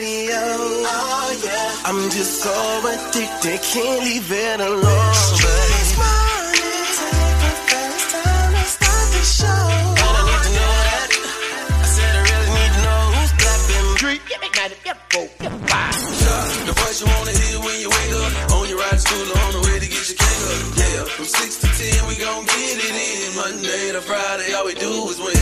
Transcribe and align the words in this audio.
Radio. 0.00 0.32
Oh 0.32 1.28
yeah, 1.44 1.88
I'm 1.88 2.08
just 2.10 2.40
so 2.40 2.56
addicted, 2.88 3.60
can't 3.60 4.00
leave 4.04 4.32
it 4.32 4.60
alone. 4.60 5.14
Streets 5.14 5.92
morning, 6.00 6.88
take 6.96 7.44
a 7.44 7.52
face 7.68 8.06
time 8.12 8.52
to 8.56 8.64
start 8.64 9.06
the 9.12 9.22
show. 9.38 9.64
And 10.00 10.16
I 10.16 10.22
need 10.24 10.42
to 10.46 10.52
know 10.56 10.72
that. 10.88 11.10
I 11.68 11.88
said 11.94 12.12
I 12.16 12.22
really 12.32 12.50
need 12.56 12.72
to 12.76 12.82
know 12.86 13.02
who's 13.12 13.32
clapping. 13.40 13.88
Street, 14.00 14.22
yep, 14.30 14.40
yep, 14.40 14.72
yep, 14.88 14.98
go, 15.12 15.20
yep, 15.44 15.54
bye. 15.68 15.92
The 16.64 16.74
voice 16.80 16.98
you 17.00 17.08
wanna 17.12 17.34
hear 17.36 17.58
when 17.60 17.76
you 17.84 17.90
wake 17.92 18.14
up. 18.24 18.32
On 18.56 18.68
your 18.68 18.78
ride 18.80 18.96
to 18.96 19.04
school 19.04 19.26
or 19.28 19.40
on 19.44 19.52
the 19.52 19.62
way 19.68 19.76
to 19.84 19.88
get 19.94 20.04
your 20.08 20.16
cake 20.16 20.44
up. 20.48 20.60
Yeah, 20.80 21.04
from 21.12 21.28
6 21.28 21.60
to 21.60 21.68
10, 21.68 22.08
we 22.08 22.14
gon' 22.16 22.44
get 22.48 22.76
it 22.88 22.96
in. 22.96 23.36
Monday 23.36 23.92
to 23.92 24.00
Friday, 24.00 24.48
all 24.56 24.64
we 24.64 24.74
do 24.74 24.92
is 25.12 25.20
win. 25.20 25.39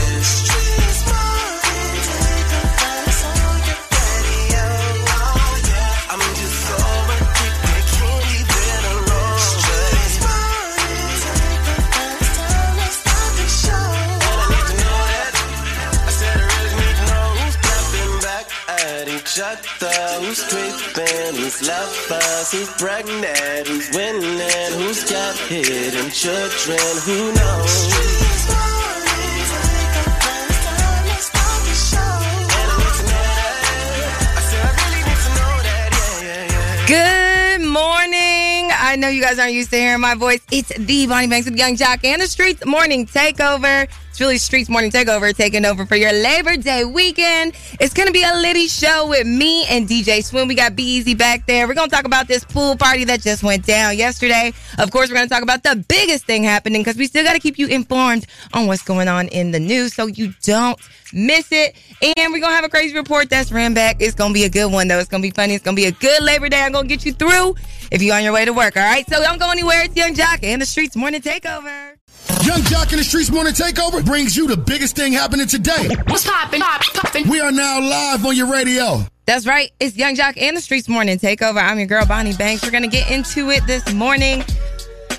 At. 19.48 19.64
Who's 20.20 20.42
creeping, 20.44 21.34
who's 21.36 21.66
lovers, 21.66 22.52
who's 22.52 22.68
pregnant, 22.76 23.66
who's 23.66 23.88
winning, 23.94 24.72
who's 24.74 25.10
got 25.10 25.36
hidden 25.38 26.10
children, 26.10 26.78
who 27.06 27.32
knows? 27.32 27.88
Good 36.86 37.62
morning. 37.62 38.70
I 38.70 38.96
know 38.98 39.08
you 39.08 39.22
guys 39.22 39.38
aren't 39.38 39.52
used 39.52 39.70
to 39.70 39.76
hearing 39.76 40.00
my 40.00 40.14
voice. 40.14 40.40
It's 40.50 40.76
the 40.76 41.06
Bonnie 41.06 41.26
Banks 41.26 41.48
with 41.48 41.58
Yung 41.58 41.76
Joc 41.76 42.04
and 42.04 42.20
the 42.20 42.26
Streetz 42.26 42.66
Morning 42.66 43.06
Takeover. 43.06 43.88
Really 44.20 44.36
Streetz 44.36 44.68
Morning 44.68 44.90
Takeover 44.90 45.34
taking 45.34 45.64
over 45.64 45.86
for 45.86 45.94
your 45.94 46.12
Labor 46.12 46.56
Day 46.56 46.84
weekend. 46.84 47.54
It's 47.78 47.94
going 47.94 48.06
to 48.06 48.12
be 48.12 48.24
a 48.24 48.34
litty 48.34 48.66
show 48.66 49.08
with 49.08 49.26
me 49.26 49.64
and 49.66 49.88
DJ 49.88 50.24
Swim. 50.24 50.48
We 50.48 50.54
got 50.54 50.74
Be 50.74 51.14
back 51.14 51.46
there. 51.46 51.68
We're 51.68 51.74
going 51.74 51.88
to 51.88 51.94
talk 51.94 52.04
about 52.04 52.26
this 52.26 52.44
pool 52.44 52.76
party 52.76 53.04
that 53.04 53.20
just 53.20 53.42
went 53.42 53.64
down 53.64 53.96
yesterday. 53.96 54.52
Of 54.78 54.90
course, 54.90 55.08
we're 55.08 55.16
going 55.16 55.28
to 55.28 55.34
talk 55.34 55.42
about 55.42 55.62
the 55.62 55.84
biggest 55.88 56.26
thing 56.26 56.42
happening 56.42 56.80
because 56.80 56.96
we 56.96 57.06
still 57.06 57.24
got 57.24 57.34
to 57.34 57.38
keep 57.38 57.58
you 57.58 57.68
informed 57.68 58.26
on 58.52 58.66
what's 58.66 58.82
going 58.82 59.08
on 59.08 59.28
in 59.28 59.52
the 59.52 59.60
news 59.60 59.94
so 59.94 60.06
you 60.06 60.32
don't 60.42 60.78
miss 61.12 61.52
it. 61.52 61.76
And 62.00 62.32
we're 62.32 62.40
going 62.40 62.52
to 62.52 62.56
have 62.56 62.64
a 62.64 62.68
crazy 62.68 62.96
report 62.96 63.30
that's 63.30 63.52
ran 63.52 63.74
back. 63.74 63.96
It's 64.00 64.14
going 64.14 64.30
to 64.30 64.34
be 64.34 64.44
a 64.44 64.50
good 64.50 64.72
one, 64.72 64.88
though. 64.88 64.98
It's 64.98 65.08
going 65.08 65.22
to 65.22 65.28
be 65.28 65.34
funny. 65.34 65.54
It's 65.54 65.64
going 65.64 65.76
to 65.76 65.80
be 65.80 65.86
a 65.86 65.92
good 65.92 66.22
Labor 66.22 66.48
Day. 66.48 66.62
I'm 66.62 66.72
going 66.72 66.88
to 66.88 66.94
get 66.94 67.04
you 67.04 67.12
through 67.12 67.54
if 67.92 68.02
you're 68.02 68.16
on 68.16 68.24
your 68.24 68.32
way 68.32 68.44
to 68.44 68.52
work, 68.52 68.76
all 68.76 68.82
right? 68.82 69.08
So 69.08 69.20
don't 69.22 69.38
go 69.38 69.50
anywhere. 69.50 69.84
It's 69.84 69.96
Yung 69.96 70.14
Joc 70.14 70.42
and 70.42 70.62
the 70.62 70.66
Streetz 70.66 70.96
Morning 70.96 71.20
Takeover. 71.20 71.97
Yung 72.44 72.60
Joc 72.62 72.92
in 72.92 72.98
the 72.98 73.04
Streetz 73.04 73.30
Morning 73.30 73.52
Takeover 73.52 74.04
brings 74.04 74.36
you 74.36 74.46
the 74.46 74.56
biggest 74.56 74.96
thing 74.96 75.12
happening 75.12 75.46
today. 75.46 75.88
What's 76.06 76.26
poppin'? 76.26 76.60
Pop, 76.60 76.82
poppin'. 76.94 77.28
We 77.28 77.40
are 77.40 77.52
now 77.52 77.80
live 77.80 78.24
on 78.24 78.36
your 78.36 78.50
radio. 78.50 79.02
That's 79.26 79.46
right. 79.46 79.70
It's 79.80 79.96
Yung 79.96 80.14
Joc 80.16 80.40
and 80.40 80.56
the 80.56 80.60
Streetz 80.60 80.88
Morning 80.88 81.18
Takeover. 81.18 81.62
I'm 81.62 81.78
your 81.78 81.86
girl, 81.86 82.06
Bonnie 82.06 82.34
Banks. 82.34 82.64
We're 82.64 82.70
going 82.70 82.84
to 82.84 82.88
get 82.88 83.10
into 83.10 83.50
it 83.50 83.66
this 83.66 83.92
morning. 83.92 84.44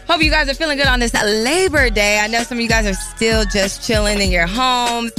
Hope 0.08 0.24
you 0.24 0.32
guys 0.32 0.50
are 0.50 0.56
feeling 0.56 0.78
good 0.78 0.88
on 0.88 1.00
this 1.00 1.14
Labor 1.14 1.90
Day. 1.92 2.20
I 2.20 2.28
know 2.28 2.42
some 2.42 2.58
of 2.58 2.62
you 2.62 2.70
guys 2.70 2.88
are 2.88 2.94
still 2.96 3.46
just 3.46 3.86
chilling 3.86 4.20
in 4.22 4.32
your 4.32 4.48
homes, 4.48 5.12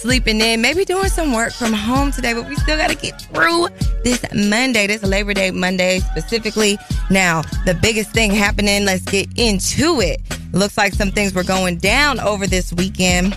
sleeping 0.00 0.40
in, 0.40 0.62
maybe 0.62 0.84
doing 0.84 1.08
some 1.08 1.32
work 1.32 1.52
from 1.52 1.72
home 1.72 2.10
today, 2.10 2.32
but 2.32 2.48
we 2.48 2.56
still 2.56 2.78
got 2.78 2.88
to 2.88 2.96
get 2.96 3.20
through 3.20 3.68
this 4.02 4.24
Monday, 4.34 4.86
this 4.86 5.02
Labor 5.02 5.34
Day 5.34 5.50
Monday 5.50 6.00
specifically. 6.00 6.78
Now, 7.10 7.42
the 7.66 7.74
biggest 7.74 8.10
thing 8.10 8.30
happening, 8.30 8.84
let's 8.84 9.04
get 9.04 9.28
into 9.36 10.00
it. 10.00 10.20
Looks 10.52 10.78
like 10.78 10.94
some 10.94 11.10
things 11.10 11.34
were 11.34 11.44
going 11.44 11.76
down 11.78 12.18
over 12.18 12.46
this 12.46 12.72
weekend 12.72 13.36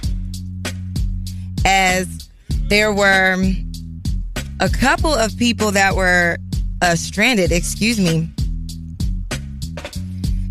as 1.66 2.30
there 2.70 2.94
were 2.94 3.38
a 4.60 4.70
couple 4.70 5.14
of 5.14 5.38
people 5.38 5.72
that 5.72 5.96
were 5.96 6.38
uh, 6.82 6.96
stranded, 6.96 7.52
excuse 7.52 8.00
me. 8.00 8.30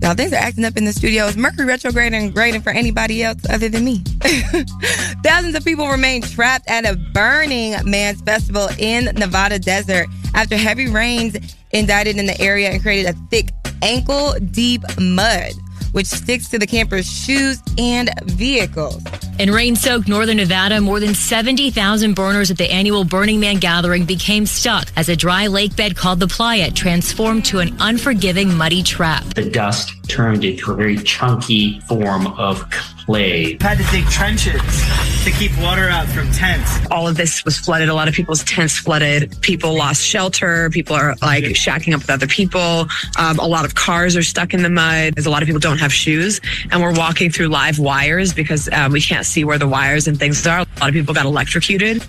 Now 0.03 0.15
things 0.15 0.33
are 0.33 0.37
acting 0.37 0.65
up 0.65 0.77
in 0.77 0.85
the 0.85 0.93
studio. 0.93 1.27
Is 1.27 1.37
Mercury 1.37 1.65
retrograde 1.65 2.13
and 2.13 2.35
grading 2.35 2.63
for 2.63 2.71
anybody 2.71 3.23
else 3.23 3.39
other 3.49 3.69
than 3.69 3.85
me? 3.85 3.99
Thousands 5.23 5.55
of 5.55 5.65
people 5.65 5.89
remain 5.89 6.23
trapped 6.23 6.69
at 6.69 6.85
a 6.85 6.97
Burning 7.15 7.77
Man's 7.85 8.21
festival 8.21 8.69
in 8.79 9.05
Nevada 9.15 9.61
desert 9.61 10.09
after 10.35 10.57
heavy 10.57 10.89
rains 10.89 11.37
indicted 11.71 12.19
in 12.19 12.27
the 12.27 12.39
area 12.41 12.71
and 12.71 12.83
created 12.83 13.15
a 13.15 13.19
thick 13.31 13.51
ankle 13.83 14.35
deep 14.51 14.83
mud, 14.99 15.53
which 15.92 16.06
sticks 16.06 16.48
to 16.48 16.58
the 16.58 16.66
campers' 16.66 17.10
shoes 17.10 17.62
and 17.78 18.10
vehicles. 18.25 19.03
In 19.38 19.50
rain 19.50 19.76
soaked 19.76 20.08
northern 20.08 20.36
Nevada, 20.36 20.80
more 20.80 21.00
than 21.00 21.14
70,000 21.14 22.14
burners 22.14 22.50
at 22.50 22.58
the 22.58 22.70
annual 22.70 23.04
Burning 23.04 23.41
Man 23.41 23.56
gathering 23.56 24.04
became 24.04 24.47
stuck 24.47 24.88
as 24.97 25.08
a 25.08 25.16
dry 25.16 25.47
lake 25.47 25.75
bed 25.76 25.97
called 25.97 26.20
the 26.20 26.28
Playa 26.28 26.70
transformed 26.70 27.44
to 27.47 27.60
an 27.60 27.75
unforgiving 27.80 28.54
muddy 28.54 28.82
trap. 28.82 29.25
the 29.34 29.48
dust 29.48 29.92
turned 30.08 30.44
into 30.44 30.72
a 30.72 30.75
very 30.75 30.97
chunky 30.98 31.80
form 31.80 32.26
of 32.38 32.69
clay. 33.06 33.56
had 33.60 33.78
to 33.78 33.84
dig 33.91 34.04
trenches 34.06 35.12
to 35.25 35.31
keep 35.31 35.56
water 35.59 35.88
out 35.88 36.09
from 36.09 36.28
tents. 36.33 36.84
all 36.91 37.06
of 37.06 37.16
this 37.16 37.44
was 37.44 37.56
flooded. 37.56 37.88
A 37.88 37.94
lot 37.94 38.09
of 38.09 38.15
people's 38.15 38.43
tents 38.43 38.77
flooded. 38.77 39.41
People 39.41 39.77
lost 39.77 40.03
shelter. 40.03 40.69
People 40.71 40.97
are 40.97 41.15
like 41.22 41.44
shacking 41.44 41.94
up 41.94 42.00
with 42.00 42.10
other 42.10 42.27
people. 42.27 42.87
Um, 43.16 43.38
a 43.38 43.47
lot 43.47 43.65
of 43.65 43.77
cars 43.77 44.16
are 44.16 44.22
stuck 44.25 44.53
in 44.53 44.65
the 44.65 44.69
mud. 44.69 45.15
There's 45.15 45.27
a 45.27 45.31
lot 45.31 45.41
of 45.41 45.47
people 45.47 45.60
don't 45.60 45.78
have 45.78 45.93
shoes, 45.93 46.41
and 46.72 46.83
we're 46.83 46.94
walking 46.94 47.31
through 47.31 47.49
live 47.49 47.78
wires 47.78 48.34
because 48.34 48.69
um, 48.72 48.91
we 48.91 49.00
can't 49.00 49.25
see 49.25 49.44
where 49.44 49.59
the 49.59 49.69
wires 49.69 50.09
and 50.09 50.19
things 50.19 50.44
are. 50.44 50.60
A 50.60 50.81
lot 50.81 50.88
of 50.88 50.93
people 50.93 51.15
got 51.15 51.25
electrocuted. 51.25 52.04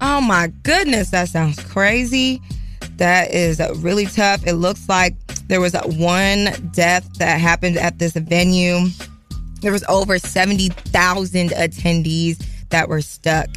Oh 0.00 0.22
my 0.22 0.50
goodness, 0.62 1.10
that 1.10 1.28
sounds 1.28 1.62
crazy. 1.62 2.40
That 2.96 3.30
is 3.30 3.60
really 3.76 4.06
tough. 4.06 4.46
It 4.46 4.54
looks 4.54 4.88
like 4.88 5.14
there 5.48 5.60
was 5.60 5.74
one 5.84 6.70
death 6.72 7.06
that 7.18 7.40
happened 7.40 7.76
at 7.76 7.98
this 7.98 8.14
venue. 8.14 8.86
There 9.62 9.72
was 9.72 9.84
over 9.88 10.18
70,000 10.18 11.50
attendees 11.50 12.44
that 12.70 12.88
were 12.88 13.00
stuck. 13.00 13.48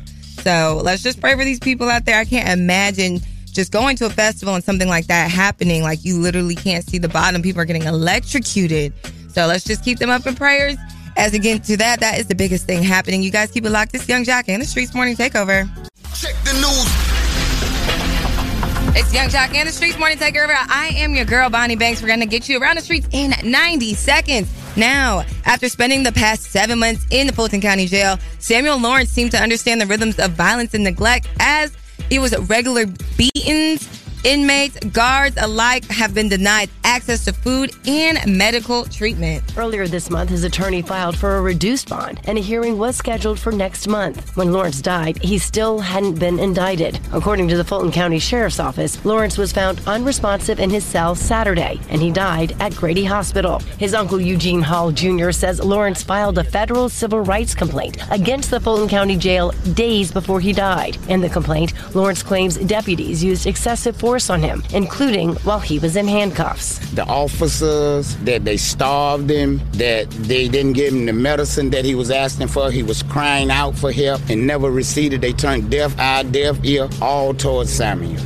So 0.42 0.80
let's 0.84 1.02
just 1.02 1.20
pray 1.20 1.36
for 1.36 1.44
these 1.44 1.60
people 1.60 1.90
out 1.90 2.06
there. 2.06 2.20
I 2.20 2.26
can't 2.26 2.48
imagine 2.48 3.20
just 3.52 3.72
going 3.72 3.96
to 3.98 4.06
a 4.06 4.10
festival 4.10 4.54
and 4.54 4.64
something 4.64 4.88
like 4.88 5.08
that 5.08 5.32
happening. 5.32 5.82
Like 5.82 6.06
you 6.06 6.20
literally 6.20 6.56
can't 6.56 6.88
see 6.88 7.00
the 7.00 7.10
bottom. 7.10 7.42
People 7.42 7.62
are 7.62 7.66
getting 7.66 7.84
electrocuted. 7.84 8.94
So 9.30 9.48
let's 9.48 9.64
just 9.64 9.84
keep 9.84 9.98
them 9.98 10.12
up 10.12 10.28
in 10.28 10.36
prayers. 10.36 10.78
As 11.18 11.34
again 11.34 11.62
to 11.62 11.78
that, 11.78 12.02
that 12.02 12.20
is 12.20 12.28
the 12.28 12.36
biggest 12.36 12.68
thing 12.68 12.84
happening. 12.84 13.24
You 13.24 13.32
guys 13.32 13.50
keep 13.50 13.66
it 13.66 13.72
locked. 13.72 13.96
It's 13.96 14.08
Yung 14.08 14.26
Joc 14.26 14.48
and 14.48 14.62
the 14.62 14.66
Streetz 14.66 14.94
Morning 14.94 15.16
Takeover. 15.16 15.66
Check 16.14 16.36
the 16.44 16.54
news. 16.54 17.16
It's 18.98 19.14
Yung 19.14 19.30
Joc 19.30 19.56
and 19.56 19.68
the 19.68 19.74
Streetz 19.74 19.98
Morning 19.98 20.18
Takeover. 20.18 20.54
I 20.54 20.92
am 20.98 21.16
your 21.16 21.26
girl, 21.26 21.50
Bonnie 21.50 21.76
Banks. 21.76 22.02
We're 22.02 22.10
going 22.10 22.20
to 22.20 22.26
get 22.26 22.48
you 22.48 22.62
around 22.62 22.76
the 22.76 22.82
streets 22.82 23.08
in 23.12 23.34
90 23.44 23.94
seconds. 23.96 24.50
Now, 24.78 25.24
after 25.46 25.70
spending 25.70 26.04
the 26.04 26.12
past 26.12 26.44
seven 26.44 26.80
months 26.80 27.06
in 27.10 27.28
the 27.28 27.34
Fulton 27.34 27.62
County 27.62 27.86
Jail, 27.86 28.20
Samuel 28.40 28.80
Lawrence 28.80 29.10
seemed 29.10 29.32
to 29.32 29.38
understand 29.38 29.80
the 29.80 29.86
rhythms 29.86 30.20
of 30.20 30.32
violence 30.32 30.74
and 30.74 30.84
neglect 30.84 31.30
as 31.40 31.76
it 32.10 32.20
was 32.20 32.38
regular 32.50 32.86
beatings. 33.18 34.05
Inmates, 34.26 34.80
guards 34.88 35.38
alike 35.40 35.86
have 35.86 36.16
been 36.16 36.30
denied 36.30 36.72
access 36.84 37.26
to 37.26 37.32
food 37.32 37.72
and 37.86 38.18
medical 38.26 38.86
treatment. 38.86 39.44
Earlier 39.56 39.88
this 39.88 40.10
month, 40.10 40.32
his 40.32 40.44
attorney 40.44 40.82
filed 40.82 41.16
for 41.16 41.38
a 41.38 41.42
reduced 41.42 41.90
bond, 41.90 42.22
and 42.24 42.36
a 42.36 42.42
hearing 42.42 42.80
was 42.80 42.96
scheduled 42.96 43.40
for 43.40 43.52
next 43.52 43.88
month. 43.88 44.36
When 44.36 44.52
Lawrence 44.52 44.82
died, 44.82 45.22
he 45.22 45.38
still 45.38 45.78
hadn't 45.78 46.18
been 46.18 46.40
indicted. 46.40 47.00
According 47.14 47.50
to 47.50 47.58
the 47.58 47.64
Fulton 47.64 47.92
County 47.92 48.18
Sheriff's 48.18 48.60
Office, 48.60 49.04
Lawrence 49.06 49.38
was 49.38 49.52
found 49.52 49.80
unresponsive 49.86 50.60
in 50.60 50.72
his 50.72 50.84
cell 50.84 51.14
Saturday, 51.14 51.80
and 51.90 52.02
he 52.02 52.10
died 52.10 52.56
at 52.60 52.76
Grady 52.76 53.06
Hospital. 53.06 53.60
His 53.78 53.94
uncle 53.94 54.20
Eugene 54.20 54.64
Hall 54.64 54.92
Jr. 54.92 55.30
says 55.30 55.64
Lawrence 55.64 56.02
filed 56.02 56.40
a 56.40 56.44
federal 56.44 56.90
civil 56.90 57.22
rights 57.22 57.54
complaint 57.54 57.98
against 58.10 58.50
the 58.50 58.60
Fulton 58.60 58.90
County 58.90 59.18
Jail 59.18 59.52
days 59.74 60.12
before 60.12 60.40
he 60.40 60.52
died. 60.52 60.98
In 61.10 61.22
the 61.22 61.30
complaint, 61.30 61.74
Lawrence 61.94 62.24
claims 62.24 62.58
deputies 62.58 63.24
used 63.24 63.46
excessive 63.46 63.96
force 63.96 64.15
on 64.30 64.42
him, 64.42 64.64
including 64.74 65.36
while 65.44 65.60
he 65.60 65.80
was 65.80 65.96
in 65.96 66.08
handcuffs. 66.08 66.80
The 66.94 67.06
officers 67.06 68.16
that 68.18 68.46
they 68.46 68.58
starved 68.58 69.30
him, 69.30 69.62
that 69.74 70.10
they 70.12 70.48
didn't 70.48 70.74
give 70.74 70.94
him 70.94 71.06
the 71.06 71.14
medicine 71.14 71.70
that 71.72 71.86
he 71.86 71.96
was 71.96 72.12
asking 72.12 72.48
for. 72.48 72.72
He 72.72 72.84
was 72.84 73.04
crying 73.04 73.52
out 73.52 73.76
for 73.76 73.92
help 73.92 74.22
and 74.30 74.48
never 74.48 74.72
received 74.72 75.14
it. 75.14 75.22
They 75.22 75.34
turned 75.34 75.70
deaf 75.70 75.98
eye, 76.00 76.24
deaf 76.24 76.58
ear, 76.64 76.90
all 77.02 77.34
towards 77.34 77.72
Samuel. 77.72 78.22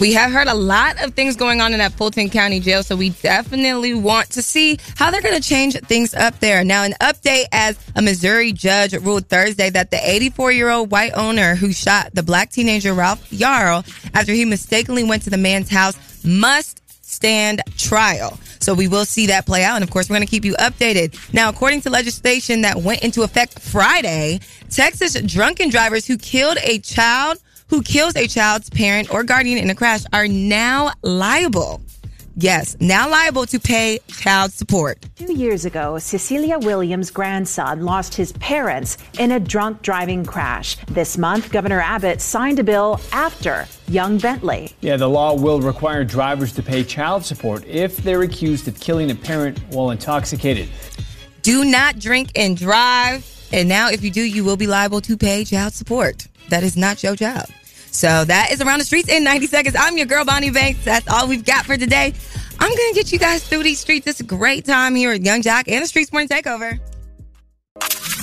We 0.00 0.14
have 0.14 0.32
heard 0.32 0.48
a 0.48 0.54
lot 0.54 1.04
of 1.04 1.12
things 1.12 1.36
going 1.36 1.60
on 1.60 1.74
in 1.74 1.78
that 1.80 1.92
Fulton 1.92 2.30
County 2.30 2.58
jail, 2.58 2.82
so 2.82 2.96
we 2.96 3.10
definitely 3.10 3.92
want 3.92 4.30
to 4.30 4.42
see 4.42 4.78
how 4.96 5.10
they're 5.10 5.20
going 5.20 5.38
to 5.38 5.46
change 5.46 5.78
things 5.80 6.14
up 6.14 6.38
there. 6.40 6.64
Now, 6.64 6.84
an 6.84 6.94
update 7.02 7.44
as 7.52 7.78
a 7.94 8.00
Missouri 8.00 8.52
judge 8.52 8.94
ruled 8.94 9.26
Thursday 9.26 9.68
that 9.68 9.90
the 9.90 9.98
84 10.02 10.52
year 10.52 10.70
old 10.70 10.90
white 10.90 11.12
owner 11.12 11.54
who 11.54 11.74
shot 11.74 12.14
the 12.14 12.22
black 12.22 12.48
teenager 12.48 12.94
Ralph 12.94 13.28
Yarl 13.28 13.86
after 14.14 14.32
he 14.32 14.46
mistakenly 14.46 15.04
went 15.04 15.24
to 15.24 15.30
the 15.30 15.36
man's 15.36 15.68
house 15.68 16.24
must 16.24 16.80
stand 17.02 17.60
trial. 17.76 18.38
So 18.60 18.72
we 18.72 18.88
will 18.88 19.04
see 19.04 19.26
that 19.26 19.44
play 19.44 19.64
out. 19.64 19.74
And 19.74 19.84
of 19.84 19.90
course, 19.90 20.08
we're 20.08 20.16
going 20.16 20.26
to 20.26 20.30
keep 20.30 20.46
you 20.46 20.54
updated. 20.54 21.34
Now, 21.34 21.50
according 21.50 21.82
to 21.82 21.90
legislation 21.90 22.62
that 22.62 22.76
went 22.76 23.02
into 23.02 23.22
effect 23.22 23.58
Friday, 23.58 24.40
Texas 24.70 25.20
drunken 25.20 25.68
drivers 25.68 26.06
who 26.06 26.16
killed 26.16 26.56
a 26.62 26.78
child 26.78 27.38
who 27.70 27.82
kills 27.82 28.16
a 28.16 28.26
child's 28.26 28.68
parent 28.68 29.14
or 29.14 29.22
guardian 29.22 29.56
in 29.56 29.70
a 29.70 29.74
crash 29.74 30.02
are 30.12 30.28
now 30.28 30.92
liable. 31.02 31.80
Yes, 32.36 32.76
now 32.80 33.08
liable 33.08 33.44
to 33.46 33.60
pay 33.60 33.98
child 34.08 34.52
support. 34.52 35.04
Two 35.16 35.32
years 35.32 35.64
ago, 35.64 35.98
Cecilia 35.98 36.58
Williams' 36.58 37.10
grandson 37.10 37.84
lost 37.84 38.14
his 38.14 38.32
parents 38.34 38.98
in 39.18 39.32
a 39.32 39.40
drunk 39.40 39.82
driving 39.82 40.24
crash. 40.24 40.76
This 40.86 41.18
month, 41.18 41.52
Governor 41.52 41.80
Abbott 41.80 42.20
signed 42.20 42.58
a 42.58 42.64
bill 42.64 43.00
after 43.12 43.66
young 43.88 44.18
Bentley. 44.18 44.72
Yeah, 44.80 44.96
the 44.96 45.08
law 45.08 45.34
will 45.34 45.60
require 45.60 46.02
drivers 46.04 46.52
to 46.54 46.62
pay 46.62 46.82
child 46.82 47.24
support 47.24 47.64
if 47.66 47.98
they're 47.98 48.22
accused 48.22 48.68
of 48.68 48.80
killing 48.80 49.10
a 49.10 49.14
parent 49.14 49.58
while 49.70 49.90
intoxicated. 49.90 50.68
Do 51.42 51.64
not 51.64 51.98
drink 51.98 52.30
and 52.36 52.56
drive. 52.56 53.26
And 53.52 53.68
now, 53.68 53.90
if 53.90 54.02
you 54.02 54.10
do, 54.10 54.22
you 54.22 54.44
will 54.44 54.56
be 54.56 54.66
liable 54.66 55.00
to 55.02 55.16
pay 55.16 55.44
child 55.44 55.74
support. 55.74 56.26
That 56.48 56.62
is 56.62 56.76
not 56.76 57.02
your 57.02 57.16
job. 57.16 57.46
So 57.92 58.24
that 58.24 58.50
is 58.52 58.60
around 58.60 58.78
the 58.78 58.84
streets 58.84 59.08
in 59.08 59.24
90 59.24 59.46
seconds. 59.46 59.76
I'm 59.78 59.96
your 59.96 60.06
girl, 60.06 60.24
Bonnie 60.24 60.50
Banks. 60.50 60.84
That's 60.84 61.08
all 61.08 61.28
we've 61.28 61.44
got 61.44 61.66
for 61.66 61.76
today. 61.76 62.14
I'm 62.58 62.68
going 62.68 62.88
to 62.90 62.94
get 62.94 63.12
you 63.12 63.18
guys 63.18 63.42
through 63.46 63.62
these 63.62 63.80
streets. 63.80 64.06
It's 64.06 64.20
a 64.20 64.24
great 64.24 64.64
time 64.64 64.94
here 64.94 65.12
at 65.12 65.22
Yung 65.22 65.42
Joc 65.42 65.64
and 65.66 65.84
the 65.84 65.88
Streetz 65.88 66.12
Morning 66.12 66.28
Takeover. 66.28 66.78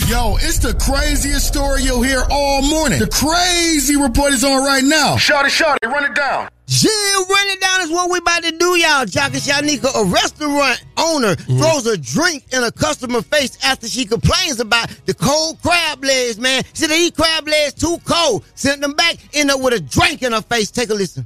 Yo, 0.07 0.37
it's 0.37 0.59
the 0.59 0.73
craziest 0.73 1.47
story 1.47 1.83
you'll 1.83 2.01
hear 2.01 2.23
all 2.29 2.61
morning. 2.61 2.99
The 2.99 3.07
crazy 3.07 3.97
report 3.97 4.33
is 4.33 4.43
on 4.43 4.63
right 4.63 4.83
now. 4.83 5.17
Shorty, 5.17 5.49
shorty, 5.49 5.85
run 5.85 6.05
it 6.05 6.15
down. 6.15 6.49
Yeah, 6.69 6.89
run 7.29 7.47
it 7.47 7.61
down 7.61 7.81
is 7.81 7.89
what 7.89 8.11
we 8.11 8.19
about 8.19 8.43
to 8.43 8.51
do, 8.51 8.75
y'all. 8.75 9.05
Joc 9.05 9.31
and 9.31 9.35
Shanika, 9.35 9.87
a 9.95 10.03
restaurant 10.03 10.83
owner 10.97 11.35
mm-hmm. 11.35 11.59
throws 11.59 11.87
a 11.87 11.97
drink 11.97 12.43
in 12.51 12.61
a 12.61 12.71
customer 12.71 13.21
face 13.21 13.57
after 13.63 13.87
she 13.87 14.03
complains 14.03 14.59
about 14.59 14.89
the 15.05 15.13
cold 15.13 15.61
crab 15.61 16.03
legs, 16.03 16.37
man. 16.37 16.63
She 16.73 16.83
said 16.83 16.89
they 16.89 17.05
eat 17.05 17.15
crab 17.15 17.47
legs 17.47 17.73
too 17.73 17.97
cold. 18.03 18.43
Sent 18.55 18.81
them 18.81 18.93
back, 18.93 19.15
end 19.33 19.49
up 19.49 19.61
with 19.61 19.75
a 19.75 19.79
drink 19.79 20.23
in 20.23 20.33
her 20.33 20.41
face. 20.41 20.69
Take 20.69 20.89
a 20.89 20.93
listen. 20.93 21.25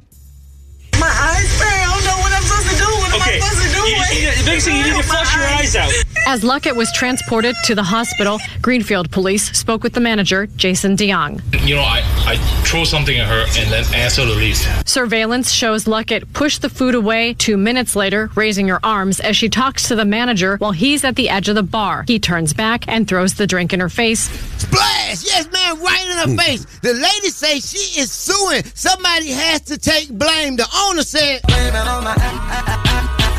My 0.99 1.09
eyes 1.09 1.49
burn. 1.57 1.67
I 1.67 1.89
don't 1.89 2.05
know 2.05 2.17
what 2.21 2.31
I'm 2.31 2.43
supposed 2.43 2.69
to 2.69 2.77
do. 2.77 2.89
What 3.01 3.13
okay. 3.15 3.37
am 3.37 3.41
I 3.41 3.47
supposed 3.49 3.65
to 3.65 3.75
do? 3.75 3.80
You, 3.85 3.95
you, 4.19 4.45
basically, 4.45 4.79
you 4.79 4.85
need 4.85 5.01
to 5.01 5.03
flush 5.03 5.35
your 5.35 5.45
eyes 5.45 5.75
out. 5.75 5.91
As 6.27 6.43
Luckett 6.43 6.75
was 6.75 6.91
transported 6.93 7.55
to 7.65 7.73
the 7.73 7.83
hospital, 7.83 8.39
Greenfield 8.61 9.09
police 9.11 9.51
spoke 9.57 9.81
with 9.81 9.93
the 9.93 9.99
manager, 9.99 10.45
Jason 10.55 10.95
DeYoung. 10.95 11.41
You 11.67 11.75
know, 11.75 11.81
I, 11.81 12.03
I 12.27 12.37
throw 12.63 12.83
something 12.83 13.17
at 13.17 13.27
her 13.27 13.45
and 13.59 13.71
then 13.71 13.83
ask 13.95 14.17
her 14.17 14.25
to 14.25 14.31
leave. 14.31 14.57
Surveillance 14.85 15.51
shows 15.51 15.85
Luckett 15.85 16.31
push 16.33 16.59
the 16.59 16.69
food 16.69 16.93
away 16.93 17.33
two 17.33 17.57
minutes 17.57 17.95
later, 17.95 18.29
raising 18.35 18.67
her 18.67 18.79
arms 18.85 19.19
as 19.19 19.35
she 19.35 19.49
talks 19.49 19.87
to 19.87 19.95
the 19.95 20.05
manager 20.05 20.57
while 20.57 20.71
he's 20.71 21.03
at 21.03 21.15
the 21.15 21.29
edge 21.29 21.49
of 21.49 21.55
the 21.55 21.63
bar. 21.63 22.05
He 22.07 22.19
turns 22.19 22.53
back 22.53 22.87
and 22.87 23.07
throws 23.07 23.33
the 23.33 23.47
drink 23.47 23.73
in 23.73 23.79
her 23.79 23.89
face. 23.89 24.29
Splash! 24.59 25.25
Yes, 25.25 25.51
man, 25.51 25.79
right 25.81 26.05
in 26.05 26.17
her 26.17 26.31
hmm. 26.31 26.37
face. 26.37 26.65
The 26.81 26.93
lady 26.93 27.29
says 27.29 27.69
she 27.69 27.99
is 27.99 28.11
suing. 28.11 28.63
Somebody 28.75 29.31
has 29.31 29.61
to 29.61 29.77
take 29.77 30.09
blame. 30.09 30.55
The 30.55 30.67
owner 30.87 31.03
said, 31.03 31.41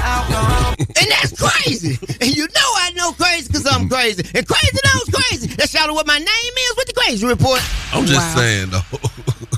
and 0.03 1.07
that's 1.11 1.33
crazy. 1.39 1.99
And 2.21 2.37
you 2.37 2.47
know 2.47 2.71
I 2.77 2.91
know 2.97 3.13
crazy 3.13 3.49
because 3.49 3.67
I'm 3.67 3.89
crazy. 3.89 4.23
And 4.35 4.47
crazy 4.47 4.79
knows 4.85 5.09
crazy. 5.13 5.47
That's 5.49 5.73
y'all 5.75 5.95
what 5.95 6.07
my 6.07 6.19
name 6.19 6.27
is 6.27 6.75
with 6.77 6.89
the 6.89 6.95
crazy 6.95 7.27
report. 7.27 7.61
I'm 7.93 8.07
just 8.07 8.21
wow. 8.21 8.35
saying 8.37 8.71
though. 8.71 8.81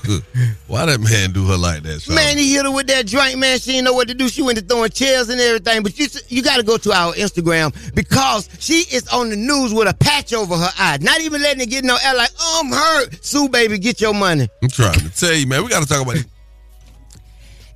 Why 0.66 0.84
that 0.86 1.00
man 1.00 1.32
do 1.32 1.46
her 1.46 1.56
like 1.56 1.82
that? 1.84 2.02
Sean? 2.02 2.16
Man, 2.16 2.36
he 2.36 2.54
hit 2.54 2.64
her 2.64 2.70
with 2.70 2.86
that 2.88 3.06
drink, 3.06 3.38
man. 3.38 3.58
She 3.58 3.72
didn't 3.72 3.86
know 3.86 3.94
what 3.94 4.08
to 4.08 4.14
do. 4.14 4.28
She 4.28 4.42
went 4.42 4.58
to 4.58 4.64
throwing 4.64 4.90
chairs 4.90 5.28
and 5.30 5.40
everything. 5.40 5.82
But 5.82 5.98
you 5.98 6.08
you 6.28 6.42
got 6.42 6.56
to 6.58 6.62
go 6.62 6.76
to 6.76 6.92
our 6.92 7.14
Instagram 7.14 7.72
because 7.94 8.48
she 8.58 8.84
is 8.94 9.08
on 9.08 9.30
the 9.30 9.36
news 9.36 9.72
with 9.72 9.88
a 9.88 9.94
patch 9.94 10.34
over 10.34 10.56
her 10.56 10.70
eye. 10.78 10.98
Not 11.00 11.20
even 11.20 11.40
letting 11.40 11.62
it 11.62 11.70
get 11.70 11.84
no 11.84 11.96
air 12.04 12.14
like, 12.14 12.30
oh, 12.38 12.62
I'm 12.64 12.72
hurt. 12.72 13.24
Sue, 13.24 13.48
baby, 13.48 13.78
get 13.78 14.00
your 14.00 14.14
money. 14.14 14.48
I'm 14.62 14.68
trying 14.68 14.98
to 15.00 15.10
tell 15.10 15.32
you, 15.32 15.46
man. 15.46 15.62
We 15.62 15.70
got 15.70 15.82
to 15.82 15.88
talk 15.88 16.02
about 16.02 16.22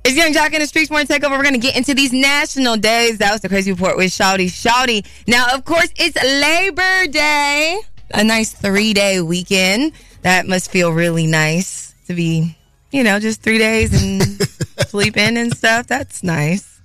it's 0.03 0.15
Yung 0.15 0.33
Joc 0.33 0.53
in 0.53 0.59
the 0.61 0.67
Streetz 0.67 0.89
Morning 0.89 1.07
Takeover. 1.07 1.31
We're 1.31 1.43
going 1.43 1.53
to 1.53 1.59
get 1.59 1.75
into 1.75 1.93
these 1.93 2.13
national 2.13 2.77
days. 2.77 3.17
That 3.19 3.31
was 3.31 3.41
the 3.41 3.49
crazy 3.49 3.71
report 3.71 3.97
with 3.97 4.07
Shouty. 4.11 4.45
Shouty. 4.47 5.05
Now, 5.27 5.53
of 5.53 5.65
course, 5.65 5.89
it's 5.97 6.15
Labor 6.23 7.11
Day. 7.11 7.79
A 8.11 8.23
nice 8.23 8.51
three 8.51 8.93
day 8.93 9.21
weekend. 9.21 9.93
That 10.23 10.47
must 10.47 10.71
feel 10.71 10.91
really 10.91 11.27
nice 11.27 11.93
to 12.07 12.13
be, 12.15 12.57
you 12.91 13.03
know, 13.03 13.19
just 13.19 13.41
three 13.41 13.59
days 13.59 14.01
and 14.01 14.21
sleeping 14.87 15.37
and 15.37 15.55
stuff. 15.55 15.87
That's 15.87 16.23
nice. 16.23 16.81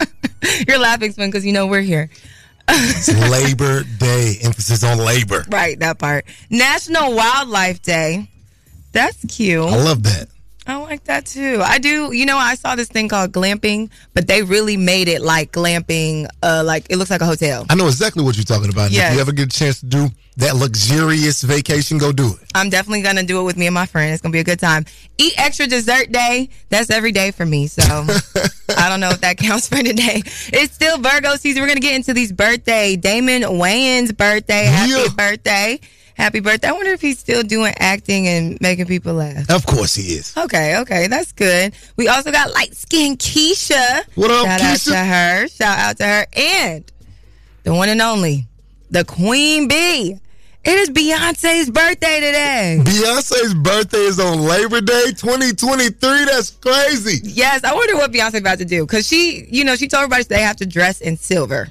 You're 0.68 0.78
laughing, 0.78 1.12
Swin, 1.12 1.30
because 1.30 1.46
you 1.46 1.52
know 1.52 1.66
we're 1.66 1.80
here. 1.80 2.10
it's 2.68 3.08
Labor 3.30 3.84
Day. 3.98 4.38
Emphasis 4.42 4.82
on 4.82 4.98
labor. 4.98 5.44
Right, 5.48 5.78
that 5.78 5.98
part. 5.98 6.24
National 6.50 7.14
Wildlife 7.14 7.80
Day. 7.82 8.28
That's 8.92 9.24
cute. 9.26 9.60
I 9.60 9.76
love 9.76 10.02
that. 10.04 10.28
Like 10.94 11.04
that 11.06 11.26
too. 11.26 11.60
I 11.60 11.78
do. 11.78 12.12
You 12.12 12.24
know, 12.24 12.36
I 12.36 12.54
saw 12.54 12.76
this 12.76 12.86
thing 12.86 13.08
called 13.08 13.32
glamping, 13.32 13.90
but 14.12 14.28
they 14.28 14.44
really 14.44 14.76
made 14.76 15.08
it 15.08 15.22
like 15.22 15.50
glamping. 15.50 16.28
Uh, 16.40 16.62
like 16.64 16.86
it 16.88 16.98
looks 16.98 17.10
like 17.10 17.20
a 17.20 17.26
hotel. 17.26 17.66
I 17.68 17.74
know 17.74 17.88
exactly 17.88 18.22
what 18.22 18.36
you're 18.36 18.44
talking 18.44 18.70
about. 18.70 18.92
Yeah. 18.92 19.08
If 19.08 19.16
you 19.16 19.20
ever 19.20 19.32
get 19.32 19.52
a 19.52 19.58
chance 19.58 19.80
to 19.80 19.86
do 19.86 20.06
that 20.36 20.54
luxurious 20.54 21.42
vacation, 21.42 21.98
go 21.98 22.12
do 22.12 22.28
it. 22.40 22.48
I'm 22.54 22.70
definitely 22.70 23.02
gonna 23.02 23.24
do 23.24 23.40
it 23.40 23.42
with 23.42 23.56
me 23.56 23.66
and 23.66 23.74
my 23.74 23.86
friend. 23.86 24.12
It's 24.12 24.22
gonna 24.22 24.32
be 24.32 24.38
a 24.38 24.44
good 24.44 24.60
time. 24.60 24.84
Eat 25.18 25.34
extra 25.36 25.66
dessert 25.66 26.12
day. 26.12 26.48
That's 26.68 26.90
every 26.90 27.10
day 27.10 27.32
for 27.32 27.44
me. 27.44 27.66
So 27.66 27.82
I 28.76 28.88
don't 28.88 29.00
know 29.00 29.10
if 29.10 29.20
that 29.22 29.36
counts 29.36 29.68
for 29.68 29.82
today. 29.82 30.22
It's 30.52 30.74
still 30.74 30.98
Virgo 30.98 31.34
season. 31.34 31.60
We're 31.60 31.68
gonna 31.68 31.80
get 31.80 31.96
into 31.96 32.14
these 32.14 32.30
birthday. 32.30 32.94
Damon 32.94 33.42
Wayans' 33.42 34.16
birthday. 34.16 34.66
Happy 34.66 34.92
yeah. 34.92 35.06
birthday 35.16 35.80
happy 36.14 36.40
birthday. 36.40 36.68
I 36.68 36.72
wonder 36.72 36.90
if 36.92 37.00
he's 37.00 37.18
still 37.18 37.42
doing 37.42 37.74
acting 37.78 38.26
and 38.28 38.58
making 38.60 38.86
people 38.86 39.14
laugh. 39.14 39.50
Of 39.50 39.66
course 39.66 39.94
he 39.94 40.14
is. 40.14 40.36
Okay, 40.36 40.78
okay, 40.78 41.06
that's 41.08 41.32
good. 41.32 41.74
We 41.96 42.08
also 42.08 42.30
got 42.32 42.52
light 42.54 42.74
skin 42.76 43.16
Keisha. 43.16 44.02
What 44.14 44.30
up, 44.30 44.46
Shout 44.46 44.60
Keisha? 44.60 44.88
out 44.88 44.92
to 44.92 44.96
her. 44.96 45.48
Shout 45.48 45.78
out 45.78 45.96
to 45.98 46.04
her. 46.04 46.26
And 46.36 46.92
the 47.64 47.74
one 47.74 47.88
and 47.88 48.00
only, 48.00 48.46
the 48.90 49.04
Queen 49.04 49.68
Bee. 49.68 50.18
It 50.66 50.78
is 50.78 50.88
Beyonce's 50.88 51.68
birthday 51.68 52.20
today. 52.20 52.78
Beyonce's 52.80 53.52
birthday 53.52 53.98
is 53.98 54.18
on 54.18 54.38
Labor 54.40 54.80
Day 54.80 55.12
2023. 55.14 56.24
That's 56.24 56.52
crazy. 56.52 57.20
Yes, 57.22 57.62
I 57.64 57.74
wonder 57.74 57.96
what 57.96 58.10
Beyonce's 58.12 58.36
about 58.40 58.56
to 58.58 58.64
do 58.64 58.86
because 58.86 59.06
she, 59.06 59.46
you 59.50 59.62
know, 59.64 59.76
she 59.76 59.88
told 59.88 60.04
everybody 60.04 60.24
they 60.24 60.40
have 60.40 60.56
to 60.56 60.66
dress 60.66 61.02
in 61.02 61.18
silver 61.18 61.68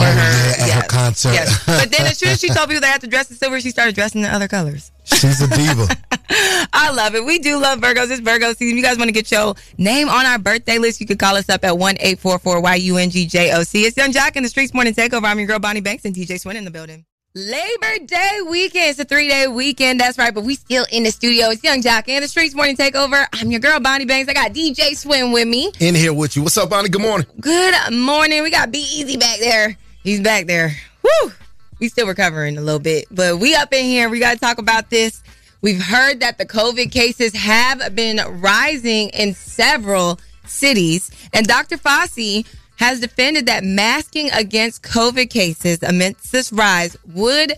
for 0.00 0.06
oh, 0.06 0.12
her, 0.12 0.16
yeah, 0.16 0.62
at 0.62 0.66
yes, 0.66 0.82
her 0.82 0.88
concert. 0.88 1.32
Yes. 1.32 1.64
But 1.66 1.90
then 1.90 2.06
as 2.06 2.18
soon 2.18 2.30
as 2.30 2.40
she 2.40 2.48
told 2.54 2.68
people 2.68 2.80
they 2.80 2.86
had 2.86 3.02
to 3.02 3.06
dress 3.06 3.30
in 3.30 3.36
silver, 3.36 3.60
she 3.60 3.70
started 3.70 3.94
dressing 3.94 4.22
in 4.22 4.30
other 4.30 4.48
colors. 4.48 4.90
She's 5.04 5.42
a 5.42 5.48
diva. 5.48 5.88
I 6.72 6.90
love 6.92 7.14
it. 7.14 7.24
We 7.24 7.38
do 7.38 7.60
love 7.60 7.80
Virgos. 7.80 8.10
It's 8.10 8.20
Virgo 8.20 8.52
season. 8.54 8.76
You 8.76 8.82
guys 8.82 8.96
want 8.96 9.08
to 9.08 9.12
get 9.12 9.30
your 9.30 9.54
name 9.76 10.08
on 10.08 10.24
our 10.24 10.38
birthday 10.38 10.78
list? 10.78 11.00
You 11.00 11.06
can 11.06 11.18
call 11.18 11.36
us 11.36 11.48
up 11.48 11.64
at 11.64 11.76
one 11.76 11.96
eight 12.00 12.18
four 12.18 12.38
four 12.38 12.60
Y 12.60 12.74
U 12.76 12.96
N 12.96 13.10
G 13.10 13.26
J 13.26 13.52
O 13.52 13.62
C. 13.62 13.84
It's 13.84 13.96
Yung 13.96 14.12
Joc 14.12 14.36
in 14.36 14.42
the 14.42 14.48
Streetz 14.48 14.72
Morning 14.72 14.94
Takeover. 14.94 15.24
I'm 15.24 15.38
your 15.38 15.48
girl 15.48 15.58
Bonnie 15.58 15.80
Banks 15.80 16.04
and 16.04 16.14
DJ 16.14 16.40
Swin 16.40 16.56
in 16.56 16.64
the 16.64 16.70
building. 16.70 17.04
Labor 17.34 18.04
Day 18.06 18.40
weekend. 18.48 18.90
It's 18.90 18.98
a 18.98 19.04
three 19.04 19.28
day 19.28 19.46
weekend. 19.46 20.00
That's 20.00 20.18
right. 20.18 20.34
But 20.34 20.42
we 20.42 20.56
still 20.56 20.84
in 20.90 21.04
the 21.04 21.10
studio. 21.10 21.50
It's 21.50 21.62
Yung 21.62 21.80
Joc 21.80 22.08
and 22.08 22.24
the 22.24 22.28
Streetz 22.28 22.54
Morning 22.54 22.76
Takeover. 22.76 23.26
I'm 23.32 23.50
your 23.50 23.60
girl, 23.60 23.78
Bonnie 23.78 24.04
Banks. 24.04 24.28
I 24.28 24.34
got 24.34 24.52
DJ 24.52 24.96
Swim 24.96 25.30
with 25.30 25.46
me. 25.46 25.72
In 25.78 25.94
here 25.94 26.12
with 26.12 26.36
you. 26.36 26.42
What's 26.42 26.58
up, 26.58 26.70
Bonnie? 26.70 26.88
Good 26.88 27.02
morning. 27.02 27.26
Good 27.40 27.92
morning. 27.92 28.42
We 28.42 28.50
got 28.50 28.72
Be 28.72 28.78
Easy 28.78 29.16
back 29.16 29.38
there. 29.38 29.76
He's 30.02 30.20
back 30.20 30.46
there. 30.46 30.76
Woo! 31.02 31.32
We 31.78 31.88
still 31.88 32.06
recovering 32.06 32.56
a 32.56 32.62
little 32.62 32.80
bit, 32.80 33.06
but 33.10 33.38
we 33.38 33.54
up 33.54 33.72
in 33.72 33.84
here. 33.84 34.08
We 34.08 34.18
got 34.18 34.34
to 34.34 34.40
talk 34.40 34.58
about 34.58 34.88
this. 34.88 35.22
We've 35.60 35.82
heard 35.82 36.20
that 36.20 36.38
the 36.38 36.46
COVID 36.46 36.90
cases 36.90 37.34
have 37.34 37.94
been 37.94 38.18
rising 38.40 39.10
in 39.10 39.34
several 39.34 40.18
cities, 40.46 41.10
and 41.34 41.46
Dr. 41.46 41.76
Fauci 41.76 42.46
has 42.76 43.00
defended 43.00 43.44
that 43.46 43.62
masking 43.62 44.30
against 44.30 44.82
COVID 44.82 45.28
cases 45.28 45.82
amidst 45.82 46.32
this 46.32 46.50
rise 46.50 46.96
would 47.12 47.52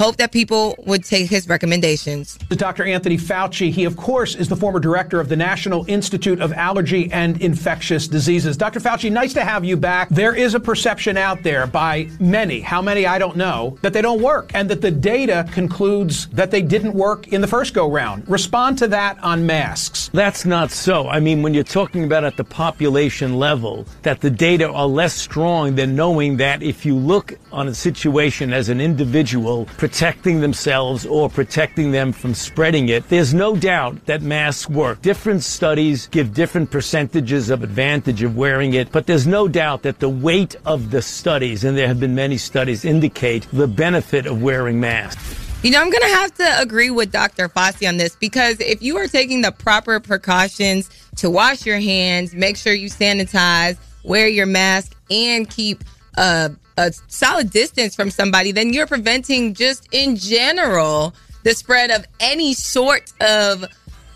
hope 0.00 0.16
that 0.16 0.32
people 0.32 0.74
would 0.86 1.04
take 1.04 1.28
his 1.28 1.46
recommendations. 1.46 2.38
Dr. 2.48 2.84
Anthony 2.84 3.18
Fauci, 3.18 3.70
he 3.70 3.84
of 3.84 3.98
course 3.98 4.34
is 4.34 4.48
the 4.48 4.56
former 4.56 4.80
director 4.80 5.20
of 5.20 5.28
the 5.28 5.36
National 5.36 5.84
Institute 5.88 6.40
of 6.40 6.54
Allergy 6.54 7.12
and 7.12 7.38
Infectious 7.42 8.08
Diseases. 8.08 8.56
Dr. 8.56 8.80
Fauci, 8.80 9.12
nice 9.12 9.34
to 9.34 9.44
have 9.44 9.62
you 9.62 9.76
back. 9.76 10.08
There 10.08 10.34
is 10.34 10.54
a 10.54 10.60
perception 10.60 11.18
out 11.18 11.42
there 11.42 11.66
by 11.66 12.08
many, 12.18 12.60
how 12.60 12.80
many 12.80 13.04
I 13.04 13.18
don't 13.18 13.36
know, 13.36 13.76
that 13.82 13.92
they 13.92 14.00
don't 14.00 14.22
work 14.22 14.52
and 14.54 14.70
that 14.70 14.80
the 14.80 14.90
data 14.90 15.46
concludes 15.52 16.28
that 16.28 16.50
they 16.50 16.62
didn't 16.62 16.94
work 16.94 17.28
in 17.28 17.42
the 17.42 17.46
first 17.46 17.74
go 17.74 17.90
round. 17.90 18.26
Respond 18.26 18.78
to 18.78 18.88
that 18.88 19.22
on 19.22 19.44
masks. 19.44 20.08
That's 20.14 20.46
not 20.46 20.70
so. 20.70 21.10
I 21.10 21.20
mean, 21.20 21.42
when 21.42 21.52
you're 21.52 21.62
talking 21.62 22.04
about 22.04 22.24
at 22.24 22.38
the 22.38 22.44
population 22.44 23.34
level, 23.34 23.84
that 24.00 24.22
the 24.22 24.30
data 24.30 24.66
are 24.66 24.86
less 24.86 25.14
strong 25.14 25.74
than 25.74 25.94
knowing 25.94 26.38
that 26.38 26.62
if 26.62 26.86
you 26.86 26.96
look 26.96 27.34
on 27.52 27.68
a 27.68 27.74
situation 27.74 28.54
as 28.54 28.70
an 28.70 28.80
individual, 28.80 29.66
protecting 29.90 30.40
themselves 30.40 31.04
or 31.04 31.28
protecting 31.28 31.90
them 31.90 32.12
from 32.12 32.32
spreading 32.32 32.90
it, 32.90 33.08
there's 33.08 33.34
no 33.34 33.56
doubt 33.56 34.06
that 34.06 34.22
masks 34.22 34.70
work. 34.70 35.02
Different 35.02 35.42
studies 35.42 36.06
give 36.06 36.32
different 36.32 36.70
percentages 36.70 37.50
of 37.50 37.64
advantage 37.64 38.22
of 38.22 38.36
wearing 38.36 38.74
it, 38.74 38.92
but 38.92 39.08
there's 39.08 39.26
no 39.26 39.48
doubt 39.48 39.82
that 39.82 39.98
the 39.98 40.08
weight 40.08 40.54
of 40.64 40.92
the 40.92 41.02
studies, 41.02 41.64
and 41.64 41.76
there 41.76 41.88
have 41.88 41.98
been 41.98 42.14
many 42.14 42.38
studies, 42.38 42.84
indicate 42.84 43.48
the 43.52 43.66
benefit 43.66 44.26
of 44.26 44.40
wearing 44.40 44.78
masks. 44.78 45.34
You 45.64 45.72
know, 45.72 45.80
I'm 45.80 45.90
going 45.90 46.02
to 46.02 46.16
have 46.16 46.34
to 46.36 46.60
agree 46.60 46.90
with 46.90 47.10
Dr. 47.10 47.48
Fauci 47.48 47.88
on 47.88 47.96
this 47.96 48.14
because 48.14 48.60
if 48.60 48.80
you 48.82 48.96
are 48.96 49.08
taking 49.08 49.42
the 49.42 49.50
proper 49.50 49.98
precautions 49.98 50.88
to 51.16 51.28
wash 51.28 51.66
your 51.66 51.80
hands, 51.80 52.32
make 52.32 52.56
sure 52.56 52.72
you 52.72 52.88
sanitize, 52.88 53.76
wear 54.04 54.28
your 54.28 54.46
mask, 54.46 54.94
and 55.10 55.50
keep 55.50 55.82
a, 56.16 56.52
a 56.88 56.92
solid 57.08 57.50
distance 57.50 57.94
from 57.94 58.10
somebody, 58.10 58.52
then 58.52 58.72
you're 58.72 58.86
preventing 58.86 59.54
just 59.54 59.88
in 59.92 60.16
general 60.16 61.14
the 61.42 61.54
spread 61.54 61.90
of 61.90 62.04
any 62.20 62.54
sort 62.54 63.12
of 63.20 63.64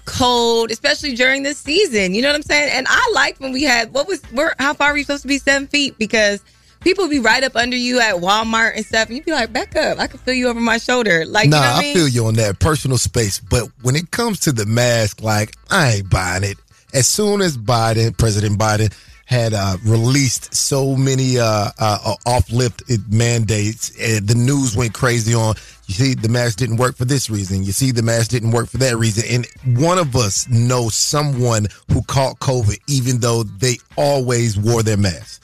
cold, 0.04 0.70
especially 0.70 1.14
during 1.14 1.42
this 1.42 1.58
season. 1.58 2.14
You 2.14 2.22
know 2.22 2.28
what 2.28 2.36
I'm 2.36 2.42
saying? 2.42 2.70
And 2.72 2.86
I 2.88 3.12
liked 3.14 3.40
when 3.40 3.52
we 3.52 3.62
had 3.62 3.92
what 3.92 4.06
was 4.08 4.22
where 4.32 4.54
how 4.58 4.74
far 4.74 4.90
are 4.90 4.94
we 4.94 5.02
supposed 5.02 5.22
to 5.22 5.28
be 5.28 5.38
seven 5.38 5.66
feet? 5.66 5.96
Because 5.98 6.42
people 6.84 7.08
be 7.08 7.18
right 7.18 7.42
up 7.42 7.56
under 7.56 7.76
you 7.76 7.98
at 7.98 8.16
Walmart 8.16 8.76
and 8.76 8.86
stuff, 8.86 9.08
and 9.08 9.16
you'd 9.16 9.24
be 9.24 9.32
like, 9.32 9.52
back 9.52 9.74
up. 9.74 9.98
I 9.98 10.06
can 10.06 10.18
feel 10.20 10.34
you 10.34 10.48
over 10.48 10.60
my 10.60 10.78
shoulder. 10.78 11.24
Like, 11.26 11.48
nah, 11.48 11.56
you 11.56 11.62
know 11.62 11.70
I 11.70 11.80
mean? 11.80 11.94
feel 11.96 12.08
you 12.08 12.26
on 12.26 12.34
that 12.34 12.60
personal 12.60 12.98
space. 12.98 13.40
But 13.40 13.68
when 13.82 13.96
it 13.96 14.10
comes 14.10 14.40
to 14.40 14.52
the 14.52 14.66
mask, 14.66 15.22
like, 15.22 15.56
I 15.70 15.94
ain't 15.94 16.10
buying 16.10 16.44
it. 16.44 16.58
As 16.92 17.08
soon 17.08 17.40
as 17.40 17.58
Biden, 17.58 18.16
President 18.16 18.58
Biden, 18.58 18.92
had 19.26 19.54
uh, 19.54 19.76
released 19.84 20.54
so 20.54 20.96
many 20.96 21.38
uh, 21.38 21.70
uh, 21.78 22.14
off-lift 22.26 22.82
mandates, 23.10 23.90
and 24.00 24.26
the 24.28 24.34
news 24.34 24.76
went 24.76 24.94
crazy 24.94 25.34
on. 25.34 25.54
You 25.86 25.94
see, 25.94 26.14
the 26.14 26.28
mask 26.28 26.58
didn't 26.58 26.78
work 26.78 26.96
for 26.96 27.04
this 27.04 27.28
reason. 27.28 27.62
You 27.62 27.72
see, 27.72 27.90
the 27.90 28.02
mask 28.02 28.30
didn't 28.30 28.52
work 28.52 28.68
for 28.68 28.78
that 28.78 28.96
reason. 28.96 29.24
And 29.28 29.78
one 29.78 29.98
of 29.98 30.16
us 30.16 30.48
knows 30.48 30.94
someone 30.94 31.66
who 31.92 32.02
caught 32.02 32.38
COVID, 32.38 32.78
even 32.86 33.18
though 33.18 33.42
they 33.42 33.76
always 33.96 34.58
wore 34.58 34.82
their 34.82 34.96
mask. 34.96 35.42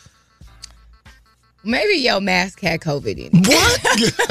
Maybe 1.62 1.94
your 1.96 2.22
mask 2.22 2.60
had 2.60 2.80
COVID 2.80 3.18
in 3.18 3.30
it. 3.34 3.48
What? 3.48 3.80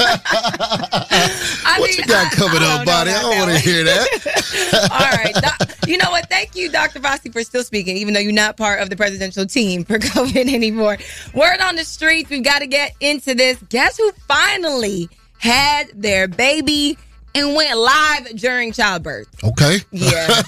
I 1.64 1.76
what 1.78 1.96
you 1.96 2.04
got 2.04 2.32
coming 2.32 2.62
up, 2.62 2.84
buddy? 2.84 3.10
I 3.10 3.22
don't 3.22 3.38
want 3.38 3.52
to 3.52 3.58
hear 3.58 3.84
that. 3.84 4.90
All 4.90 5.10
right. 5.12 5.69
You 5.90 5.98
know 5.98 6.12
what? 6.12 6.28
Thank 6.28 6.54
you, 6.54 6.70
Dr. 6.70 7.00
Fauci, 7.00 7.32
for 7.32 7.42
still 7.42 7.64
speaking, 7.64 7.96
even 7.96 8.14
though 8.14 8.20
you're 8.20 8.30
not 8.30 8.56
part 8.56 8.80
of 8.80 8.90
the 8.90 8.96
presidential 8.96 9.44
team 9.44 9.84
for 9.84 9.98
COVID 9.98 10.54
anymore. 10.54 10.98
Word 11.34 11.60
on 11.60 11.74
the 11.74 11.82
streets, 11.84 12.30
we've 12.30 12.44
got 12.44 12.60
to 12.60 12.68
get 12.68 12.94
into 13.00 13.34
this. 13.34 13.58
Guess 13.70 13.96
who 13.96 14.12
finally 14.28 15.08
had 15.38 15.90
their 15.92 16.28
baby 16.28 16.96
and 17.34 17.54
went 17.54 17.78
live 17.78 18.28
during 18.36 18.72
childbirth? 18.72 19.28
Okay. 19.42 19.78
Yeah. 19.90 20.26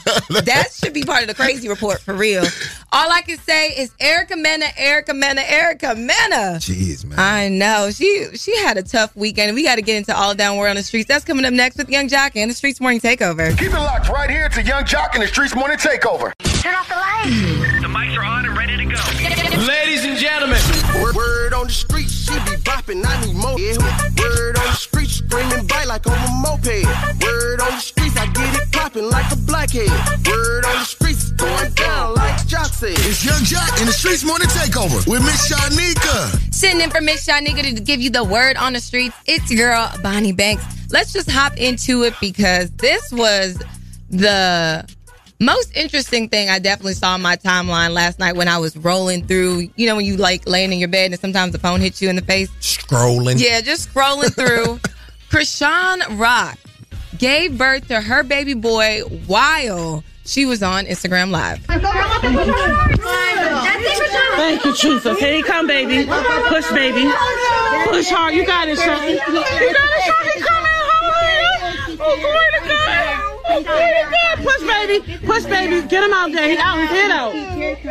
that 0.44 0.68
should 0.72 0.92
be 0.92 1.02
part 1.02 1.22
of 1.22 1.28
the 1.28 1.34
crazy 1.34 1.68
report 1.68 2.00
for 2.00 2.14
real. 2.14 2.44
All 2.92 3.10
I 3.10 3.22
can 3.22 3.38
say 3.38 3.68
is 3.70 3.92
Erica 4.00 4.36
Mena, 4.36 4.66
Erica 4.76 5.14
Mena, 5.14 5.42
Erica 5.46 5.94
Mena. 5.94 6.58
Jeez, 6.58 7.04
man. 7.04 7.18
I 7.18 7.48
know. 7.48 7.90
She 7.90 8.36
she 8.36 8.56
had 8.58 8.76
a 8.76 8.82
tough 8.82 9.14
weekend. 9.16 9.54
We 9.54 9.64
got 9.64 9.76
to 9.76 9.82
get 9.82 9.96
into 9.96 10.16
all 10.16 10.34
down 10.34 10.56
word 10.56 10.68
on 10.68 10.76
the 10.76 10.82
streets. 10.82 11.08
That's 11.08 11.24
coming 11.24 11.44
up 11.44 11.52
next 11.52 11.76
with 11.76 11.88
Yung 11.88 12.08
Joc 12.08 12.32
and 12.36 12.50
the 12.50 12.54
Streetz 12.54 12.80
Morning 12.80 13.00
Takeover. 13.00 13.56
Keep 13.58 13.72
it 13.72 13.74
locked 13.74 14.08
right 14.08 14.30
here 14.30 14.48
to 14.48 14.62
Yung 14.62 14.84
Joc 14.84 15.14
and 15.14 15.22
the 15.22 15.26
Streetz 15.26 15.54
Morning 15.54 15.78
Takeover. 15.78 16.32
Turn 16.60 16.74
off 16.74 16.88
the 16.88 16.94
lights. 16.94 17.82
The 17.82 17.88
mics 17.88 18.16
are 18.16 18.24
on 18.24 18.44
and 18.44 18.56
ready 18.56 18.76
to 18.76 18.84
go. 18.84 19.66
Ladies 19.66 20.04
and 20.04 20.16
gentlemen. 20.18 20.58
Word, 21.02 21.14
word 21.14 21.52
on 21.54 21.66
the 21.66 21.72
street, 21.72 22.08
she 22.08 22.32
be 22.32 22.56
bopping, 22.62 23.04
I 23.06 23.26
need 23.26 23.34
more. 23.36 23.58
Yeah. 23.58 23.76
Word 24.18 24.58
on 24.58 24.66
the 24.66 24.72
street, 24.74 24.91
screaming 25.32 25.66
bite 25.66 25.86
like 25.86 26.06
on 26.06 26.12
a 26.12 26.30
moped. 26.42 26.84
Word 27.22 27.60
on 27.60 27.70
the 27.72 27.80
streets, 27.80 28.16
I 28.16 28.26
get 28.26 28.60
it 28.60 28.70
popping 28.72 29.08
like 29.08 29.32
a 29.32 29.36
blackhead. 29.36 29.88
Word 30.28 30.64
on 30.66 30.76
the 30.76 30.84
streets, 30.84 31.22
it's 31.22 31.32
going 31.32 31.72
down 31.72 32.14
like 32.14 32.36
Joc 32.46 32.70
said. 32.70 32.98
It's 32.98 33.24
Yung 33.24 33.40
Joc 33.40 33.78
and 33.78 33.88
the 33.88 33.92
Streetz 33.92 34.26
Morning 34.26 34.48
Takeover 34.48 35.06
with 35.08 35.22
Miss 35.22 35.50
Shanika. 35.50 36.52
Sitting 36.52 36.80
in 36.82 36.90
for 36.90 37.00
Miss 37.00 37.26
Shanika 37.26 37.62
to 37.62 37.80
give 37.80 38.00
you 38.00 38.10
the 38.10 38.22
word 38.22 38.56
on 38.58 38.74
the 38.74 38.80
streets. 38.80 39.16
It's 39.26 39.50
your 39.50 39.70
girl, 39.70 39.90
Bonnie 40.02 40.32
Banks. 40.32 40.64
Let's 40.90 41.12
just 41.14 41.30
hop 41.30 41.56
into 41.56 42.02
it 42.02 42.14
because 42.20 42.70
this 42.72 43.10
was 43.10 43.62
the 44.10 44.86
most 45.40 45.74
interesting 45.74 46.28
thing 46.28 46.50
I 46.50 46.58
definitely 46.58 46.92
saw 46.92 47.14
on 47.14 47.22
my 47.22 47.36
timeline 47.36 47.94
last 47.94 48.18
night 48.18 48.36
when 48.36 48.48
I 48.48 48.58
was 48.58 48.76
rolling 48.76 49.26
through. 49.26 49.70
You 49.76 49.86
know, 49.86 49.96
when 49.96 50.04
you 50.04 50.18
like 50.18 50.46
laying 50.46 50.74
in 50.74 50.78
your 50.78 50.90
bed 50.90 51.10
and 51.10 51.18
sometimes 51.18 51.52
the 51.52 51.58
phone 51.58 51.80
hits 51.80 52.02
you 52.02 52.10
in 52.10 52.16
the 52.16 52.22
face? 52.22 52.50
Scrolling. 52.60 53.42
Yeah, 53.42 53.62
just 53.62 53.88
scrolling 53.88 54.34
through. 54.34 54.78
Chrisean 55.32 56.18
Rock 56.20 56.58
gave 57.16 57.56
birth 57.56 57.88
to 57.88 58.02
her 58.02 58.22
baby 58.22 58.52
boy 58.52 59.00
while 59.26 60.04
she 60.26 60.44
was 60.44 60.62
on 60.62 60.84
Instagram 60.84 61.30
Live. 61.30 61.58
Thank 64.36 64.62
you, 64.66 64.76
Jesus. 64.76 65.18
Here 65.18 65.36
you 65.36 65.44
come, 65.44 65.66
baby. 65.66 66.04
Push, 66.04 66.70
baby. 66.72 67.10
Push 67.88 68.10
hard. 68.10 68.34
You 68.34 68.44
got 68.44 68.68
it, 68.68 68.76
son. 68.76 69.08
You 69.08 69.16
got 69.16 69.32
it, 69.32 70.04
son. 70.04 70.26
He 70.34 70.40
coming. 70.42 70.70
Hallelujah. 70.92 71.96
Oh, 71.98 72.04
oh, 72.04 72.16
glory 72.20 72.50
to 72.52 72.60
God. 72.68 74.44
Push, 74.44 74.62
baby. 74.68 75.26
Push, 75.26 75.44
baby. 75.46 75.88
Get 75.88 76.04
him 76.04 76.12
out 76.12 76.30
there. 76.32 76.48
He 76.50 76.58
out. 76.58 76.76
He 76.90 77.00
out. 77.10 77.32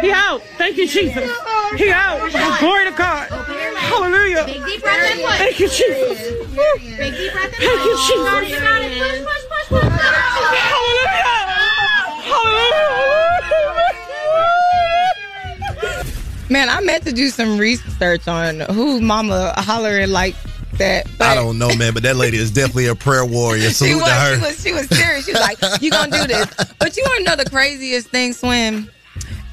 He 0.03 0.11
out. 0.11 0.41
Thank 0.59 0.77
you, 0.77 0.87
Jesus. 0.87 1.27
He 1.75 1.89
out. 1.91 2.19
Glory 2.59 2.85
to 2.85 2.91
God. 2.95 3.50
Hallelujah. 3.91 4.45
Thank 4.45 5.59
you, 5.59 5.67
Jesus. 5.67 6.19
Thank 6.97 7.19
you, 7.19 7.27
Jesus. 8.07 8.51
Hallelujah. 8.71 9.27
Man, 16.49 16.67
I 16.69 16.81
meant 16.81 17.05
to 17.05 17.13
do 17.13 17.29
some 17.29 17.57
research 17.57 18.27
on 18.27 18.59
who 18.61 18.99
Mama 18.99 19.53
hollering 19.57 20.09
like 20.09 20.35
that. 20.73 21.07
I 21.21 21.33
don't 21.33 21.57
know, 21.57 21.73
man, 21.75 21.93
but 21.93 22.03
that 22.03 22.17
lady 22.17 22.37
is 22.37 22.51
definitely 22.51 22.87
a 22.87 22.95
prayer 22.95 23.25
warrior. 23.25 23.61
She 23.69 23.73
Salute 23.73 24.01
was, 24.01 24.05
to 24.05 24.13
her. 24.13 24.35
she 24.35 24.41
was 24.41 24.63
she 24.63 24.73
was 24.73 24.87
serious. 24.89 25.25
She 25.25 25.31
was 25.31 25.41
like, 25.41 25.81
"You 25.81 25.91
gonna 25.91 26.11
do 26.11 26.27
this?" 26.27 26.47
But 26.77 26.97
you 26.97 27.03
want 27.03 27.19
to 27.19 27.23
know 27.23 27.35
the 27.41 27.49
craziest 27.49 28.09
thing, 28.09 28.33
Swim? 28.33 28.89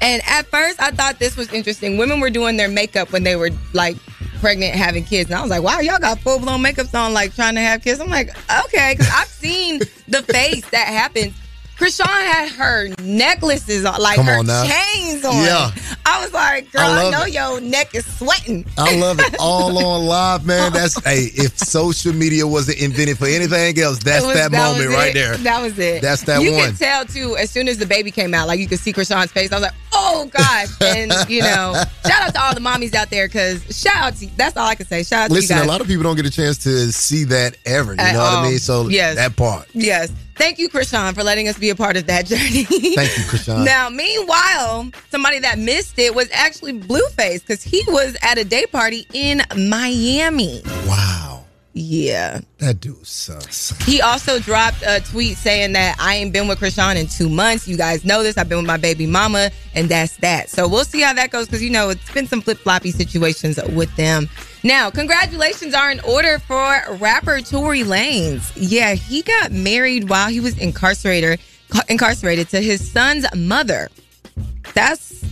And 0.01 0.21
at 0.27 0.47
first, 0.47 0.81
I 0.81 0.91
thought 0.91 1.19
this 1.19 1.37
was 1.37 1.51
interesting. 1.53 1.97
Women 1.97 2.19
were 2.19 2.29
doing 2.29 2.57
their 2.57 2.67
makeup 2.69 3.11
when 3.13 3.23
they 3.23 3.35
were 3.37 3.51
like 3.73 3.95
pregnant, 4.39 4.73
having 4.75 5.03
kids, 5.03 5.29
and 5.29 5.37
I 5.37 5.41
was 5.41 5.49
like, 5.49 5.63
"Wow, 5.63 5.79
y'all 5.79 5.99
got 5.99 6.19
full 6.19 6.39
blown 6.39 6.63
makeups 6.63 6.97
on, 6.97 7.13
like 7.13 7.35
trying 7.35 7.55
to 7.55 7.61
have 7.61 7.83
kids." 7.83 7.99
I'm 7.99 8.09
like, 8.09 8.29
"Okay," 8.65 8.95
because 8.97 9.11
I've 9.13 9.27
seen 9.27 9.79
the 10.07 10.23
face 10.23 10.65
that 10.69 10.87
happens. 10.87 11.33
Chrisean 11.79 12.05
had 12.07 12.49
her 12.49 12.89
necklaces 13.01 13.85
on, 13.85 13.99
like 14.01 14.17
Come 14.17 14.25
her 14.25 14.39
on 14.39 14.45
now. 14.47 14.65
chains 14.65 15.23
on. 15.23 15.33
Yeah. 15.33 15.71
I 16.05 16.21
was 16.21 16.33
like, 16.33 16.71
girl, 16.71 16.81
I 16.81 17.05
I, 17.07 17.09
know 17.11 17.23
it. 17.23 17.33
your 17.33 17.61
neck 17.61 17.95
is 17.95 18.05
sweating. 18.17 18.65
I 18.77 18.97
love 18.97 19.19
it. 19.19 19.35
All 19.39 19.77
on 19.85 20.05
live, 20.05 20.45
man. 20.45 20.73
That's 20.73 21.01
hey, 21.05 21.29
if 21.33 21.57
social 21.57 22.11
media 22.13 22.45
wasn't 22.45 22.79
invented 22.81 23.17
for 23.17 23.27
anything 23.27 23.79
else, 23.79 23.99
that's 23.99 24.25
was- 24.25 24.35
that, 24.35 24.51
was 24.51 24.59
moment 24.77 24.89
right 24.89 25.13
there. 25.13 25.37
That 25.37 25.61
was 25.61 25.79
it. 25.79 26.01
That's 26.01 26.23
that 26.23 26.41
you 26.41 26.51
one. 26.53 26.71
could 26.71 26.79
tell 26.79 27.05
too. 27.05 27.37
As 27.37 27.49
soon 27.49 27.67
as 27.69 27.77
the 27.77 27.85
baby 27.85 28.11
came 28.11 28.33
out, 28.33 28.47
like 28.47 28.59
you 28.59 28.67
could 28.67 28.79
see 28.79 28.91
Chrisean's 28.91 29.31
face. 29.31 29.51
I 29.51 29.55
was 29.55 29.63
like, 29.63 29.73
oh 29.93 30.29
gosh. 30.33 30.67
And 30.81 31.13
you 31.29 31.41
know, 31.41 31.73
shout 32.05 32.21
out 32.23 32.33
to 32.33 32.41
all 32.43 32.53
the 32.53 32.59
mommies 32.61 32.93
out 32.93 33.09
there 33.09 33.27
because 33.27 33.63
shout 33.79 33.95
out 33.95 34.15
to 34.17 34.27
that's 34.35 34.57
all 34.57 34.67
I 34.67 34.75
can 34.75 34.85
say. 34.85 35.03
Shout 35.03 35.25
out 35.25 35.31
Listen, 35.31 35.47
to 35.49 35.53
you 35.53 35.59
guys. 35.59 35.59
Listen, 35.59 35.69
a 35.69 35.71
lot 35.71 35.79
of 35.81 35.87
people 35.87 36.03
don't 36.03 36.15
get 36.17 36.25
a 36.25 36.31
chance 36.31 36.57
to 36.59 36.91
see 36.91 37.23
that 37.25 37.55
ever. 37.65 37.93
You 37.93 37.99
At 37.99 38.13
know 38.13 38.19
what. 38.19 38.33
I 38.39 38.49
mean? 38.49 38.59
So 38.59 38.87
Yes. 38.89 39.15
that 39.15 39.35
part. 39.37 39.67
Yes. 39.73 40.11
Thank 40.39 40.57
you, 40.57 40.69
Chrisean, 40.69 41.13
for 41.13 41.21
letting 41.21 41.49
us 41.49 41.57
be 41.59 41.69
a 41.69 41.75
part 41.75 41.97
of 41.97 42.07
that 42.07 42.25
journey. 42.31 42.63
Thank 42.63 43.17
you, 43.17 43.23
Chrisean. 43.25 43.65
Now, 43.65 43.89
meanwhile, 43.89 44.89
somebody 45.11 45.39
that 45.39 45.59
missed 45.59 45.99
it 45.99 46.15
was 46.15 46.29
actually 46.31 46.79
Blueface 46.79 47.41
because 47.41 47.61
he 47.61 47.83
was 47.89 48.15
at 48.21 48.37
a 48.37 48.45
day 48.45 48.65
party 48.65 49.05
in 49.13 49.41
Miami. 49.57 50.61
Wow. 50.87 51.28
Yeah. 51.73 52.41
That 52.57 52.81
dude 52.81 53.05
sucks. 53.05 53.77
He 53.85 54.01
also 54.01 54.39
dropped 54.39 54.83
a 54.85 55.01
tweet 55.01 55.37
saying 55.37 55.73
that 55.73 55.95
I 55.99 56.15
ain't 56.15 56.33
been 56.33 56.47
with 56.47 56.59
Chrisean 56.59 56.95
in 56.95 57.07
two 57.07 57.29
months. 57.29 57.67
You 57.67 57.77
guys 57.77 58.03
know 58.03 58.23
this. 58.23 58.37
I've 58.37 58.49
been 58.49 58.57
with 58.57 58.67
my 58.67 58.77
baby 58.77 59.05
mama, 59.05 59.51
and 59.75 59.87
that's 59.87 60.17
that. 60.17 60.49
So 60.49 60.67
we'll 60.67 60.83
see 60.83 61.01
how 61.01 61.13
that 61.13 61.29
goes 61.29 61.45
because, 61.45 61.63
you 61.63 61.69
know, 61.69 61.89
it's 61.89 62.11
been 62.11 62.27
some 62.27 62.41
flip 62.41 62.57
floppy 62.57 62.91
situations 62.91 63.59
with 63.75 63.95
them. 63.95 64.27
Now, 64.63 64.89
congratulations 64.89 65.73
are 65.73 65.91
in 65.91 65.99
order 66.01 66.39
for 66.39 66.81
rapper 66.99 67.39
Tory 67.41 67.81
Lanez. 67.81 68.51
Yeah, 68.55 68.95
he 68.95 69.21
got 69.21 69.51
married 69.51 70.09
while 70.09 70.29
he 70.29 70.39
was 70.39 70.57
incarcerated, 70.57 71.39
incarcerated 71.87 72.49
to 72.49 72.61
his 72.61 72.91
son's 72.91 73.25
mother. 73.35 73.89
That's 74.73 75.23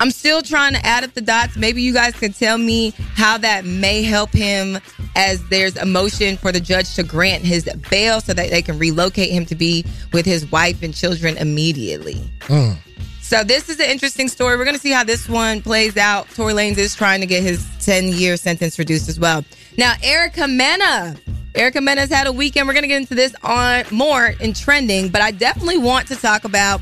I'm 0.00 0.10
still 0.10 0.42
trying 0.42 0.74
to 0.74 0.84
add 0.84 1.04
up 1.04 1.14
the 1.14 1.20
dots. 1.20 1.56
Maybe 1.56 1.82
you 1.82 1.92
guys 1.92 2.14
can 2.14 2.32
tell 2.32 2.58
me 2.58 2.92
how 3.14 3.38
that 3.38 3.64
may 3.64 4.02
help 4.02 4.32
him 4.32 4.78
as 5.16 5.46
there's 5.48 5.76
a 5.76 5.86
motion 5.86 6.36
for 6.36 6.52
the 6.52 6.60
judge 6.60 6.94
to 6.94 7.02
grant 7.02 7.44
his 7.44 7.64
bail 7.90 8.20
so 8.20 8.32
that 8.32 8.50
they 8.50 8.62
can 8.62 8.78
relocate 8.78 9.30
him 9.30 9.46
to 9.46 9.54
be 9.54 9.84
with 10.12 10.26
his 10.26 10.50
wife 10.50 10.82
and 10.82 10.94
children 10.94 11.36
immediately. 11.36 12.22
Mm. 12.40 12.76
So 13.20 13.42
this 13.42 13.68
is 13.68 13.80
an 13.80 13.86
interesting 13.86 14.28
story. 14.28 14.56
We're 14.56 14.64
going 14.64 14.76
to 14.76 14.80
see 14.80 14.90
how 14.90 15.02
this 15.04 15.28
one 15.28 15.62
plays 15.62 15.96
out. 15.96 16.28
Tory 16.30 16.52
Lanez 16.52 16.78
is 16.78 16.94
trying 16.94 17.20
to 17.20 17.26
get 17.26 17.42
his 17.42 17.66
10 17.80 18.08
year 18.08 18.36
sentence 18.36 18.78
reduced 18.78 19.08
as 19.08 19.18
well. 19.18 19.44
Now, 19.78 19.94
Erica 20.02 20.46
Mena. 20.46 21.16
Erica 21.54 21.80
Mena's 21.80 22.10
had 22.10 22.26
a 22.26 22.32
weekend. 22.32 22.66
We're 22.66 22.74
going 22.74 22.82
to 22.82 22.88
get 22.88 23.00
into 23.00 23.14
this 23.14 23.34
on 23.42 23.84
more 23.90 24.34
in 24.40 24.52
trending, 24.52 25.08
but 25.08 25.22
I 25.22 25.30
definitely 25.30 25.78
want 25.78 26.08
to 26.08 26.16
talk 26.16 26.44
about 26.44 26.80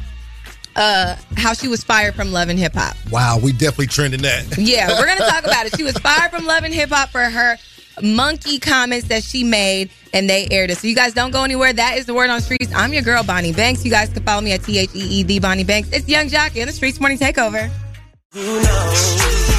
uh, 0.75 1.17
how 1.37 1.53
she 1.53 1.69
was 1.69 1.85
fired 1.85 2.15
from 2.15 2.33
Love 2.33 2.49
and 2.49 2.59
Hip 2.59 2.73
Hop. 2.75 2.97
Wow, 3.11 3.39
we 3.43 3.53
definitely 3.53 3.89
trending 3.89 4.23
that. 4.23 4.57
Yeah, 4.59 4.99
we're 4.99 5.07
gonna 5.07 5.21
talk 5.21 5.45
about 5.45 5.67
it. 5.67 5.77
She 5.77 5.85
was 5.85 5.97
fired 5.99 6.31
from 6.31 6.45
Love 6.45 6.65
and 6.65 6.75
Hip 6.75 6.91
Hop 6.91 7.11
for 7.11 7.21
her 7.21 7.57
monkey 8.01 8.59
comments 8.59 9.09
that 9.09 9.25
she 9.25 9.45
made, 9.45 9.91
and 10.15 10.29
they 10.31 10.49
aired 10.51 10.71
it. 10.71 10.79
So 10.79 10.87
you 10.87 10.95
guys 10.95 11.13
don't 11.13 11.31
go 11.31 11.45
anywhere. 11.45 11.73
That 11.73 11.99
is 11.99 12.07
the 12.07 12.15
word 12.15 12.31
on 12.31 12.39
the 12.39 12.43
streets. 12.43 12.73
I'm 12.75 12.93
your 12.93 13.03
girl, 13.03 13.23
Bonnie 13.23 13.53
Banks. 13.53 13.85
You 13.85 13.91
guys 13.91 14.09
can 14.09 14.23
follow 14.23 14.41
me 14.41 14.53
at 14.53 14.63
T 14.63 14.79
H 14.79 14.91
E 14.95 15.01
E 15.01 15.23
the 15.23 15.39
Bonnie 15.39 15.65
Banks. 15.65 15.91
It's 15.93 16.09
Young 16.09 16.29
Jockey 16.29 16.61
in 16.61 16.69
the 16.69 16.73
Streetz 16.73 17.01
Morning 17.01 17.19
Takeover. 17.19 17.71
Young 18.35 19.52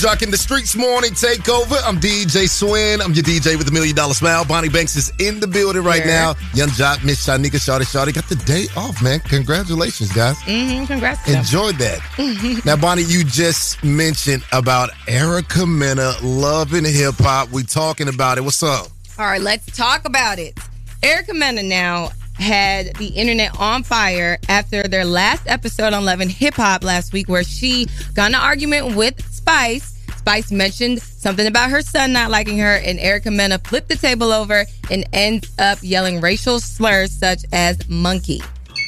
Joc 0.00 0.22
in 0.22 0.30
the 0.30 0.38
Streetz 0.38 0.74
Morning 0.78 1.10
Takeover. 1.10 1.76
I'm 1.84 2.00
DJ 2.00 2.48
Swin. 2.48 3.02
I'm 3.02 3.12
your 3.12 3.22
DJ 3.22 3.58
with 3.58 3.68
a 3.68 3.70
million 3.70 3.94
dollar 3.94 4.14
smile. 4.14 4.46
Bonnie 4.46 4.70
Banks 4.70 4.96
is 4.96 5.12
in 5.18 5.40
the 5.40 5.46
building 5.46 5.84
right 5.84 6.06
now. 6.06 6.34
Yung 6.54 6.70
Joc, 6.70 7.04
Miss 7.04 7.26
Shanika, 7.26 7.56
Shawty, 7.60 7.82
Shawty 7.82 8.14
got 8.14 8.26
the 8.26 8.36
day 8.36 8.64
off, 8.78 9.02
man. 9.02 9.20
Congratulations, 9.20 10.10
guys. 10.10 10.36
Mm-hmm. 10.38 10.86
Congrats. 10.86 11.22
to 11.24 11.32
them. 11.32 11.40
Enjoyed 11.40 11.74
that. 11.76 12.00
Now, 12.64 12.76
Bonnie, 12.76 13.02
you 13.02 13.24
just 13.24 13.84
mentioned 13.84 14.42
about 14.52 14.88
Erica 15.06 15.66
Mena, 15.66 16.14
loving 16.22 16.86
hip 16.86 17.16
hop. 17.18 17.50
We 17.50 17.62
talking 17.64 18.08
about 18.08 18.38
it. 18.38 18.40
What's 18.40 18.62
up? 18.62 18.86
All 19.18 19.26
right, 19.26 19.40
let's 19.40 19.66
talk 19.76 20.06
about 20.06 20.38
it. 20.38 20.58
Erica 21.02 21.34
Mena 21.34 21.62
now 21.62 22.10
had 22.40 22.94
the 22.96 23.08
internet 23.08 23.58
on 23.60 23.82
fire 23.82 24.38
after 24.48 24.82
their 24.84 25.04
last 25.04 25.42
episode 25.46 25.92
on 25.92 26.04
Love 26.04 26.20
and 26.20 26.30
Hip 26.30 26.54
Hop 26.54 26.82
last 26.82 27.12
week, 27.12 27.28
where 27.28 27.44
she 27.44 27.86
got 28.14 28.30
in 28.30 28.34
an 28.34 28.40
argument 28.40 28.96
with 28.96 29.22
Spice. 29.32 29.96
Spice 30.16 30.50
mentioned 30.50 31.00
something 31.00 31.46
about 31.46 31.70
her 31.70 31.82
son 31.82 32.12
not 32.12 32.30
liking 32.30 32.58
her, 32.58 32.76
and 32.76 32.98
Erica 32.98 33.30
Mena 33.30 33.58
flipped 33.58 33.88
the 33.88 33.96
table 33.96 34.32
over 34.32 34.64
and 34.90 35.04
ends 35.12 35.50
up 35.58 35.78
yelling 35.82 36.20
racial 36.20 36.60
slurs 36.60 37.10
such 37.12 37.44
as 37.52 37.88
monkey. 37.88 38.40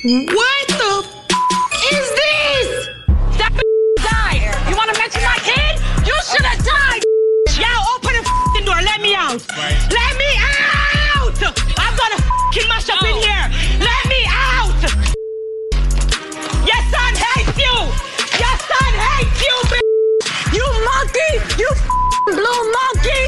What 0.04 0.68
the 0.68 1.04
f- 1.04 1.92
is 1.92 2.10
this? 2.10 2.88
That 3.38 3.52
died. 3.96 4.68
You 4.68 4.76
want 4.76 4.92
to 4.92 4.98
mention 5.00 5.22
my 5.22 5.38
kid? 5.40 5.80
You 6.06 6.14
should 6.28 6.44
have 6.44 6.64
died. 6.64 7.02
Yo, 7.56 7.68
open 7.96 8.12
the 8.14 8.28
f***ing 8.28 8.64
door. 8.64 8.82
Let 8.82 9.00
me 9.00 9.14
out. 9.14 9.46
Let 9.56 10.16
me 10.18 10.30
out. 10.38 10.81
I'm 12.02 12.10
gonna 12.10 12.22
f***ing 12.24 12.68
mash 12.68 12.88
up 12.90 13.02
in 13.02 13.14
here. 13.14 13.44
Let 13.78 14.02
me 14.10 14.26
out. 14.26 14.74
Your 16.66 16.82
son 16.90 17.12
hates 17.14 17.56
you. 17.56 17.74
Your 18.42 18.56
son 18.58 18.92
hates 19.06 19.38
you, 19.46 19.56
bitch. 19.70 19.86
You 20.52 20.66
monkey. 20.82 21.32
You 21.62 21.68
f***ing 21.70 22.34
blue 22.34 22.62
monkey. 22.74 23.22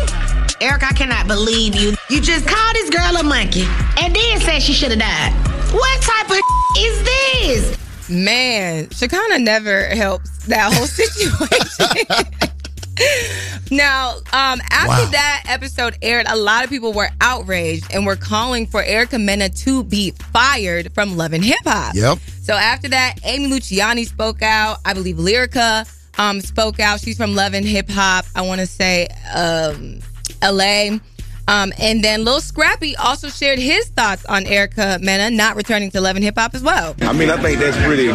Eric, 0.60 0.82
I 0.82 0.92
cannot 0.92 1.26
believe 1.28 1.76
you. 1.76 1.94
You 2.10 2.20
just 2.20 2.46
called 2.48 2.74
this 2.74 2.90
girl 2.90 3.16
a 3.16 3.22
monkey 3.22 3.66
and 4.00 4.14
then 4.14 4.40
said 4.40 4.60
she 4.60 4.72
should 4.72 4.90
have 4.90 5.00
died. 5.00 5.32
What 5.72 6.02
type 6.02 6.30
of 6.30 6.40
is 6.78 7.02
this? 7.04 7.78
Man, 8.10 8.86
Shakana 8.86 9.40
never 9.40 9.86
helps 9.86 10.46
that 10.46 10.72
whole 10.72 10.86
situation. 10.86 12.50
now, 13.70 14.14
um, 14.32 14.60
after 14.70 14.88
Wow. 15.04 15.08
that 15.12 15.44
episode 15.48 15.96
aired, 16.02 16.26
a 16.28 16.36
lot 16.36 16.64
of 16.64 16.70
people 16.70 16.92
were 16.92 17.08
outraged 17.20 17.86
and 17.92 18.06
were 18.06 18.16
calling 18.16 18.66
for 18.66 18.82
Erica 18.82 19.18
Mena 19.18 19.48
to 19.48 19.82
be 19.84 20.10
fired 20.32 20.92
from 20.92 21.16
Love 21.16 21.32
and 21.32 21.44
Hip 21.44 21.58
Hop. 21.64 21.94
Yep. 21.94 22.18
So 22.42 22.52
after 22.54 22.88
that, 22.88 23.18
Amy 23.24 23.48
Luciani 23.48 24.06
spoke 24.06 24.42
out. 24.42 24.78
I 24.84 24.92
believe 24.94 25.16
Lyrica 25.16 25.88
um, 26.18 26.40
spoke 26.40 26.78
out. 26.80 27.00
She's 27.00 27.16
from 27.16 27.34
Love 27.34 27.54
and 27.54 27.64
Hip 27.66 27.88
Hop. 27.90 28.26
I 28.34 28.42
want 28.42 28.60
to 28.60 28.66
say 28.66 29.08
um, 29.34 30.00
LA. 30.42 30.98
Um, 31.46 31.72
and 31.78 32.02
then 32.02 32.24
Lil 32.24 32.40
Scrappy 32.40 32.96
also 32.96 33.28
shared 33.28 33.58
his 33.58 33.88
thoughts 33.88 34.24
on 34.26 34.46
Erica 34.46 34.98
Mena 35.02 35.30
not 35.30 35.56
returning 35.56 35.90
to 35.90 36.00
Love 36.00 36.16
and 36.16 36.24
Hip 36.24 36.36
Hop 36.36 36.54
as 36.54 36.62
well. 36.62 36.94
I 37.02 37.12
mean, 37.12 37.30
I 37.30 37.36
think 37.42 37.60
that's 37.60 37.76
pretty 37.84 38.08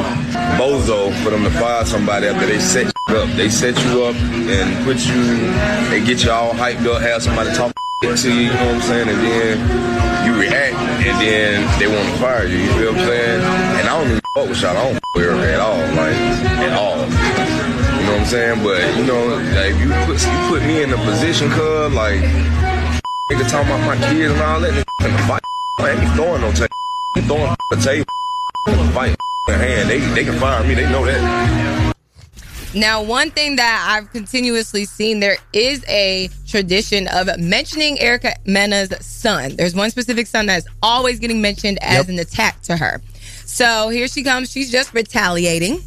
bozo 0.57 1.13
for 1.23 1.29
them 1.29 1.43
to 1.43 1.51
fire 1.51 1.85
somebody 1.85 2.27
after 2.27 2.47
they 2.47 2.59
set 2.59 2.91
you 3.07 3.17
up. 3.17 3.29
They 3.35 3.49
set 3.49 3.77
you 3.85 4.03
up 4.03 4.15
and 4.15 4.85
put 4.85 4.97
you, 5.05 5.23
they 5.89 6.03
get 6.05 6.23
you 6.23 6.31
all 6.31 6.53
hyped 6.53 6.85
up, 6.87 7.01
have 7.01 7.21
somebody 7.21 7.53
talk 7.53 7.73
to 8.01 8.07
you, 8.07 8.41
you 8.41 8.47
know 8.47 8.65
what 8.65 8.75
I'm 8.75 8.81
saying? 8.81 9.09
And 9.09 9.19
then 9.19 10.25
you 10.25 10.39
react, 10.39 10.75
and 10.75 11.19
then 11.21 11.79
they 11.79 11.87
want 11.87 12.07
to 12.07 12.15
fire 12.19 12.45
you, 12.45 12.57
you 12.57 12.71
feel 12.73 12.93
what 12.93 13.01
I'm 13.01 13.07
saying? 13.07 13.41
And 13.41 13.89
I 13.89 13.99
don't 13.99 14.07
even 14.07 14.21
fuck 14.35 14.49
with 14.49 14.61
y'all, 14.61 14.77
I 14.77 14.83
don't 14.83 14.93
fuck 14.93 15.15
with 15.15 15.25
her 15.25 15.35
at 15.35 15.59
all, 15.59 15.77
like, 15.95 16.15
at 16.63 16.73
all. 16.73 16.97
You 16.97 18.05
know 18.05 18.11
what 18.13 18.21
I'm 18.21 18.25
saying? 18.25 18.63
But, 18.63 18.97
you 18.97 19.03
know, 19.05 19.35
like, 19.53 19.75
you 19.75 19.89
put, 20.07 20.23
you 20.23 20.47
put 20.47 20.61
me 20.63 20.81
in 20.81 20.93
a 20.93 20.97
position, 20.97 21.49
cuz, 21.49 21.93
like, 21.93 22.21
nigga 23.29 23.49
talking 23.49 23.71
about 23.71 23.85
my 23.85 23.95
kids 24.09 24.33
and 24.33 24.41
all 24.41 24.59
that, 24.59 24.71
nigga 24.73 25.05
in 25.05 25.13
the 25.13 25.23
fight. 25.23 25.41
I 25.79 25.91
ain't 25.91 26.13
throwing 26.13 26.41
no 26.41 26.51
table. 26.51 26.67
I'm 27.15 27.23
throwing 27.23 27.55
a 27.71 27.75
table. 27.77 28.05
Fight 28.93 29.15
in 29.47 29.53
hand. 29.53 29.89
They, 29.89 29.99
they 29.99 30.23
can 30.23 30.37
fire 30.39 30.63
me. 30.67 30.73
They 30.73 30.89
know 30.89 31.05
that. 31.05 31.93
Now, 32.75 33.01
one 33.01 33.31
thing 33.31 33.55
that 33.55 33.87
I've 33.89 34.11
continuously 34.11 34.85
seen, 34.85 35.19
there 35.19 35.37
is 35.53 35.83
a 35.87 36.29
tradition 36.47 37.07
of 37.07 37.27
mentioning 37.39 37.99
Erica 37.99 38.35
Mena's 38.45 38.93
son. 39.03 39.55
There's 39.55 39.73
one 39.73 39.89
specific 39.89 40.27
son 40.27 40.45
that's 40.45 40.67
always 40.83 41.19
getting 41.19 41.41
mentioned 41.41 41.79
as 41.81 42.09
an 42.09 42.19
attack 42.19 42.61
to 42.63 42.77
her. 42.77 43.01
So 43.45 43.89
here 43.89 44.07
she 44.07 44.23
comes. 44.23 44.51
She's 44.51 44.71
just 44.71 44.93
retaliating. 44.93 45.81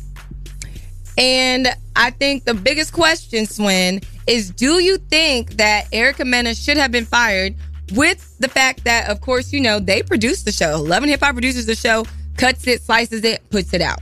And 1.17 1.69
I 1.95 2.11
think 2.11 2.45
the 2.45 2.55
biggest 2.55 2.93
question, 2.93 3.47
Swin, 3.47 4.01
is 4.27 4.51
do 4.51 4.83
you 4.83 4.99
think 4.99 5.53
that 5.55 5.87
Erica 5.93 6.25
Mena 6.25 6.55
should 6.55 6.77
have 6.77 6.93
been 6.93 7.05
fired 7.07 7.55
with 7.95 8.37
the 8.39 8.49
fact 8.49 8.85
that, 8.85 9.11
of 9.11 9.21
course, 9.21 9.53
you 9.53 9.61
know, 9.61 9.79
they 9.79 10.03
produce 10.03 10.43
the 10.43 10.53
show. 10.53 10.81
Love 10.81 11.03
and 11.03 11.11
Hip 11.11 11.21
Hop 11.21 11.35
produces 11.35 11.67
the 11.67 11.75
show, 11.75 12.05
cuts 12.37 12.67
it, 12.67 12.83
slices 12.83 13.25
it, 13.25 13.43
puts 13.51 13.75
it 13.75 13.81
out. 13.81 14.01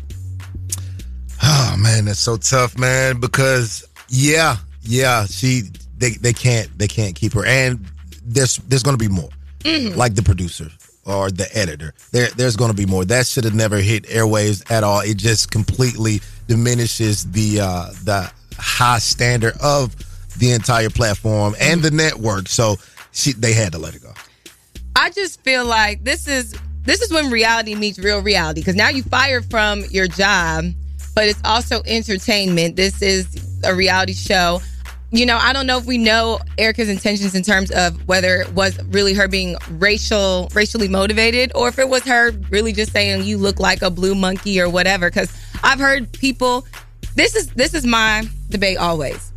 Oh 1.42 1.74
man, 1.78 2.04
that's 2.04 2.20
so 2.20 2.36
tough, 2.36 2.78
man. 2.78 3.18
Because 3.18 3.86
yeah, 4.08 4.56
yeah, 4.82 5.24
she 5.26 5.62
they 5.98 6.10
they 6.10 6.32
can't 6.32 6.68
they 6.78 6.88
can't 6.88 7.14
keep 7.14 7.32
her, 7.32 7.44
and 7.46 7.84
there's 8.22 8.56
there's 8.68 8.82
gonna 8.82 8.96
be 8.96 9.08
more. 9.08 9.30
Mhm. 9.60 9.96
Like 9.96 10.14
the 10.14 10.22
producer 10.22 10.70
or 11.06 11.30
the 11.30 11.48
editor, 11.56 11.94
there 12.12 12.28
there's 12.36 12.56
gonna 12.56 12.74
be 12.74 12.86
more. 12.86 13.04
That 13.06 13.26
should 13.26 13.44
have 13.44 13.54
never 13.54 13.78
hit 13.78 14.04
airwaves 14.04 14.70
at 14.70 14.84
all. 14.84 15.00
It 15.00 15.16
just 15.16 15.50
completely 15.50 16.20
diminishes 16.46 17.30
the 17.30 17.60
uh 17.60 17.86
the 18.04 18.30
high 18.58 18.98
standard 18.98 19.54
of 19.62 19.94
the 20.38 20.52
entire 20.52 20.90
platform 20.90 21.54
and 21.60 21.82
the 21.82 21.90
network. 21.90 22.48
So 22.48 22.76
she 23.12 23.32
they 23.32 23.52
had 23.52 23.72
to 23.72 23.78
let 23.78 23.94
it 23.94 24.02
go. 24.02 24.12
I 24.96 25.10
just 25.10 25.42
feel 25.42 25.64
like 25.64 26.04
this 26.04 26.28
is 26.28 26.54
this 26.84 27.02
is 27.02 27.12
when 27.12 27.30
reality 27.30 27.74
meets 27.74 27.98
real 27.98 28.20
reality 28.20 28.60
because 28.60 28.76
now 28.76 28.88
you 28.88 29.02
fired 29.02 29.48
from 29.50 29.84
your 29.90 30.08
job, 30.08 30.64
but 31.14 31.28
it's 31.28 31.40
also 31.44 31.82
entertainment. 31.86 32.76
This 32.76 33.02
is 33.02 33.60
a 33.64 33.74
reality 33.74 34.14
show. 34.14 34.60
You 35.12 35.26
know, 35.26 35.38
I 35.38 35.52
don't 35.52 35.66
know 35.66 35.76
if 35.76 35.86
we 35.86 35.98
know 35.98 36.38
Erica's 36.56 36.88
intentions 36.88 37.34
in 37.34 37.42
terms 37.42 37.72
of 37.72 38.06
whether 38.06 38.36
it 38.42 38.52
was 38.52 38.80
really 38.84 39.12
her 39.14 39.26
being 39.26 39.56
racial, 39.70 40.48
racially 40.54 40.86
motivated, 40.86 41.50
or 41.54 41.68
if 41.68 41.80
it 41.80 41.88
was 41.88 42.04
her 42.04 42.30
really 42.48 42.72
just 42.72 42.92
saying 42.92 43.24
you 43.24 43.36
look 43.36 43.58
like 43.58 43.82
a 43.82 43.90
blue 43.90 44.14
monkey 44.14 44.60
or 44.60 44.68
whatever. 44.68 45.10
Because 45.10 45.36
I've 45.62 45.80
heard 45.80 46.10
people. 46.12 46.66
This 47.16 47.34
is 47.34 47.48
this 47.50 47.74
is 47.74 47.84
my 47.84 48.24
debate 48.50 48.78
always. 48.78 49.29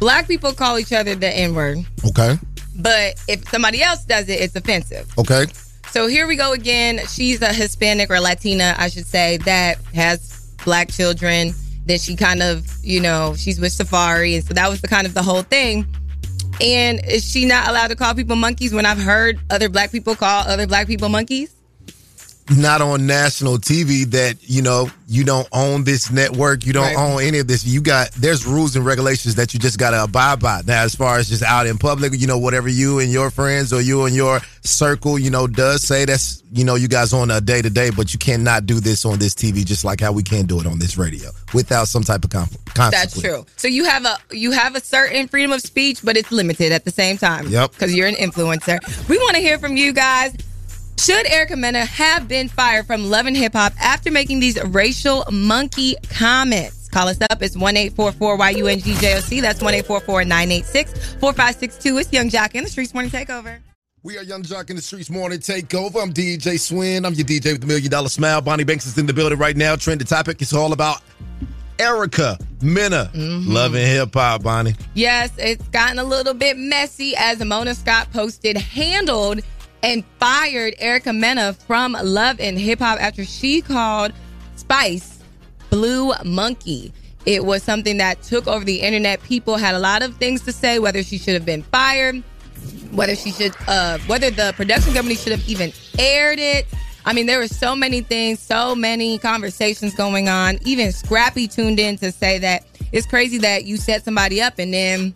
Black 0.00 0.26
people 0.26 0.52
call 0.52 0.78
each 0.78 0.92
other 0.92 1.14
the 1.14 1.28
N 1.28 1.54
word, 1.54 1.78
Okay. 2.06 2.36
but 2.76 3.22
if 3.28 3.46
somebody 3.50 3.82
else 3.82 4.04
does 4.04 4.28
it, 4.28 4.40
it's 4.40 4.56
offensive. 4.56 5.06
Okay. 5.18 5.46
So 5.90 6.06
here 6.06 6.26
we 6.26 6.36
go 6.36 6.52
again. 6.52 7.00
She's 7.08 7.42
a 7.42 7.52
Hispanic 7.52 8.10
or 8.10 8.18
Latina, 8.20 8.74
I 8.78 8.88
should 8.88 9.06
say, 9.06 9.36
that 9.38 9.78
has 9.94 10.54
black 10.64 10.90
children. 10.90 11.52
Then 11.86 11.98
she 11.98 12.16
kind 12.16 12.42
of, 12.42 12.66
you 12.82 13.00
know, 13.00 13.34
she's 13.36 13.60
with 13.60 13.72
Safaree. 13.72 14.36
And 14.36 14.44
so 14.44 14.54
that 14.54 14.68
was 14.70 14.80
the 14.80 14.88
kind 14.88 15.06
of 15.06 15.14
the 15.14 15.22
whole 15.22 15.42
thing. 15.42 15.86
And 16.60 17.00
is 17.06 17.28
she 17.28 17.44
not 17.44 17.68
allowed 17.68 17.88
to 17.88 17.96
call 17.96 18.14
people 18.14 18.36
monkeys 18.36 18.72
when 18.72 18.86
I've 18.86 18.98
heard 19.00 19.38
other 19.50 19.68
black 19.68 19.90
people 19.92 20.14
call 20.14 20.44
other 20.46 20.66
black 20.66 20.86
people 20.86 21.08
monkeys? 21.08 21.54
Not 22.56 22.80
on 22.80 23.06
national 23.06 23.58
TV 23.58 24.04
that, 24.10 24.36
you 24.42 24.60
know, 24.60 24.90
you 25.06 25.22
don't 25.24 25.46
own 25.52 25.84
this 25.84 26.10
network. 26.10 26.66
You 26.66 26.72
don't 26.72 26.94
Right. 26.94 26.96
own 26.96 27.22
any 27.22 27.38
of 27.38 27.46
this. 27.46 27.64
You 27.64 27.80
got, 27.80 28.10
there's 28.12 28.44
rules 28.44 28.74
and 28.74 28.84
regulations 28.84 29.36
that 29.36 29.54
you 29.54 29.60
just 29.60 29.78
got 29.78 29.90
to 29.90 30.02
abide 30.02 30.40
by. 30.40 30.62
Now, 30.66 30.82
as 30.82 30.94
far 30.94 31.18
as 31.18 31.28
just 31.28 31.42
out 31.44 31.66
in 31.68 31.78
public, 31.78 32.12
you 32.18 32.26
know, 32.26 32.38
whatever 32.38 32.68
you 32.68 32.98
and 32.98 33.12
your 33.12 33.30
friends 33.30 33.72
or 33.72 33.80
you 33.80 34.04
and 34.04 34.14
your 34.16 34.40
circle, 34.62 35.18
you 35.18 35.30
know, 35.30 35.46
does 35.46 35.82
say 35.82 36.04
that's, 36.04 36.42
you 36.52 36.64
know, 36.64 36.74
you 36.74 36.88
guys 36.88 37.12
on 37.12 37.30
a 37.30 37.40
day 37.40 37.62
to 37.62 37.70
day, 37.70 37.90
but 37.90 38.12
you 38.12 38.18
cannot 38.18 38.66
do 38.66 38.80
this 38.80 39.04
on 39.04 39.18
this 39.20 39.34
TV 39.34 39.64
just 39.64 39.84
like 39.84 40.00
how 40.00 40.10
we 40.12 40.22
can 40.24 40.46
do 40.46 40.58
it 40.60 40.66
on 40.66 40.78
this 40.80 40.96
radio 40.98 41.30
without 41.54 41.86
some 41.86 42.02
type 42.02 42.24
of 42.24 42.30
conf- 42.30 42.56
consequence. 42.74 43.14
That's 43.14 43.20
true. 43.20 43.46
So 43.56 43.68
you 43.68 43.84
have 43.84 44.04
a 44.04 44.18
you 44.32 44.50
have 44.50 44.74
a 44.74 44.80
certain 44.80 45.28
freedom 45.28 45.52
of 45.52 45.60
speech, 45.60 46.00
but 46.02 46.16
it's 46.16 46.32
limited 46.32 46.72
at 46.72 46.84
the 46.84 46.90
same 46.90 47.16
time. 47.16 47.46
Yep. 47.48 47.70
Because 47.72 47.94
you're 47.94 48.08
an 48.08 48.16
influencer. 48.16 48.80
We 49.08 49.18
want 49.18 49.36
to 49.36 49.40
hear 49.40 49.58
from 49.58 49.76
you 49.76 49.92
guys. 49.92 50.34
Should 51.00 51.26
Erica 51.28 51.56
Mena 51.56 51.86
have 51.86 52.28
been 52.28 52.46
fired 52.48 52.86
from 52.86 53.08
Love 53.08 53.24
and 53.24 53.34
Hip 53.34 53.54
Hop 53.54 53.72
after 53.80 54.10
making 54.10 54.40
these 54.40 54.62
racial 54.64 55.24
monkey 55.32 55.96
comments? 56.10 56.90
Call 56.90 57.08
us 57.08 57.18
up. 57.30 57.42
It's 57.42 57.56
1 57.56 57.74
844 57.74 58.36
YUNGJOC. 58.36 59.40
That's 59.40 59.62
1 59.62 59.74
844 59.76 60.24
986 60.24 61.14
4562. 61.14 61.98
It's 61.98 62.12
Yung 62.12 62.28
Joc 62.28 62.54
in 62.54 62.64
the 62.64 62.68
Streetz 62.68 62.92
Morning 62.92 63.10
Takeover. 63.10 63.60
We 64.02 64.18
are 64.18 64.22
Yung 64.22 64.42
Joc 64.42 64.68
in 64.68 64.76
the 64.76 64.82
Streetz 64.82 65.10
Morning 65.10 65.38
Takeover. 65.38 66.02
I'm 66.02 66.12
DJ 66.12 66.60
Swin. 66.60 67.06
I'm 67.06 67.14
your 67.14 67.24
DJ 67.24 67.52
with 67.52 67.62
the 67.62 67.66
Million 67.66 67.90
Dollar 67.90 68.10
Smile. 68.10 68.42
Bonnie 68.42 68.64
Banks 68.64 68.84
is 68.84 68.98
in 68.98 69.06
the 69.06 69.14
building 69.14 69.38
right 69.38 69.56
now. 69.56 69.76
Trending 69.76 70.06
topic 70.06 70.42
is 70.42 70.52
all 70.52 70.74
about 70.74 71.00
Erica 71.78 72.36
Mena. 72.60 73.10
Mm-hmm. 73.14 73.50
Love 73.50 73.74
and 73.74 73.86
hip 73.86 74.12
hop, 74.12 74.42
Bonnie. 74.42 74.74
Yes, 74.92 75.30
it's 75.38 75.66
gotten 75.68 75.98
a 75.98 76.04
little 76.04 76.34
bit 76.34 76.58
messy 76.58 77.16
as 77.16 77.42
Mona 77.42 77.74
Scott 77.74 78.12
posted, 78.12 78.58
handled 78.58 79.40
and 79.82 80.04
fired 80.18 80.74
Erica 80.78 81.12
Mena 81.12 81.54
from 81.54 81.96
Love 82.02 82.40
and 82.40 82.58
Hip 82.58 82.80
Hop 82.80 83.00
after 83.00 83.24
she 83.24 83.60
called 83.60 84.12
Spice 84.56 85.22
Blue 85.70 86.12
Monkey. 86.24 86.92
It 87.26 87.44
was 87.44 87.62
something 87.62 87.98
that 87.98 88.22
took 88.22 88.46
over 88.46 88.64
the 88.64 88.80
internet. 88.80 89.22
People 89.22 89.56
had 89.56 89.74
a 89.74 89.78
lot 89.78 90.02
of 90.02 90.16
things 90.16 90.42
to 90.42 90.52
say, 90.52 90.78
whether 90.78 91.02
she 91.02 91.18
should 91.18 91.34
have 91.34 91.44
been 91.44 91.62
fired, 91.64 92.22
whether 92.92 93.14
she 93.14 93.30
should, 93.30 93.54
uh, 93.68 93.98
whether 94.06 94.30
the 94.30 94.52
production 94.56 94.94
company 94.94 95.14
should 95.14 95.32
have 95.32 95.46
even 95.48 95.72
aired 95.98 96.38
it. 96.38 96.66
I 97.04 97.12
mean, 97.12 97.26
there 97.26 97.38
were 97.38 97.48
so 97.48 97.74
many 97.74 98.02
things, 98.02 98.40
so 98.40 98.74
many 98.74 99.18
conversations 99.18 99.94
going 99.94 100.28
on. 100.28 100.58
Even 100.64 100.92
Scrappy 100.92 101.48
tuned 101.48 101.78
in 101.78 101.96
to 101.98 102.12
say 102.12 102.38
that 102.38 102.64
it's 102.92 103.06
crazy 103.06 103.38
that 103.38 103.64
you 103.64 103.76
set 103.76 104.04
somebody 104.04 104.42
up 104.42 104.58
and 104.58 104.72
then 104.72 105.14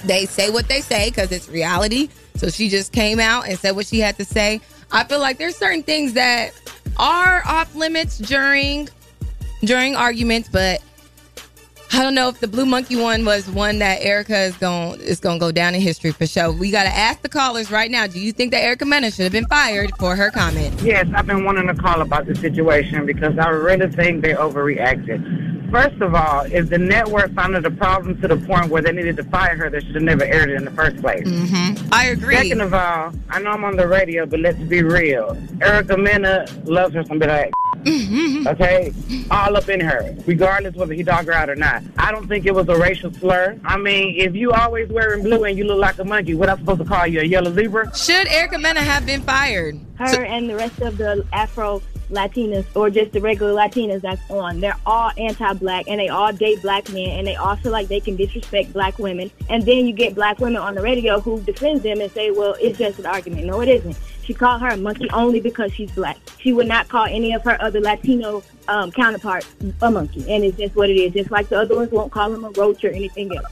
they 0.00 0.26
say 0.26 0.50
what 0.50 0.68
they 0.68 0.80
say 0.80 1.10
because 1.10 1.32
it's 1.32 1.48
reality. 1.48 2.08
So 2.38 2.48
she 2.48 2.68
just 2.68 2.92
came 2.92 3.20
out 3.20 3.48
and 3.48 3.58
said 3.58 3.76
what 3.76 3.86
she 3.86 4.00
had 4.00 4.16
to 4.16 4.24
say. 4.24 4.60
I 4.92 5.04
feel 5.04 5.20
like 5.20 5.38
there's 5.38 5.56
certain 5.56 5.82
things 5.82 6.12
that 6.14 6.52
are 6.98 7.42
off 7.46 7.74
limits 7.74 8.18
during 8.18 8.88
during 9.62 9.96
arguments, 9.96 10.48
but 10.48 10.82
I 11.92 12.02
don't 12.02 12.14
know 12.14 12.28
if 12.28 12.40
the 12.40 12.48
blue 12.48 12.66
monkey 12.66 12.96
one 12.96 13.24
was 13.24 13.48
one 13.48 13.78
that 13.78 14.02
Erica 14.02 14.38
is 14.40 14.56
going 14.56 15.00
is 15.00 15.20
going 15.20 15.38
to 15.38 15.40
go 15.40 15.52
down 15.52 15.74
in 15.74 15.80
history 15.80 16.12
for 16.12 16.26
sure. 16.26 16.52
We 16.52 16.70
got 16.70 16.82
to 16.82 16.94
ask 16.94 17.22
the 17.22 17.28
callers 17.28 17.70
right 17.70 17.90
now. 17.90 18.06
Do 18.06 18.20
you 18.20 18.32
think 18.32 18.50
that 18.52 18.62
Erica 18.62 18.84
Mena 18.84 19.10
should 19.10 19.22
have 19.22 19.32
been 19.32 19.46
fired 19.46 19.90
for 19.98 20.16
her 20.16 20.30
comment? 20.30 20.80
Yes, 20.82 21.06
I've 21.14 21.26
been 21.26 21.44
wanting 21.44 21.68
to 21.68 21.74
call 21.74 22.00
about 22.00 22.26
the 22.26 22.34
situation 22.34 23.06
because 23.06 23.38
I 23.38 23.48
really 23.48 23.90
think 23.90 24.22
they 24.22 24.34
overreacted. 24.34 25.45
First 25.70 26.00
of 26.00 26.14
all, 26.14 26.44
if 26.46 26.68
the 26.68 26.78
network 26.78 27.32
found 27.34 27.54
it 27.56 27.64
a 27.64 27.70
problem 27.70 28.20
to 28.20 28.28
the 28.28 28.36
point 28.36 28.70
where 28.70 28.82
they 28.82 28.92
needed 28.92 29.16
to 29.16 29.24
fire 29.24 29.56
her, 29.56 29.70
they 29.70 29.80
should 29.80 29.94
have 29.94 30.04
never 30.04 30.24
aired 30.24 30.50
it 30.50 30.54
in 30.54 30.64
the 30.64 30.70
first 30.70 30.96
place. 30.98 31.26
Mm-hmm. 31.26 31.88
I 31.92 32.06
agree. 32.06 32.36
Second 32.36 32.60
of 32.60 32.74
all, 32.74 33.12
I 33.28 33.40
know 33.40 33.50
I'm 33.50 33.64
on 33.64 33.76
the 33.76 33.86
radio, 33.86 34.26
but 34.26 34.40
let's 34.40 34.58
be 34.58 34.82
real. 34.82 35.36
Erica 35.60 35.96
Mena 35.96 36.46
loves 36.64 36.94
her 36.94 37.04
some 37.04 37.18
bit 37.18 37.28
of 37.28 37.34
ass. 37.34 37.50
Okay? 38.46 38.92
All 39.30 39.56
up 39.56 39.68
in 39.68 39.80
her, 39.80 40.14
regardless 40.26 40.74
whether 40.74 40.94
he 40.94 41.02
dog 41.02 41.26
her 41.26 41.32
out 41.32 41.50
or 41.50 41.56
not. 41.56 41.82
I 41.98 42.10
don't 42.10 42.26
think 42.26 42.46
it 42.46 42.54
was 42.54 42.68
a 42.68 42.76
racial 42.76 43.12
slur. 43.12 43.58
I 43.64 43.76
mean, 43.76 44.14
if 44.18 44.34
you 44.34 44.52
always 44.52 44.88
wearing 44.88 45.22
blue 45.22 45.44
and 45.44 45.58
you 45.58 45.64
look 45.64 45.78
like 45.78 45.98
a 45.98 46.04
monkey, 46.04 46.34
what 46.34 46.48
am 46.48 46.58
I'm 46.58 46.60
supposed 46.60 46.80
to 46.80 46.86
call 46.86 47.06
you, 47.06 47.20
a 47.20 47.24
yellow 47.24 47.52
zebra? 47.52 47.94
Should 47.96 48.28
Erica 48.28 48.58
Mena 48.58 48.80
have 48.80 49.06
been 49.06 49.22
fired? 49.22 49.78
her 49.98 50.24
and 50.24 50.48
the 50.48 50.54
rest 50.54 50.80
of 50.80 50.98
the 50.98 51.26
Afro 51.32 51.82
Latinas 52.10 52.64
or 52.74 52.90
just 52.90 53.12
the 53.12 53.20
regular 53.20 53.52
Latinas 53.52 54.02
that's 54.02 54.20
on. 54.30 54.60
They're 54.60 54.76
all 54.86 55.10
anti-black 55.16 55.88
and 55.88 56.00
they 56.00 56.08
all 56.08 56.32
date 56.32 56.62
black 56.62 56.88
men 56.90 57.18
and 57.18 57.26
they 57.26 57.36
all 57.36 57.56
feel 57.56 57.72
like 57.72 57.88
they 57.88 58.00
can 58.00 58.16
disrespect 58.16 58.72
black 58.72 58.98
women. 58.98 59.30
And 59.48 59.64
then 59.64 59.86
you 59.86 59.92
get 59.92 60.14
black 60.14 60.38
women 60.38 60.56
on 60.56 60.74
the 60.74 60.82
radio 60.82 61.20
who 61.20 61.40
defend 61.42 61.82
them 61.82 62.00
and 62.00 62.10
say, 62.12 62.30
well, 62.30 62.56
it's 62.60 62.78
just 62.78 62.98
an 62.98 63.06
argument. 63.06 63.46
No, 63.46 63.60
it 63.60 63.68
isn't. 63.68 63.96
She 64.22 64.34
called 64.34 64.60
her 64.60 64.68
a 64.68 64.76
monkey 64.76 65.08
only 65.10 65.40
because 65.40 65.72
she's 65.72 65.90
black. 65.92 66.16
She 66.38 66.52
would 66.52 66.66
not 66.66 66.88
call 66.88 67.06
any 67.06 67.32
of 67.32 67.42
her 67.44 67.60
other 67.62 67.80
Latino 67.80 68.42
um, 68.68 68.90
counterparts 68.90 69.54
a 69.82 69.90
monkey. 69.90 70.20
And 70.32 70.44
it's 70.44 70.56
just 70.56 70.74
what 70.74 70.90
it 70.90 70.94
is. 70.94 71.12
Just 71.12 71.30
like 71.30 71.48
the 71.48 71.60
other 71.60 71.76
ones 71.76 71.90
won't 71.92 72.12
call 72.12 72.32
him 72.34 72.44
a 72.44 72.50
roach 72.50 72.84
or 72.84 72.90
anything 72.90 73.36
else. 73.36 73.46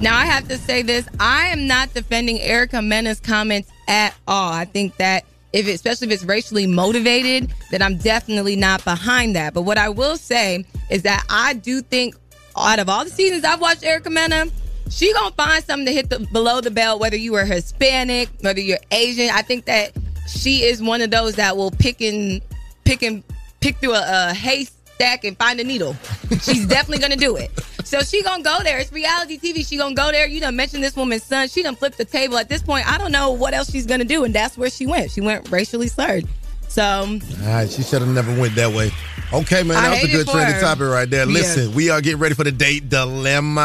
Now 0.00 0.16
I 0.18 0.26
have 0.26 0.48
to 0.48 0.58
say 0.58 0.82
this: 0.82 1.06
I 1.20 1.46
am 1.46 1.68
not 1.68 1.94
defending 1.94 2.40
Erica 2.40 2.82
Mena's 2.82 3.20
comments 3.20 3.70
at 3.86 4.14
all. 4.26 4.52
I 4.52 4.64
think 4.64 4.96
that 4.96 5.24
if, 5.52 5.68
it, 5.68 5.72
especially 5.72 6.08
if 6.08 6.14
it's 6.14 6.24
racially 6.24 6.66
motivated, 6.66 7.52
then 7.70 7.82
I'm 7.82 7.96
definitely 7.98 8.56
not 8.56 8.84
behind 8.84 9.36
that. 9.36 9.54
But 9.54 9.62
what 9.62 9.78
I 9.78 9.88
will 9.88 10.16
say 10.16 10.64
is 10.90 11.02
that 11.02 11.24
I 11.28 11.54
do 11.54 11.82
think, 11.82 12.14
out 12.56 12.78
of 12.78 12.88
all 12.88 13.04
the 13.04 13.10
seasons 13.10 13.44
I've 13.44 13.60
watched 13.60 13.84
Erica 13.84 14.10
Mena, 14.10 14.46
she 14.90 15.12
gonna 15.14 15.34
find 15.34 15.64
something 15.64 15.86
to 15.86 15.92
hit 15.92 16.10
the 16.10 16.20
below 16.32 16.60
the 16.60 16.70
belt, 16.70 17.00
whether 17.00 17.16
you 17.16 17.34
are 17.34 17.44
Hispanic, 17.44 18.28
whether 18.40 18.60
you're 18.60 18.78
Asian. 18.90 19.30
I 19.30 19.42
think 19.42 19.64
that 19.64 19.92
she 20.28 20.64
is 20.64 20.82
one 20.82 21.00
of 21.00 21.10
those 21.10 21.36
that 21.36 21.56
will 21.56 21.70
pick 21.70 22.00
and 22.00 22.42
pick 22.84 23.02
and 23.02 23.22
pick 23.60 23.76
through 23.76 23.94
a, 23.94 24.30
a 24.30 24.34
haystack 24.34 25.24
and 25.24 25.36
find 25.38 25.60
a 25.60 25.64
needle. 25.64 25.96
She's 26.42 26.66
definitely 26.68 26.98
gonna 26.98 27.16
do 27.16 27.36
it. 27.36 27.50
So 27.92 28.00
she 28.00 28.22
gonna 28.22 28.42
go 28.42 28.60
there. 28.62 28.78
It's 28.78 28.90
reality 28.90 29.38
TV. 29.38 29.68
She 29.68 29.76
gonna 29.76 29.94
go 29.94 30.10
there. 30.10 30.26
You 30.26 30.40
done 30.40 30.56
mentioned 30.56 30.82
this 30.82 30.96
woman's 30.96 31.24
son. 31.24 31.46
She 31.48 31.62
done 31.62 31.76
flipped 31.76 31.98
the 31.98 32.06
table. 32.06 32.38
At 32.38 32.48
this 32.48 32.62
point, 32.62 32.90
I 32.90 32.96
don't 32.96 33.12
know 33.12 33.32
what 33.32 33.52
else 33.52 33.70
she's 33.70 33.84
gonna 33.84 34.06
do, 34.06 34.24
and 34.24 34.34
that's 34.34 34.56
where 34.56 34.70
she 34.70 34.86
went. 34.86 35.10
She 35.10 35.20
went 35.20 35.50
racially 35.50 35.88
slurred. 35.88 36.26
So 36.68 36.82
All 36.82 37.18
right, 37.46 37.68
she 37.68 37.82
should 37.82 38.00
have 38.00 38.08
never 38.08 38.34
went 38.40 38.54
that 38.54 38.72
way. 38.72 38.92
Okay, 39.30 39.62
man, 39.62 39.76
I 39.76 39.82
that 39.82 39.90
was 39.90 40.04
a 40.04 40.16
good 40.16 40.26
trending 40.26 40.58
topic 40.58 40.86
right 40.86 41.10
there. 41.10 41.26
Yeah. 41.26 41.32
Listen, 41.34 41.74
we 41.74 41.90
are 41.90 42.00
getting 42.00 42.18
ready 42.18 42.34
for 42.34 42.44
the 42.44 42.52
date 42.52 42.88
dilemma. 42.88 43.60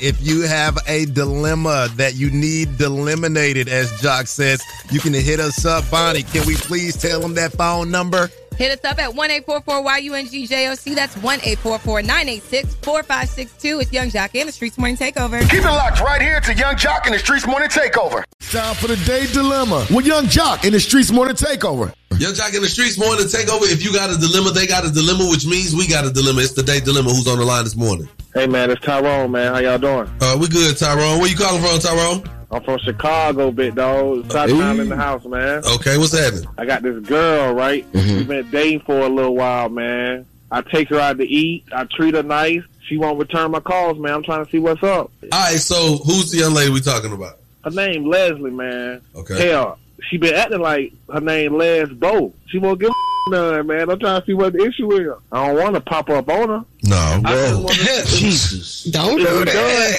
If 0.00 0.24
you 0.24 0.42
have 0.42 0.78
a 0.86 1.06
dilemma 1.06 1.88
that 1.96 2.14
you 2.14 2.30
need 2.30 2.80
eliminated, 2.80 3.68
as 3.68 3.90
Joc 3.94 4.28
says, 4.28 4.62
you 4.92 5.00
can 5.00 5.12
hit 5.12 5.40
us 5.40 5.64
up. 5.64 5.90
Bonnie, 5.90 6.22
can 6.22 6.46
we 6.46 6.54
please 6.54 6.96
tell 6.96 7.18
them 7.18 7.34
that 7.34 7.50
phone 7.50 7.90
number? 7.90 8.30
Hit 8.56 8.72
us 8.72 8.90
up 8.90 8.98
at 8.98 9.14
one 9.14 9.30
eight 9.30 9.44
four 9.44 9.60
four 9.60 9.82
YUNGJOC. 9.82 10.94
That's 10.94 11.14
one 11.18 11.40
eight 11.42 11.58
four 11.58 11.78
four 11.78 12.00
nine 12.00 12.28
eight 12.28 12.42
six 12.42 12.74
four 12.76 13.02
five 13.02 13.28
six 13.28 13.52
two. 13.60 13.80
It's 13.80 13.92
Yung 13.92 14.08
Joc 14.08 14.38
and 14.38 14.48
the 14.48 14.52
Streetz 14.52 14.78
Morning 14.78 14.96
Takeover. 14.96 15.40
Keep 15.50 15.60
it 15.60 15.64
locked 15.64 16.00
right 16.00 16.22
here 16.22 16.40
to 16.40 16.54
Yung 16.54 16.74
Joc 16.76 17.06
in 17.06 17.12
the 17.12 17.18
Streetz 17.18 17.46
Morning 17.46 17.68
Takeover. 17.68 18.24
Time 18.40 18.74
for 18.74 18.86
the 18.86 18.96
day 19.04 19.26
dilemma 19.26 19.86
with 19.90 20.06
Yung 20.06 20.24
Joc 20.24 20.64
in 20.64 20.72
the 20.72 20.78
Streetz 20.78 21.12
Morning 21.12 21.36
Takeover. 21.36 21.92
Yung 22.18 22.32
Joc 22.32 22.54
in 22.54 22.62
the 22.62 22.68
streets 22.68 22.98
morning 22.98 23.28
take 23.28 23.52
over. 23.52 23.66
If 23.66 23.84
you 23.84 23.92
got 23.92 24.08
a 24.08 24.16
dilemma, 24.16 24.50
they 24.50 24.66
got 24.66 24.86
a 24.86 24.90
dilemma, 24.90 25.28
which 25.28 25.44
means 25.44 25.74
we 25.76 25.86
got 25.86 26.06
a 26.06 26.10
dilemma. 26.10 26.40
It's 26.40 26.54
the 26.54 26.62
day 26.62 26.80
dilemma. 26.80 27.10
Who's 27.10 27.28
on 27.28 27.38
the 27.38 27.44
line 27.44 27.64
this 27.64 27.76
morning? 27.76 28.08
Hey 28.32 28.46
man, 28.46 28.70
it's 28.70 28.80
Tyrone, 28.80 29.32
man. 29.32 29.52
How 29.52 29.60
y'all 29.60 29.76
doing? 29.76 30.10
Uh, 30.22 30.34
we 30.40 30.48
good, 30.48 30.78
Tyrone. 30.78 31.20
Where 31.20 31.28
you 31.28 31.36
calling 31.36 31.60
from, 31.60 31.78
Tyrone? 31.78 32.24
I'm 32.50 32.62
from 32.62 32.78
Chicago, 32.78 33.50
big 33.50 33.74
dog. 33.74 34.30
Side 34.30 34.50
town 34.50 34.80
in 34.80 34.88
the 34.88 34.96
house, 34.96 35.24
man. 35.24 35.62
Okay, 35.64 35.98
what's 35.98 36.16
happening? 36.16 36.46
I 36.56 36.64
got 36.64 36.82
this 36.82 37.04
girl, 37.04 37.52
right? 37.54 37.90
Mm-hmm. 37.92 38.16
We've 38.16 38.28
been 38.28 38.50
dating 38.50 38.80
for 38.80 39.00
a 39.00 39.08
little 39.08 39.34
while, 39.34 39.68
man. 39.68 40.26
I 40.50 40.62
take 40.62 40.88
her 40.90 41.00
out 41.00 41.18
to 41.18 41.24
eat. 41.24 41.64
I 41.72 41.84
treat 41.84 42.14
her 42.14 42.22
nice. 42.22 42.62
She 42.86 42.98
won't 42.98 43.18
return 43.18 43.50
my 43.50 43.60
calls, 43.60 43.98
man. 43.98 44.14
I'm 44.14 44.22
trying 44.22 44.44
to 44.44 44.50
see 44.50 44.60
what's 44.60 44.82
up. 44.82 45.10
All 45.22 45.28
right, 45.32 45.58
so 45.58 45.96
who's 45.98 46.30
the 46.30 46.38
young 46.38 46.54
lady 46.54 46.70
we 46.70 46.80
talking 46.80 47.12
about? 47.12 47.38
Her 47.64 47.70
name 47.70 48.06
Leslie, 48.06 48.52
man. 48.52 49.02
Okay. 49.16 49.48
Hell, 49.48 49.78
she 50.08 50.16
been 50.16 50.34
acting 50.34 50.60
like 50.60 50.92
her 51.12 51.20
name 51.20 51.56
Les 51.56 51.86
Bo. 51.86 52.32
She 52.46 52.58
won't 52.58 52.78
give 52.78 52.90
a 52.90 52.92
none, 53.28 53.66
man. 53.66 53.90
I'm 53.90 53.98
trying 53.98 54.20
to 54.20 54.26
see 54.26 54.34
what 54.34 54.52
the 54.52 54.64
issue 54.64 54.92
is. 54.92 55.12
I 55.32 55.46
don't 55.46 55.56
want 55.62 55.74
to 55.74 55.80
pop 55.80 56.08
up 56.10 56.28
on 56.28 56.48
her. 56.48 56.64
No, 56.84 56.96
I 56.96 57.20
well, 57.24 57.66
Jesus. 57.68 58.84
Don't 58.84 59.20
if 59.20 59.26
do 59.28 59.38
we 59.38 59.44
that. 59.44 59.52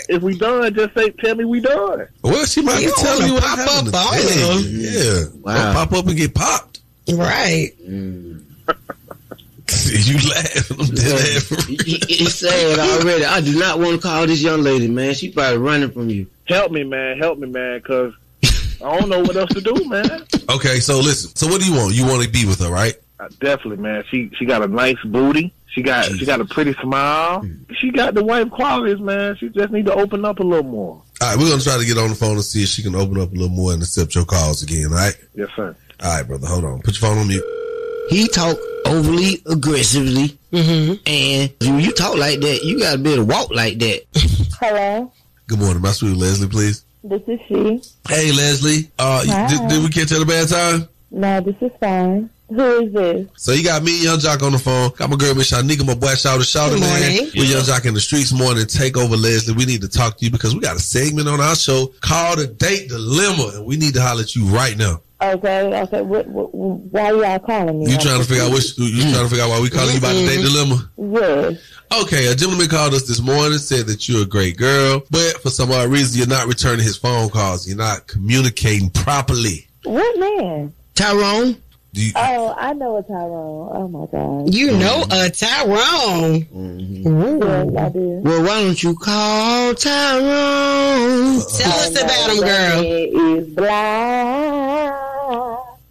done, 0.08 0.16
if 0.18 0.22
we 0.24 0.38
done, 0.38 0.74
just 0.74 0.94
say, 0.94 1.10
tell 1.12 1.36
me 1.36 1.46
we 1.46 1.60
done. 1.60 2.08
well, 2.24 2.46
she 2.46 2.62
might 2.62 2.82
You 2.82 2.88
be 2.88 2.94
telling 2.98 3.20
wanna 3.22 3.28
you 3.28 3.34
what 3.34 3.44
pop 3.44 3.58
happened. 3.60 3.88
up 3.90 3.96
on 4.08 4.13
her. 4.13 4.60
Yeah, 4.70 5.24
Wow. 5.42 5.63
Don't 5.63 5.74
pop 5.76 5.94
up 6.00 6.08
and 6.08 6.18
get 6.18 6.34
popped. 6.34 6.80
Right. 7.13 7.72
you 9.86 10.18
laugh. 10.30 10.72
I'm 10.72 10.86
dead. 10.88 11.42
He, 11.68 12.00
he 12.08 12.26
said 12.26 12.80
already. 12.80 13.26
I 13.26 13.42
do 13.42 13.58
not 13.60 13.80
want 13.80 13.96
to 13.96 14.02
call 14.08 14.26
this 14.28 14.42
young 14.42 14.62
lady, 14.62 14.88
man. 14.88 15.13
She 15.13 15.32
probably 15.32 15.58
running 15.58 15.92
from 15.92 16.10
you. 16.10 16.28
Help 16.46 16.72
me, 16.72 16.84
man. 16.84 17.18
Help 17.18 17.40
me, 17.40 17.48
man, 17.48 17.80
because 17.80 18.13
I 18.44 18.98
don't 18.98 19.10
know 19.10 19.20
what 19.22 19.36
else 19.36 19.50
to 19.54 19.62
do, 19.62 19.74
man. 19.86 20.24
Okay, 20.50 20.80
so 20.80 21.00
listen. 21.00 21.36
So 21.36 21.46
what 21.48 21.60
do 21.60 21.68
you 21.70 21.74
want? 21.78 21.94
You 21.94 22.06
want 22.06 22.24
to 22.24 22.30
be 22.30 22.46
with 22.46 22.60
her, 22.62 22.72
right? 22.72 22.94
Uh, 23.19 23.27
definitely, 23.39 23.77
man. 23.77 24.03
She 24.10 24.30
she 24.38 24.45
got 24.45 24.62
a 24.63 24.67
nice 24.67 24.97
booty. 25.03 25.53
She 25.67 25.82
got 25.82 26.06
she 26.06 26.25
got 26.25 26.39
a 26.41 26.45
pretty 26.45 26.73
smile. 26.73 27.43
She 27.77 27.91
got 27.91 28.13
the 28.13 28.23
wife 28.23 28.49
qualities, 28.51 28.99
man. 28.99 29.36
She 29.38 29.49
just 29.49 29.71
need 29.71 29.86
to 29.88 29.93
open 29.93 30.23
up 30.25 30.39
a 30.39 30.43
little 30.43 30.63
more. 30.69 31.01
All 31.21 31.27
right, 31.30 31.38
we're 31.38 31.49
gonna 31.49 31.62
try 31.62 31.77
to 31.80 31.86
get 31.86 31.97
on 31.97 32.10
the 32.10 32.15
phone 32.15 32.36
and 32.36 32.43
see 32.43 32.63
if 32.63 32.69
she 32.69 32.84
can 32.84 32.95
open 32.95 33.19
up 33.19 33.30
a 33.32 33.34
little 33.36 33.49
more 33.49 33.73
and 33.73 33.82
accept 33.82 34.13
your 34.15 34.25
calls 34.25 34.62
again. 34.63 34.86
All 34.88 34.91
right. 34.93 35.15
Yes, 35.36 35.49
sir. 35.56 35.75
All 36.03 36.15
right, 36.17 36.27
brother. 36.27 36.47
Hold 36.47 36.65
on. 36.65 36.82
Put 36.82 36.99
your 36.99 37.10
phone 37.10 37.17
on 37.17 37.27
mute. 37.27 37.43
He 38.10 38.27
talk 38.27 38.56
overly 38.86 39.41
aggressively, 39.47 40.38
Mm-hmm. 40.53 40.93
and 41.06 41.53
when 41.60 41.84
you 41.84 41.91
talk 41.91 42.15
like 42.17 42.39
that, 42.39 42.63
you 42.63 42.80
got 42.80 42.93
to 42.93 42.97
be 42.99 43.13
able 43.13 43.25
to 43.25 43.34
walk 43.34 43.51
like 43.51 43.80
that. 43.80 44.01
Hello, 44.62 45.12
Good 45.47 45.60
morning, 45.60 45.82
my 45.82 45.91
sweet 45.91 46.15
Leslie, 46.15 46.47
please. 46.47 46.84
this 47.03 47.21
is 47.27 47.39
she. 47.49 47.82
Hey, 48.08 48.32
Leslie. 48.32 48.89
Uh, 48.97 49.23
Hi. 49.27 49.47
did, 49.47 49.67
did 49.67 49.84
we 49.84 49.89
catch 49.89 50.12
you 50.12 50.17
at 50.17 50.23
a 50.23 50.25
bad 50.25 50.47
time? 50.47 50.88
No, 51.12 51.41
this 51.41 51.56
is 51.62 51.71
fine. 51.82 52.30
Who 52.49 52.63
is 52.81 52.93
this? 52.93 53.27
So 53.36 53.51
you 53.51 53.63
got 53.63 53.83
me 53.83 53.95
and 53.95 54.03
Yung 54.05 54.19
Joc 54.19 54.41
on 54.41 54.53
the 54.53 54.60
phone. 54.60 54.91
Got 54.95 55.10
my 55.10 55.17
girl 55.17 55.36
Miss 55.36 55.51
Shanika, 55.51 55.86
my 55.86 55.95
boy 55.95 56.15
Shouter 56.15 56.43
Shouter 56.43 56.75
Good 56.75 56.81
man. 56.81 57.01
morning. 57.01 57.25
With 57.36 57.49
Yung 57.49 57.62
Joc 57.62 57.86
in 57.86 57.93
the 57.93 57.99
streets 57.99 58.31
morning. 58.31 58.65
Take 58.65 58.97
over 58.97 59.15
Leslie. 59.17 59.53
We 59.53 59.65
need 59.65 59.81
to 59.81 59.89
talk 59.89 60.17
to 60.17 60.25
you 60.25 60.31
because 60.31 60.55
we 60.55 60.62
got 60.62 60.77
a 60.77 60.79
segment 60.79 61.27
on 61.27 61.41
our 61.41 61.55
show 61.55 61.93
called 61.99 62.39
the 62.39 62.47
Date 62.47 62.89
Dilemma, 62.89 63.51
and 63.55 63.65
we 63.65 63.75
need 63.75 63.93
to 63.95 64.01
holler 64.01 64.21
at 64.21 64.36
you 64.36 64.45
right 64.45 64.77
now. 64.77 65.01
Okay, 65.19 65.81
okay. 65.81 66.01
What, 66.03 66.27
what, 66.27 66.53
why 66.53 67.12
y'all 67.12 67.39
calling 67.39 67.79
me? 67.79 67.91
You 67.91 67.97
trying 67.97 68.21
to 68.21 68.27
figure 68.27 68.43
out 68.43 68.53
which 68.53 68.77
you 68.77 69.01
trying 69.01 69.23
to 69.23 69.29
figure 69.29 69.43
out 69.43 69.49
why 69.49 69.60
we 69.60 69.69
calling 69.69 69.93
you 69.93 69.97
about 69.97 70.13
the 70.13 70.25
Date 70.27 70.39
mm-hmm. 70.39 70.95
Dilemma? 70.95 71.51
Yes. 71.51 71.73
Okay, 72.03 72.27
a 72.27 72.36
gentleman 72.36 72.67
called 72.67 72.93
us 72.93 73.07
this 73.07 73.19
morning, 73.19 73.57
said 73.57 73.88
that 73.88 74.07
you're 74.07 74.23
a 74.23 74.25
great 74.25 74.57
girl, 74.57 75.01
but 75.10 75.41
for 75.41 75.49
some 75.49 75.71
odd 75.71 75.89
reason 75.89 76.17
you're 76.17 76.27
not 76.27 76.47
returning 76.47 76.86
his 76.86 76.97
phone 76.97 77.29
calls. 77.29 77.67
You're 77.67 77.77
not 77.77 78.07
communicating 78.07 78.89
properly. 78.91 79.67
What 79.83 80.19
man? 80.19 80.73
Tyrone. 80.93 81.57
Do 81.97 82.05
you, 82.05 82.12
Oh, 82.15 82.53
I 82.55 82.73
know 82.73 82.97
a 82.97 83.01
Tyrone. 83.01 83.69
Oh 83.73 83.88
my 83.88 84.05
God. 84.05 84.53
You 84.53 84.77
know 84.77 85.03
a 85.10 85.31
Tyrone. 85.31 86.45
Mm-hmm. 86.45 87.41
Yes, 87.41 87.75
I 87.75 87.89
do. 87.89 88.21
Well, 88.23 88.43
why 88.43 88.62
don't 88.62 88.83
you 88.83 88.95
call 88.95 89.73
Tyrone? 89.73 91.38
Uh-uh. 91.38 91.57
Tell 91.57 91.79
us 91.79 91.99
about 91.99 92.29
him, 92.29 92.43
girl. 92.43 92.83
He 92.83 93.03
is 93.38 93.47
blind. 93.55 94.93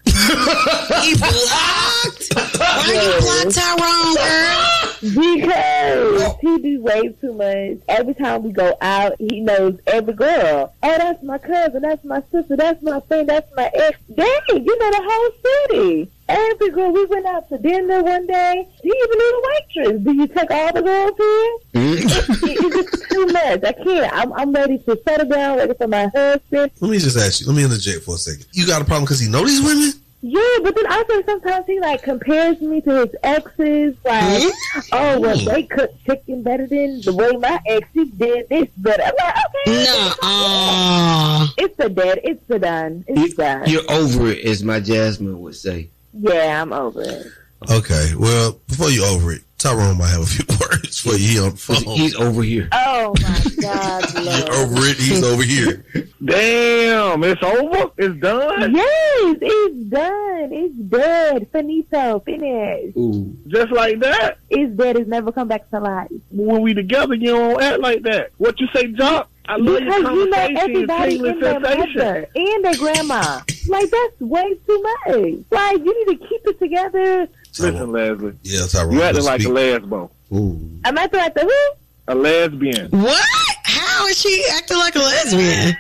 He 1.03 1.15
blocked. 1.15 2.35
Why 2.57 2.93
you 2.95 3.11
block 3.21 3.47
Tyrone, 3.53 4.15
girl? 4.15 4.86
Because 5.01 6.35
he 6.41 6.59
do 6.59 6.83
way 6.83 7.09
too 7.21 7.33
much. 7.33 7.79
Every 7.89 8.15
time 8.15 8.43
we 8.43 8.53
go 8.53 8.77
out, 8.81 9.15
he 9.19 9.41
knows 9.41 9.79
every 9.87 10.15
girl. 10.15 10.73
Oh, 10.83 10.99
that's 10.99 11.23
my 11.23 11.39
cousin. 11.39 11.83
That's 11.83 12.05
my 12.05 12.23
sister. 12.31 12.57
That's 12.57 12.83
my 12.83 13.01
friend. 13.01 13.29
That's 13.29 13.55
my 13.55 13.71
ex. 13.75 13.99
Dang, 14.15 14.41
you 14.49 14.79
know 14.79 14.91
the 14.91 15.03
whole 15.03 15.31
city. 15.45 16.11
Every 16.29 16.71
girl. 16.71 16.93
We 16.93 17.05
went 17.07 17.27
out 17.27 17.49
to 17.51 17.59
dinner 17.59 18.03
one 18.03 18.27
day. 18.27 18.69
He 18.83 18.89
even 18.89 19.19
knew 19.19 19.43
the 19.43 19.49
waitress. 19.49 20.03
Do 20.03 20.13
you 20.13 20.27
take 20.27 20.51
all 20.51 20.73
the 20.73 20.83
girls 20.83 21.17
here? 21.17 21.59
Mm. 21.75 21.97
It's, 22.03 22.43
it's 22.43 22.91
just 22.91 23.11
too 23.11 23.27
much. 23.27 23.65
I 23.65 23.73
can't. 23.73 24.13
I'm, 24.13 24.33
I'm 24.33 24.53
ready 24.53 24.79
to 24.79 25.01
settle 25.07 25.29
down, 25.29 25.59
ready 25.59 25.75
for 25.75 25.87
my 25.87 26.09
husband. 26.09 26.73
let 26.81 26.91
me 26.91 26.99
just 26.99 27.17
ask 27.17 27.41
you. 27.41 27.47
Let 27.47 27.57
me 27.57 27.65
interject 27.65 28.05
for 28.05 28.15
a 28.15 28.19
second. 28.19 28.47
You 28.53 28.67
got 28.67 28.83
a 28.83 28.85
problem 28.85 29.05
because 29.05 29.21
he 29.21 29.29
know 29.29 29.45
these 29.45 29.63
women? 29.63 29.93
Yeah, 30.29 30.59
but 30.65 30.75
then 30.75 30.91
also 30.91 31.23
sometimes 31.23 31.67
he 31.67 31.79
like 31.79 32.03
compares 32.03 32.61
me 32.61 32.81
to 32.81 33.07
his 33.07 33.15
exes. 33.23 33.95
Like, 34.05 34.43
oh, 34.91 35.21
well, 35.21 35.39
they 35.39 35.63
cook 35.63 35.93
chicken 36.05 36.43
better 36.43 36.67
than 36.67 37.01
the 37.03 37.15
way 37.15 37.31
my 37.37 37.61
ex 37.65 37.89
he 37.95 38.07
did 38.07 38.49
this 38.49 38.67
better. 38.77 39.05
I'm 39.05 39.13
like, 39.17 39.37
okay, 39.47 39.85
Nuh-uh. 39.85 41.47
it's 41.59 41.79
a 41.79 41.89
dead, 41.89 42.21
it's 42.25 42.51
a 42.51 42.59
done, 42.59 43.05
it's 43.07 43.35
done. 43.35 43.69
You're 43.69 43.89
over 43.89 44.33
it, 44.33 44.45
as 44.45 44.65
my 44.65 44.81
Jasmine 44.81 45.41
would 45.43 45.55
say. 45.55 45.91
Yeah, 46.13 46.61
I'm 46.61 46.73
over 46.73 47.03
it. 47.03 47.27
Okay. 47.71 48.13
Well, 48.19 48.61
before 48.69 48.91
you 48.91 49.05
over 49.05 49.33
it, 49.33 49.43
Tyrone 49.59 49.97
might 49.99 50.09
have 50.09 50.21
a 50.23 50.27
few 50.27 50.45
words 50.61 51.01
for 51.01 51.15
you. 51.15 51.45
On 51.45 51.51
the 51.51 51.57
phone. 51.57 51.83
He's 51.97 52.15
over 52.17 52.43
here. 52.43 52.69
Oh 52.73 53.15
my 53.23 53.43
God, 53.61 54.15
You're 54.15 54.23
Lord. 54.25 54.49
over 54.51 54.87
it. 54.87 54.97
He's 54.99 55.23
over 55.25 55.43
here. 55.43 55.85
Damn, 56.25 57.25
it's 57.25 57.43
over. 57.43 57.91
It's 57.97 58.21
done. 58.21 58.75
Yes, 58.75 59.37
it's 59.41 59.77
done. 59.89 60.53
It's 60.53 60.75
dead. 60.75 61.49
Finito. 61.51 62.21
Finished. 62.21 62.97
Ooh. 62.97 63.35
Just 63.49 63.73
like 63.73 64.01
that. 64.01 64.39
It's 64.51 64.73
dead. 64.77 64.97
It's 64.97 65.09
never 65.09 65.33
come 65.33 65.49
back 65.49 65.69
to 65.71 65.81
life. 65.81 66.11
When 66.31 66.61
we 66.63 66.75
together, 66.75 67.15
you 67.15 67.33
don't 67.33 67.63
act 67.63 67.81
like 67.81 68.03
that. 68.03 68.31
What 68.37 68.61
you 68.61 68.67
say, 68.75 68.85
Joc? 68.93 69.27
I 69.49 69.57
love 69.57 69.79
Because 69.81 70.03
you 70.03 70.31
know 70.31 70.37
everybody 70.39 71.17
in 71.17 71.23
their 71.41 71.61
sensation. 71.61 71.95
mother 71.99 72.29
and 72.35 72.65
their 72.65 72.77
grandma. 72.77 73.41
Like 73.69 73.91
that's 73.91 74.21
way 74.21 74.55
too 74.67 74.83
much. 74.83 75.35
Like 75.51 75.79
you 75.85 76.07
need 76.07 76.19
to 76.19 76.27
keep 76.27 76.41
it 76.47 76.59
together. 76.59 77.29
Listen, 77.59 77.93
Leslie. 77.93 78.35
Yeah, 78.43 78.67
Tyrone. 78.67 78.93
You 78.93 79.03
acting 79.03 79.25
like 79.25 79.41
a 79.41 79.43
speak. 79.45 79.55
lesbo. 79.55 80.11
Ooh. 80.33 80.61
Am 80.85 80.99
I 80.99 81.09
like 81.13 81.35
the 81.35 81.41
who? 81.43 82.13
A 82.13 82.15
lesbian. 82.15 82.91
What? 82.91 83.25
How 83.65 84.07
is 84.09 84.19
she 84.21 84.45
acting 84.55 84.77
like 84.79 84.95
a 84.97 84.99
lesbian? 85.01 85.77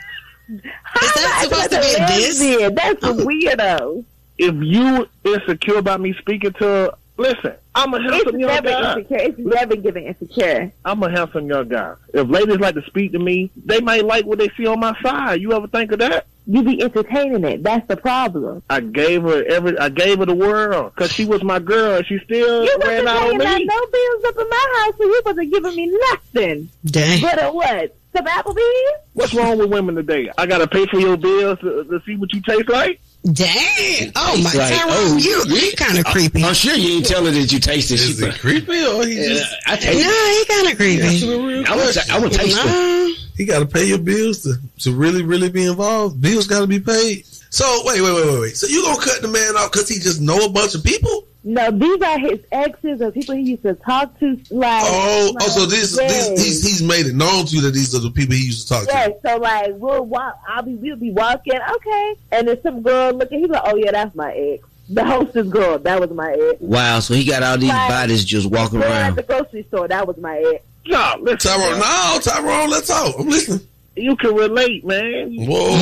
How 0.83 1.07
Is 1.07 1.13
that 1.15 1.43
am 1.45 1.55
I 1.55 1.63
supposed 1.67 1.71
to 1.73 1.81
be 1.81 2.03
a 2.03 2.07
diss? 2.07 2.41
lesbian? 2.41 2.75
That's 2.75 3.01
weirdo. 3.05 4.05
If 4.39 4.55
you 4.63 5.09
insecure 5.25 5.79
about 5.79 6.01
me 6.01 6.15
speaking 6.15 6.53
to 6.55 6.95
listen, 7.17 7.55
I'm 7.77 7.93
a 7.95 7.99
It's 7.99 8.11
handsome 8.11 8.41
young 8.41 8.49
never 8.51 8.69
guy. 8.71 8.93
insecure. 8.97 9.17
It's 9.19 9.39
never 9.39 9.77
giving 9.77 10.07
insecure. 10.07 10.73
I'm 10.85 11.03
a 11.03 11.11
handsome 11.11 11.47
young 11.47 11.69
guy. 11.69 11.95
If 12.15 12.27
ladies 12.29 12.59
like 12.59 12.75
to 12.75 12.83
speak 12.87 13.13
to 13.13 13.19
me, 13.19 13.51
they 13.65 13.81
might 13.81 14.05
like 14.05 14.25
what 14.25 14.39
they 14.39 14.49
see 14.57 14.67
on 14.67 14.81
my 14.81 14.99
side. 15.03 15.41
You 15.43 15.53
ever 15.53 15.67
think 15.69 15.93
of 15.93 15.99
that? 16.01 16.27
You 16.49 16.63
be 16.63 16.81
entertaining 16.81 17.45
it. 17.45 17.63
That's 17.63 17.87
the 17.89 17.97
problem. 17.97 18.63
I 18.71 18.81
gave 18.81 19.23
her 19.25 19.45
every. 19.45 19.77
I 19.79 19.89
gave 19.91 20.21
her 20.21 20.27
the 20.27 20.35
world 20.35 20.93
because 20.95 21.13
she 21.13 21.25
was 21.25 21.43
my 21.43 21.59
girl. 21.59 21.97
And 21.99 22.07
she 22.07 22.19
still 22.25 22.65
You 22.65 22.71
ran 22.81 23.05
wasn't 23.05 23.09
out 23.09 23.23
on 23.35 23.39
paying 23.39 23.43
out 23.51 23.59
me. 23.59 23.65
no 23.67 23.87
bills 23.93 24.25
up 24.27 24.37
in 24.39 24.49
my 24.49 24.83
house, 24.87 24.95
so 24.97 25.05
you 25.05 25.23
wasn't 25.27 25.53
giving 25.53 25.77
me 25.77 25.99
nothing. 26.11 26.69
Dang. 26.85 27.21
But 27.21 27.43
a 27.45 27.49
what? 27.53 27.97
Some 28.17 28.25
Applebee's? 28.27 29.01
What's 29.13 29.35
wrong 29.35 29.59
with 29.59 29.71
women 29.71 29.97
today? 29.97 30.31
I 30.39 30.47
gotta 30.47 30.67
pay 30.69 30.87
for 30.87 30.99
your 31.01 31.17
bills 31.19 31.59
to, 31.61 31.85
to 31.85 32.01
see 32.07 32.17
what 32.17 32.33
you 32.33 32.41
taste 32.41 32.69
like. 32.69 33.01
Dang. 33.33 34.13
Oh 34.15 34.37
my 34.43 34.53
Like, 34.53 34.71
Tyrone, 34.71 34.93
oh, 34.93 35.17
you 35.21 35.45
you 35.49 35.73
kind 35.77 35.99
of 35.99 36.05
creepy. 36.07 36.45
I'm 36.45 36.55
sure 36.55 36.75
you 36.75 36.99
ain't 36.99 37.07
tell 37.07 37.25
her 37.25 37.31
that 37.31 37.53
you 37.53 37.59
tasted. 37.59 37.99
She 37.99 38.11
Is 38.13 38.23
it 38.23 38.39
creepy 38.39 38.85
or 38.87 39.05
he 39.05 39.17
Yeah, 39.17 39.29
just 39.29 39.55
I 39.67 39.75
No, 39.75 39.81
taste 39.81 40.39
he 40.39 40.55
kind 40.55 40.69
of 40.73 40.77
creepy. 40.77 41.03
asking 41.03 41.33
a 41.33 41.47
real 41.47 41.67
I 41.67 41.75
would, 41.77 41.83
question? 41.83 42.15
I 42.15 42.19
would 42.21 42.33
taste 42.33 42.59
it. 42.61 43.19
He 43.37 43.45
got 43.45 43.59
to 43.59 43.67
pay 43.67 43.85
your 43.87 43.99
bills 43.99 44.43
to, 44.45 44.55
to 44.81 44.93
really, 44.95 45.23
really 45.23 45.51
be 45.51 45.65
involved. 45.67 46.21
Bills 46.21 46.47
got 46.47 46.61
to 46.61 46.67
be 46.67 46.81
paid. 46.81 47.27
So 47.51 47.65
wait, 47.85 48.01
wait, 48.01 48.15
wait, 48.15 48.27
wait, 48.27 48.41
wait. 48.41 48.57
So 48.57 48.67
you 48.67 48.83
gonna 48.85 49.03
cut 49.03 49.23
the 49.23 49.29
man 49.29 49.57
off 49.57 49.73
because 49.73 49.89
he 49.89 49.97
just 49.99 50.21
know 50.21 50.45
a 50.45 50.49
bunch 50.51 50.75
of 50.75 50.85
people? 50.85 51.25
No, 51.49 51.71
these 51.71 52.03
are 52.03 52.19
his 52.19 52.41
exes 52.51 53.01
or 53.01 53.13
people 53.13 53.37
he 53.37 53.43
used 53.43 53.63
to 53.63 53.75
talk 53.75 54.19
to. 54.19 54.31
Like, 54.51 54.83
Oh, 54.85 55.31
like, 55.33 55.45
oh, 55.45 55.49
so 55.51 55.67
this, 55.67 55.97
yes. 55.97 56.29
this 56.31 56.45
he's, 56.45 56.63
he's 56.67 56.83
made 56.83 57.07
it 57.07 57.15
known 57.15 57.47
to 57.47 57.55
you 57.55 57.63
that 57.63 57.71
these 57.73 57.95
are 57.95 58.01
the 58.01 58.11
people 58.11 58.35
he 58.35 58.47
used 58.47 58.67
to 58.67 58.75
talk 58.75 58.87
to 58.89 58.93
Yeah, 58.93 59.09
so 59.25 59.37
like 59.39 59.73
we'll 59.77 60.05
walk. 60.05 60.37
I'll 60.49 60.63
be 60.65 60.75
we'll 60.75 60.97
be 60.97 61.13
walking, 61.13 61.61
okay, 61.77 62.15
and 62.33 62.49
then 62.49 62.61
some 62.63 62.83
girl 62.83 63.13
looking. 63.13 63.39
He's 63.41 63.49
like, 63.49 63.63
"Oh 63.65 63.77
yeah, 63.77 63.93
that's 63.93 64.15
my 64.17 64.33
ex." 64.35 64.65
The 64.89 65.05
hostess 65.05 65.49
girl, 65.49 65.79
that 65.79 66.01
was 66.01 66.11
my 66.11 66.33
ex. 66.33 66.61
Wow, 66.61 66.99
so 67.01 67.15
he 67.15 67.25
got 67.25 67.43
all 67.45 67.59
these 67.59 67.69
Like, 67.71 67.89
bodies 67.91 68.25
just 68.25 68.47
walking 68.51 68.81
Girl 68.81 68.89
at 68.91 69.03
around. 69.03 69.17
the 69.17 69.23
grocery 69.23 69.63
store, 69.69 69.87
that 69.89 70.05
was 70.07 70.17
my 70.19 70.39
ex. 70.39 70.65
No, 70.89 71.15
listen, 71.21 71.39
Tyrone, 71.53 71.79
no, 71.79 72.19
Tyrone, 72.23 72.71
let's 72.71 72.89
talk. 72.89 73.15
I'm 73.19 73.29
listening. 73.29 73.61
You 73.97 74.15
can 74.17 74.35
relate, 74.35 74.85
man. 74.85 75.35
Whoa, 75.37 75.77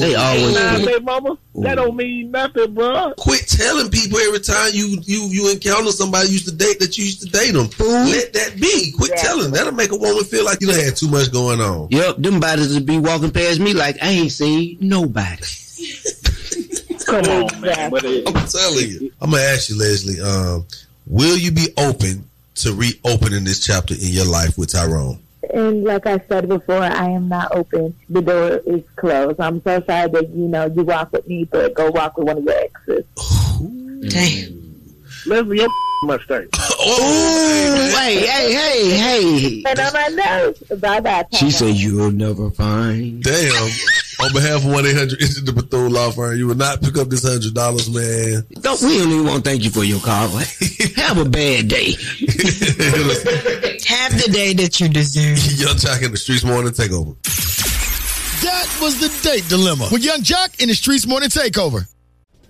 They 0.00 0.14
always 0.14 0.54
Nah, 0.54 0.78
do. 0.78 1.00
mama, 1.00 1.38
that 1.56 1.74
don't 1.76 1.94
mean 1.96 2.30
nothing, 2.30 2.72
bro. 2.74 3.12
Quit 3.18 3.46
telling 3.46 3.90
people 3.90 4.18
every 4.18 4.40
time 4.40 4.70
you 4.72 4.98
you 5.04 5.26
you 5.28 5.50
encounter 5.50 5.92
somebody 5.92 6.28
you 6.28 6.32
used 6.34 6.46
to 6.48 6.54
date 6.54 6.78
that 6.80 6.96
you 6.98 7.04
used 7.04 7.20
to 7.22 7.28
date 7.28 7.52
them. 7.52 7.68
Let 7.78 8.32
that 8.32 8.58
be. 8.60 8.92
Quit 8.92 9.10
Yeah. 9.10 9.22
telling. 9.22 9.50
That'll 9.52 9.72
make 9.72 9.92
a 9.92 9.96
woman 9.96 10.24
feel 10.24 10.44
like 10.44 10.60
you 10.60 10.68
done 10.68 10.80
had 10.80 10.96
too 10.96 11.08
much 11.08 11.30
going 11.30 11.60
on. 11.60 11.88
Yep, 11.90 12.16
them 12.18 12.40
bodies 12.40 12.72
would 12.74 12.86
be 12.86 12.98
walking 12.98 13.30
past 13.30 13.60
me 13.60 13.74
like 13.74 14.02
I 14.02 14.08
ain't 14.08 14.32
seen 14.32 14.78
nobody. 14.80 15.42
Come 17.06 17.24
on, 17.26 17.60
man. 17.60 17.92
I'm 18.26 18.46
telling 18.48 18.88
you. 18.88 19.12
I'm 19.20 19.30
gonna 19.30 19.42
ask 19.42 19.68
you, 19.68 19.78
Leslie. 19.78 20.20
Um, 20.20 20.64
will 21.06 21.36
you 21.36 21.50
be 21.50 21.68
open 21.76 22.28
to 22.56 22.72
reopening 22.74 23.44
this 23.44 23.64
chapter 23.64 23.94
in 23.94 24.00
your 24.08 24.24
life 24.24 24.56
with 24.56 24.70
Tyrone? 24.72 25.18
And 25.50 25.84
like 25.84 26.06
I 26.06 26.18
said 26.28 26.48
before, 26.48 26.82
I 26.82 27.08
am 27.10 27.28
not 27.28 27.54
open. 27.54 27.94
The 28.08 28.22
door 28.22 28.60
is 28.64 28.82
closed. 28.96 29.40
I'm 29.40 29.62
so 29.62 29.82
sorry 29.86 30.10
that 30.10 30.28
you 30.30 30.48
know 30.48 30.66
you 30.66 30.82
walk 30.82 31.12
with 31.12 31.26
me, 31.26 31.44
but 31.44 31.74
go 31.74 31.90
walk 31.90 32.16
with 32.16 32.26
one 32.26 32.38
of 32.38 32.44
your 32.44 32.54
exes. 32.54 33.04
Damn. 34.08 34.62
Leslie, 35.26 35.58
your 35.58 35.68
mustache. 36.02 36.48
Ooh, 36.86 37.90
hey, 37.96 38.26
hey, 38.26 38.52
hey, 38.52 38.90
hey. 38.90 39.62
And 39.66 39.78
on 39.78 39.92
my 39.92 40.08
nose. 40.08 40.58
Bye 40.80 41.00
bye. 41.00 41.24
She 41.32 41.50
said 41.50 41.74
you'll 41.76 42.10
never 42.10 42.50
find. 42.50 43.22
Damn. 43.22 43.70
On 44.20 44.32
behalf 44.32 44.64
of 44.64 44.66
1 44.66 44.86
800 44.86 45.20
Issue 45.20 45.40
the 45.40 45.52
Bethune 45.52 45.92
Law 45.92 46.10
Firm, 46.10 46.36
you 46.36 46.46
will 46.46 46.54
not 46.54 46.80
pick 46.80 46.96
up 46.96 47.08
this 47.08 47.24
$100, 47.24 47.54
man. 47.92 48.44
Don't, 48.60 48.80
we 48.82 48.98
don't 48.98 49.10
even 49.10 49.26
want 49.26 49.44
to 49.44 49.50
thank 49.50 49.64
you 49.64 49.70
for 49.70 49.82
your 49.82 49.98
call. 50.00 50.28
Have 50.96 51.18
a 51.18 51.24
bad 51.24 51.68
day. 51.68 51.92
Have 53.88 54.12
the 54.14 54.28
day 54.30 54.52
that 54.54 54.78
you 54.78 54.88
deserve. 54.88 55.38
Yung 55.58 55.76
Joc 55.76 56.04
in 56.04 56.12
the 56.12 56.18
Streetz 56.18 56.44
Morning 56.44 56.72
Takeover. 56.72 57.16
That 58.42 58.78
was 58.80 59.00
the 59.00 59.08
date 59.28 59.48
dilemma 59.48 59.88
with 59.90 60.04
Yung 60.04 60.20
Joc 60.20 60.60
in 60.60 60.68
the 60.68 60.74
Streetz 60.74 61.06
Morning 61.06 61.28
Takeover. 61.28 61.88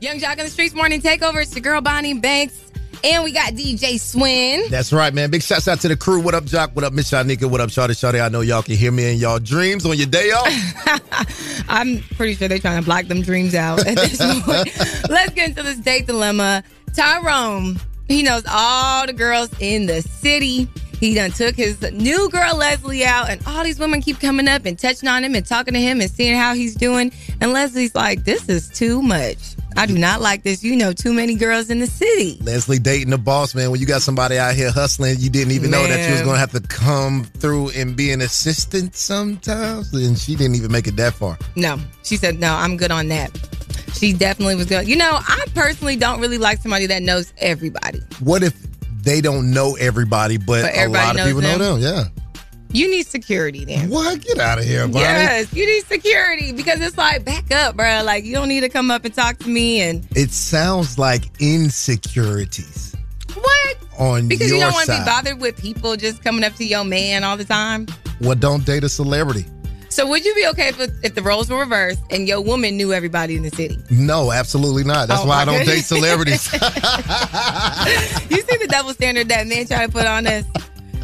Yung 0.01 0.19
Joc 0.19 0.33
in 0.33 0.45
the 0.45 0.51
Streetz 0.51 0.75
Morning 0.75 1.01
Takeover. 1.01 1.43
It's 1.43 1.55
your 1.55 1.63
girl 1.63 1.81
Bonnie 1.81 2.15
Banks. 2.15 2.72
And 3.05 3.25
we 3.25 3.33
got 3.33 3.55
DJ 3.55 3.99
Swin. 3.99 4.63
That's 4.71 4.93
right, 4.93 5.13
man. 5.13 5.31
Big 5.31 5.43
shouts 5.43 5.67
out 5.67 5.81
to 5.81 5.89
the 5.89 5.97
crew. 5.97 6.21
What 6.21 6.35
up, 6.35 6.45
Joc? 6.45 6.75
What 6.75 6.85
up, 6.85 6.93
Miss 6.93 7.11
Shanika? 7.11 7.51
What 7.51 7.61
up, 7.61 7.71
Shawty 7.71 7.91
Shawty? 7.91 8.25
I 8.25 8.29
know 8.29 8.43
y'all 8.43 8.63
can 8.63 8.77
hear 8.77 8.93
me 8.93 9.13
in 9.13 9.19
y'all 9.19 9.41
dreams 9.41 9.85
on 9.85 9.97
your 9.97 10.07
day 10.07 10.31
off. 10.31 11.65
I'm 11.69 11.99
pretty 12.17 12.35
sure 12.35 12.47
they're 12.47 12.59
trying 12.59 12.81
to 12.81 12.85
block 12.85 13.07
them 13.07 13.23
dreams 13.23 13.57
out 13.57 13.85
at 13.85 13.97
this 13.97 14.19
point. 14.45 15.11
Let's 15.11 15.33
get 15.35 15.49
into 15.49 15.65
this 15.65 15.79
date 15.79 16.07
dilemma. 16.07 16.63
Tyrone, 16.95 17.81
he 18.07 18.23
knows 18.23 18.45
all 18.49 19.07
the 19.07 19.13
girls 19.13 19.51
in 19.59 19.87
the 19.87 20.03
city. 20.03 20.69
He 21.01 21.15
done 21.15 21.33
took 21.33 21.57
his 21.57 21.83
new 21.91 22.29
girl 22.31 22.57
Leslie 22.57 23.05
out, 23.05 23.29
and 23.29 23.43
all 23.45 23.65
these 23.65 23.81
women 23.81 24.01
keep 24.01 24.21
coming 24.21 24.47
up 24.47 24.65
and 24.65 24.79
touching 24.79 25.09
on 25.09 25.25
him 25.25 25.35
and 25.35 25.45
talking 25.45 25.75
to 25.75 25.81
him 25.81 26.01
and 26.01 26.09
seeing 26.09 26.37
how 26.37 26.55
he's 26.55 26.77
doing. 26.77 27.11
And 27.41 27.53
Leslie's 27.53 27.97
like, 27.97 28.23
This 28.23 28.49
is 28.49 28.69
too 28.69 29.03
much. 29.03 29.57
I 29.77 29.87
do 29.87 29.97
not 29.99 30.21
like 30.21 30.43
this. 30.43 30.63
You 30.63 30.77
know, 30.77 30.93
too 30.93 31.13
many 31.13 31.35
girls 31.35 31.71
in 31.71 31.79
the 31.79 31.87
city. 31.87 32.39
Leslie 32.43 32.79
dating 32.79 33.11
the 33.11 33.19
boss, 33.19 33.55
man. 33.55 33.71
When 33.71 33.81
you 33.81 33.87
got 33.87 34.03
somebody 34.03 34.39
out 34.39 34.55
here 34.55 34.71
hustling, 34.71 35.17
you 35.19 35.31
didn't 35.31 35.53
even 35.53 35.71
know 35.71 35.87
that 35.87 36.07
you 36.07 36.13
was 36.13 36.23
going 36.23 36.35
to 36.35 36.41
have 36.41 36.53
to 36.53 36.61
come 36.61 37.25
through 37.25 37.71
and 37.71 37.97
be 37.97 38.11
an 38.13 38.21
assistant 38.21 38.95
sometimes. 38.97 39.93
And 39.93 40.19
she 40.19 40.35
didn't 40.37 40.57
even 40.57 40.71
make 40.73 40.87
it 40.87 40.97
that 40.97 41.15
far. 41.15 41.39
No, 41.57 41.79
she 42.03 42.17
said, 42.17 42.39
No, 42.39 42.53
I'm 42.55 42.77
good 42.77 42.91
on 42.91 43.09
that. 43.09 43.31
She 43.95 44.13
definitely 44.13 44.57
was 44.57 44.67
good. 44.67 44.89
You 44.89 44.97
know, 44.97 45.11
I 45.21 45.45
personally 45.55 45.97
don't 45.97 46.21
really 46.21 46.39
like 46.39 46.59
somebody 46.59 46.87
that 46.87 47.03
knows 47.03 47.33
everybody. 47.39 48.01
What 48.21 48.43
if 48.43 48.55
they 49.03 49.21
don't 49.21 49.51
know 49.53 49.77
everybody, 49.77 50.39
but, 50.39 50.63
But 50.63 50.77
a 50.77 50.89
lot 50.89 51.19
of 51.19 51.27
people 51.27 51.41
them? 51.43 51.59
know 51.59 51.79
them? 51.79 51.83
Yeah. 51.83 52.05
You 52.73 52.91
need 52.91 53.07
security 53.07 53.65
then. 53.67 53.91
What? 53.91 54.21
Get 54.23 54.39
out 54.39 54.59
of 54.59 54.65
here, 54.65 54.87
Bonnie. 54.89 55.01
Yes, 55.01 55.53
you 55.53 55.67
need 55.67 55.85
security 55.85 56.53
because 56.53 56.81
it's 56.81 56.97
like 56.97 57.25
back 57.25 57.51
up, 57.53 57.77
bro. 57.77 58.03
Like 58.05 58.25
you 58.25 58.35
don't 58.35 58.49
need 58.49 58.61
to 58.61 58.69
come 58.71 58.91
up 58.91 59.05
and 59.05 59.15
talk 59.15 59.39
to 59.41 59.49
me 59.49 59.81
and 59.83 60.07
It 60.17 60.31
sounds 60.31 60.99
like 60.99 61.25
insecurities 61.41 62.95
what? 63.35 63.77
on 63.99 64.29
Because 64.29 64.51
you 64.51 64.59
don't 64.59 64.73
want 64.73 64.87
to 64.87 64.93
be 64.99 65.05
bothered 65.05 65.41
with 65.41 65.57
people 65.61 65.97
just 65.97 66.23
coming 66.25 66.45
up 66.45 66.55
to 66.55 66.65
your 66.65 66.85
man 66.85 67.25
all 67.25 67.37
the 67.37 67.45
time. 67.45 67.87
well, 68.21 68.35
don't 68.35 68.65
date 68.65 68.85
a 68.85 68.89
celebrity. 68.89 69.45
So 69.91 70.07
would 70.07 70.25
you 70.25 70.35
be 70.35 70.47
okay 70.47 70.69
if 70.69 70.81
if 71.05 71.15
the 71.15 71.21
roles 71.23 71.51
were 71.51 71.59
reversed 71.59 72.01
and 72.11 72.27
your 72.27 72.41
woman 72.41 72.79
knew 72.79 72.95
everybody 72.95 73.37
in 73.37 73.43
the 73.43 73.51
city? 73.51 73.77
No, 73.91 74.33
absolutely 74.33 74.85
not. 74.85 75.09
That's 75.09 75.21
Oh, 75.21 75.27
why 75.27 75.43
I 75.43 75.45
don't 75.45 75.67
date 75.67 75.83
celebrities. 75.85 76.51
you 76.55 76.59
see 78.41 78.57
the 78.57 78.69
double 78.71 78.95
standard 78.95 79.29
that 79.29 79.47
men 79.47 79.67
try 79.67 79.85
to 79.85 79.93
put 79.93 80.07
on 80.07 80.27
us? 80.27 80.45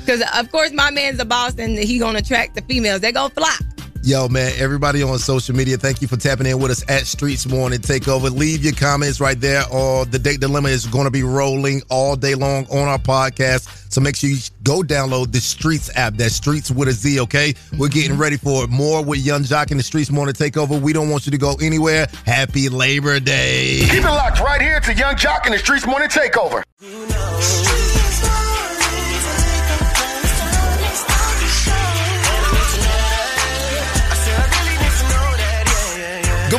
Because 0.08 0.22
of 0.40 0.50
course 0.50 0.72
my 0.72 0.90
man's 0.90 1.20
a 1.20 1.24
boss 1.26 1.58
and 1.58 1.76
he 1.76 1.98
gonna 1.98 2.20
attract 2.20 2.54
the 2.54 2.62
females. 2.62 3.02
They 3.02 3.12
gonna 3.12 3.28
flock. 3.28 3.60
Yo, 4.02 4.26
man, 4.26 4.50
everybody 4.56 5.02
on 5.02 5.18
social 5.18 5.54
media, 5.54 5.76
thank 5.76 6.00
you 6.00 6.08
for 6.08 6.16
tapping 6.16 6.46
in 6.46 6.58
with 6.58 6.70
us 6.70 6.82
at 6.84 7.02
Streetz 7.02 7.46
Morning 7.46 7.78
Takeover. 7.78 8.30
Leave 8.30 8.64
your 8.64 8.72
comments 8.72 9.20
right 9.20 9.38
there, 9.38 9.64
or 9.70 10.06
the 10.06 10.18
Date 10.18 10.40
Dilemma 10.40 10.70
is 10.70 10.86
going 10.86 11.04
to 11.04 11.10
be 11.10 11.22
rolling 11.22 11.82
all 11.90 12.16
day 12.16 12.34
long 12.34 12.64
on 12.70 12.88
our 12.88 12.98
podcast. 12.98 13.92
So 13.92 14.00
make 14.00 14.16
sure 14.16 14.30
you 14.30 14.38
go 14.62 14.80
download 14.80 15.32
the 15.32 15.40
Streetz 15.40 15.90
app. 15.94 16.14
That 16.14 16.30
Streetz 16.30 16.74
with 16.74 16.88
a 16.88 16.92
Z, 16.92 17.20
okay? 17.20 17.54
We're 17.76 17.88
getting 17.88 18.16
ready 18.16 18.38
for 18.38 18.66
more 18.68 19.04
with 19.04 19.18
Yung 19.18 19.42
Joc 19.42 19.72
in 19.72 19.76
the 19.76 19.82
Streetz 19.82 20.10
Morning 20.10 20.34
Takeover. 20.34 20.80
We 20.80 20.94
don't 20.94 21.10
want 21.10 21.26
you 21.26 21.32
to 21.32 21.38
go 21.38 21.56
anywhere. 21.60 22.06
Happy 22.24 22.70
Labor 22.70 23.20
Day. 23.20 23.80
Keep 23.80 24.04
it 24.04 24.04
locked 24.04 24.40
right 24.40 24.62
here 24.62 24.80
to 24.80 24.94
Yung 24.94 25.16
Joc 25.16 25.44
in 25.44 25.52
the 25.52 25.58
Streetz 25.58 25.86
Morning 25.86 26.08
Takeover. 26.08 26.62
Good 26.80 27.97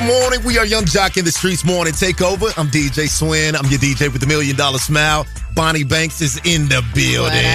morning. 0.10 0.43
We 0.43 0.58
are 0.58 0.65
Yung 0.65 0.86
Joc 0.86 1.17
in 1.17 1.26
the 1.26 1.30
Streetz 1.30 1.63
Morning 1.63 1.93
Takeover. 1.93 2.52
I'm 2.58 2.67
DJ 2.67 3.08
Swin. 3.08 3.56
I'm 3.56 3.65
your 3.67 3.80
DJ 3.80 4.12
with 4.12 4.22
the 4.22 4.28
million 4.28 4.56
dollar 4.56 4.80
smile. 4.80 5.28
Bonnie 5.54 5.84
Banks 5.84 6.19
is 6.19 6.38
in 6.45 6.65
the 6.65 6.84
building. 6.95 7.45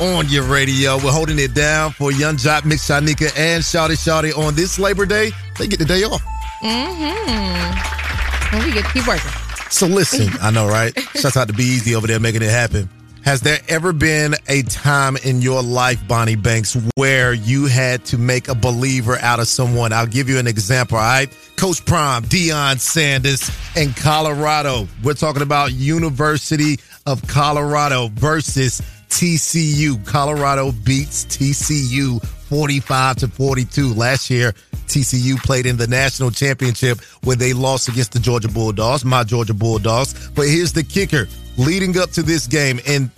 On 0.00 0.28
your 0.28 0.44
radio. 0.44 0.96
We're 0.96 1.12
holding 1.12 1.38
it 1.38 1.54
down 1.54 1.92
for 1.92 2.12
Yung 2.12 2.36
Joc, 2.36 2.66
Mix 2.66 2.86
Shanika, 2.86 3.32
and 3.38 3.62
Shawty 3.62 3.96
Shawty 3.96 4.36
on 4.36 4.54
this 4.54 4.78
Labor 4.78 5.06
Day. 5.06 5.30
They 5.58 5.66
get 5.66 5.78
the 5.78 5.86
day 5.86 6.02
off. 6.04 6.22
Mm-hmm. 6.62 8.56
Well, 8.56 8.66
we 8.66 8.72
get 8.74 8.84
to 8.84 8.92
keep 8.92 9.06
working. 9.06 9.30
So 9.70 9.86
listen, 9.86 10.28
I 10.42 10.50
know, 10.50 10.68
right? 10.68 10.92
Shouts 11.14 11.38
out 11.38 11.48
to 11.48 11.54
Be 11.54 11.64
Easy 11.64 11.94
over 11.94 12.06
there 12.06 12.20
making 12.20 12.42
it 12.42 12.50
happen. 12.50 12.90
Has 13.24 13.40
there 13.40 13.60
ever 13.68 13.92
been 13.92 14.34
a 14.48 14.62
time 14.62 15.16
in 15.16 15.42
your 15.42 15.62
life, 15.62 16.06
Bonnie 16.08 16.34
Banks, 16.34 16.76
where 16.96 17.32
you 17.32 17.66
had 17.66 18.04
to 18.06 18.18
make 18.18 18.48
a 18.48 18.54
believer 18.54 19.16
out 19.16 19.38
of 19.38 19.46
someone? 19.46 19.92
I'll 19.92 20.08
give 20.08 20.28
you 20.28 20.38
an 20.38 20.48
example, 20.48 20.98
all 20.98 21.04
right? 21.04 21.38
Coach 21.54 21.84
Prime, 21.86 22.24
Deion 22.24 22.80
Sanders, 22.80 23.48
in 23.76 23.92
Colorado. 23.94 24.88
We're 25.04 25.14
talking 25.14 25.42
about 25.42 25.72
University 25.72 26.80
of 27.06 27.24
Colorado 27.28 28.08
versus 28.08 28.82
TCU. 29.08 30.04
Colorado 30.04 30.72
beats 30.72 31.24
TCU 31.26 32.20
45 32.24 33.16
to 33.16 33.28
42. 33.28 33.94
Last 33.94 34.30
year, 34.30 34.52
TCU 34.88 35.36
played 35.36 35.66
in 35.66 35.76
the 35.76 35.86
national 35.86 36.32
championship 36.32 36.98
where 37.22 37.36
they 37.36 37.52
lost 37.52 37.88
against 37.88 38.12
the 38.12 38.18
Georgia 38.18 38.48
Bulldogs, 38.48 39.04
my 39.04 39.22
Georgia 39.22 39.54
Bulldogs. 39.54 40.30
But 40.30 40.48
here's 40.48 40.72
the 40.72 40.82
kicker 40.82 41.28
leading 41.56 41.98
up 41.98 42.10
to 42.10 42.22
this 42.22 42.46
game 42.46 42.80
and 42.86 43.10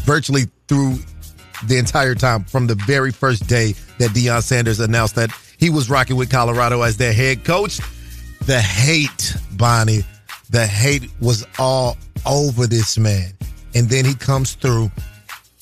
virtually 0.00 0.44
through 0.68 0.96
the 1.66 1.76
entire 1.76 2.14
time 2.14 2.44
from 2.44 2.66
the 2.66 2.74
very 2.74 3.12
first 3.12 3.46
day 3.46 3.74
that 3.98 4.10
Deion 4.10 4.42
Sanders 4.42 4.80
announced 4.80 5.14
that 5.16 5.30
he 5.58 5.70
was 5.70 5.90
rocking 5.90 6.16
with 6.16 6.30
Colorado 6.30 6.82
as 6.82 6.96
their 6.96 7.12
head 7.12 7.44
coach, 7.44 7.80
the 8.46 8.60
hate, 8.60 9.36
Bonnie, 9.52 10.00
the 10.48 10.66
hate 10.66 11.10
was 11.20 11.46
all 11.58 11.96
over 12.26 12.66
this 12.66 12.98
man. 12.98 13.32
And 13.74 13.88
then 13.88 14.04
he 14.04 14.14
comes 14.14 14.54
through 14.54 14.90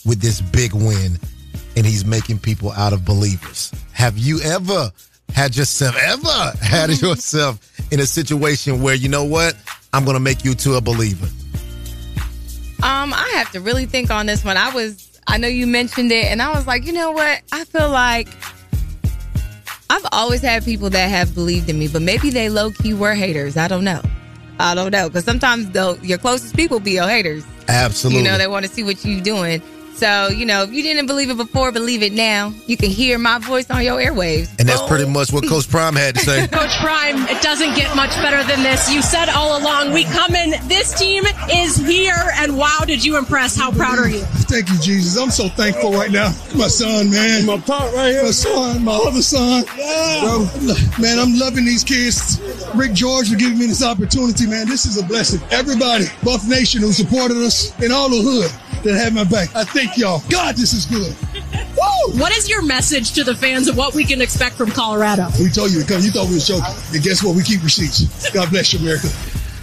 with 0.07 0.21
this 0.21 0.41
big 0.41 0.73
win 0.73 1.19
and 1.77 1.85
he's 1.85 2.05
making 2.05 2.39
people 2.39 2.73
out 2.73 2.93
of 2.93 3.05
believers. 3.05 3.73
Have 3.93 4.17
you 4.17 4.41
ever 4.41 4.91
had 5.35 5.57
yourself 5.57 5.97
ever 5.97 6.53
had 6.63 6.91
yourself 7.03 7.61
in 7.93 8.01
a 8.01 8.07
situation 8.07 8.81
where 8.81 8.95
you 8.95 9.09
know 9.09 9.25
what? 9.25 9.57
I'm 9.93 10.05
going 10.05 10.17
to 10.17 10.21
make 10.21 10.45
you 10.45 10.55
to 10.55 10.75
a 10.75 10.81
believer. 10.81 11.29
Um, 12.83 13.13
I 13.13 13.33
have 13.37 13.51
to 13.53 13.61
really 13.61 13.87
think 13.87 14.11
on 14.11 14.27
this 14.27 14.45
one. 14.45 14.57
I 14.57 14.73
was, 14.73 15.21
I 15.27 15.37
know 15.37 15.49
you 15.49 15.67
mentioned 15.67 16.13
it, 16.13 16.27
and 16.27 16.41
I 16.41 16.53
was 16.53 16.67
like, 16.67 16.87
you 16.87 16.93
know 16.93 17.11
what? 17.11 17.43
I 17.53 17.65
feel 17.65 17.91
like 17.91 18.29
I've 19.91 20.07
always 20.13 20.43
had 20.43 20.65
people 20.65 20.91
that 20.91 21.09
have 21.09 21.35
believed 21.35 21.69
in 21.69 21.79
me, 21.79 21.89
but 21.89 22.03
maybe 22.03 22.31
they 22.31 22.49
low 22.49 22.71
key 22.71 22.95
were 22.95 23.15
haters. 23.15 23.57
I 23.57 23.69
don't 23.69 23.85
know. 23.85 24.03
I 24.61 24.75
don't 24.75 24.91
know 24.91 25.09
because 25.09 25.25
sometimes 25.25 25.71
though 25.71 25.95
your 26.03 26.19
closest 26.19 26.57
people 26.57 26.81
be 26.81 26.93
your 26.93 27.09
haters. 27.09 27.45
Absolutely. 27.69 28.19
You 28.19 28.25
know, 28.25 28.39
they 28.39 28.47
want 28.47 28.67
to 28.67 28.73
see 28.73 28.83
what 28.83 29.05
you're 29.05 29.21
doing. 29.21 29.63
So, 29.99 30.29
you 30.29 30.47
know, 30.47 30.63
if 30.63 30.73
you 30.73 30.85
didn't 30.85 31.07
believe 31.07 31.29
it 31.29 31.37
before, 31.37 31.73
believe 31.73 32.05
it 32.05 32.13
now. 32.13 32.55
You 32.69 32.77
can 32.77 32.89
hear 32.89 33.19
my 33.19 33.41
voice 33.41 33.69
on 33.69 33.83
your 33.83 33.99
airwaves. 33.99 34.49
And 34.61 34.69
that's 34.69 34.81
pretty 34.83 35.11
much 35.11 35.33
what 35.33 35.45
Coach 35.49 35.69
Prime 35.69 35.97
had 35.97 36.15
to 36.15 36.21
say. 36.21 36.47
Coach 36.53 36.77
Prime, 36.79 37.17
it 37.27 37.43
doesn't 37.43 37.75
get 37.75 37.97
much 37.97 38.15
better 38.23 38.45
than 38.45 38.63
this. 38.63 38.95
You 38.95 39.03
said 39.03 39.29
all 39.29 39.61
along, 39.61 39.93
we 39.93 40.05
come 40.05 40.37
in, 40.37 40.51
this 40.69 40.97
team 40.97 41.25
is 41.51 41.75
here, 41.79 42.31
and 42.35 42.57
wow, 42.57 42.85
did 42.87 43.05
you 43.05 43.19
impress? 43.19 43.57
How 43.57 43.73
proud 43.73 43.99
are 43.99 44.09
you? 44.09 44.21
Thank 44.47 44.69
you, 44.71 44.79
Jesus. 44.79 45.21
I'm 45.21 45.33
so 45.33 45.49
thankful 45.49 45.91
right 45.91 46.13
now. 46.13 46.29
My 46.55 46.69
son, 46.69 47.11
man. 47.11 47.45
My 47.45 47.59
pop 47.59 47.93
right 47.93 48.13
here. 48.13 48.23
My 48.23 48.31
son, 48.31 48.85
my 48.85 48.95
other 48.95 49.21
son. 49.21 49.65
Bro, 50.23 50.47
man, 51.01 51.19
I'm 51.19 51.37
loving 51.37 51.65
these 51.65 51.83
kids. 51.83 52.41
Rick 52.77 52.93
George 52.93 53.31
for 53.31 53.37
giving 53.37 53.59
me 53.59 53.67
this 53.67 53.83
opportunity, 53.83 54.47
man. 54.47 54.69
This 54.69 54.87
is 54.87 54.97
a 54.97 55.05
blessing. 55.05 55.41
Everybody, 55.51 56.05
Buff 56.23 56.47
Nation 56.47 56.83
who 56.83 56.93
supported 56.93 57.39
us 57.39 57.77
in 57.83 57.91
all 57.91 58.09
the 58.09 58.23
hood 58.23 58.53
that 58.83 58.95
had 58.95 59.15
my 59.15 59.25
back. 59.25 59.55
I 59.55 59.65
thank 59.65 59.97
y'all. 59.97 60.23
God, 60.29 60.57
this 60.57 60.73
is 60.73 60.87
good. 60.87 61.15
What 62.15 62.33
is 62.33 62.49
your 62.49 62.63
message 62.63 63.13
to 63.13 63.25
the 63.25 63.35
fans 63.35 63.69
of 63.69 63.77
what 63.77 63.95
we 63.95 64.03
can 64.03 64.23
expect 64.23 64.57
from 64.57 64.71
Colorado? 64.71 65.29
We 65.39 65.51
told 65.51 65.73
you 65.73 65.83
to 65.83 65.87
come. 65.87 66.03
You 66.03 66.11
thought 66.11 66.29
we 66.29 66.35
was 66.35 66.47
joking. 66.47 66.75
And 66.95 67.03
guess 67.03 67.23
what? 67.23 67.37
We 67.37 67.43
keep 67.43 67.63
receipts. 67.63 68.31
God 68.31 68.51
bless 68.51 68.73
you, 68.73 68.79
America. 68.79 69.09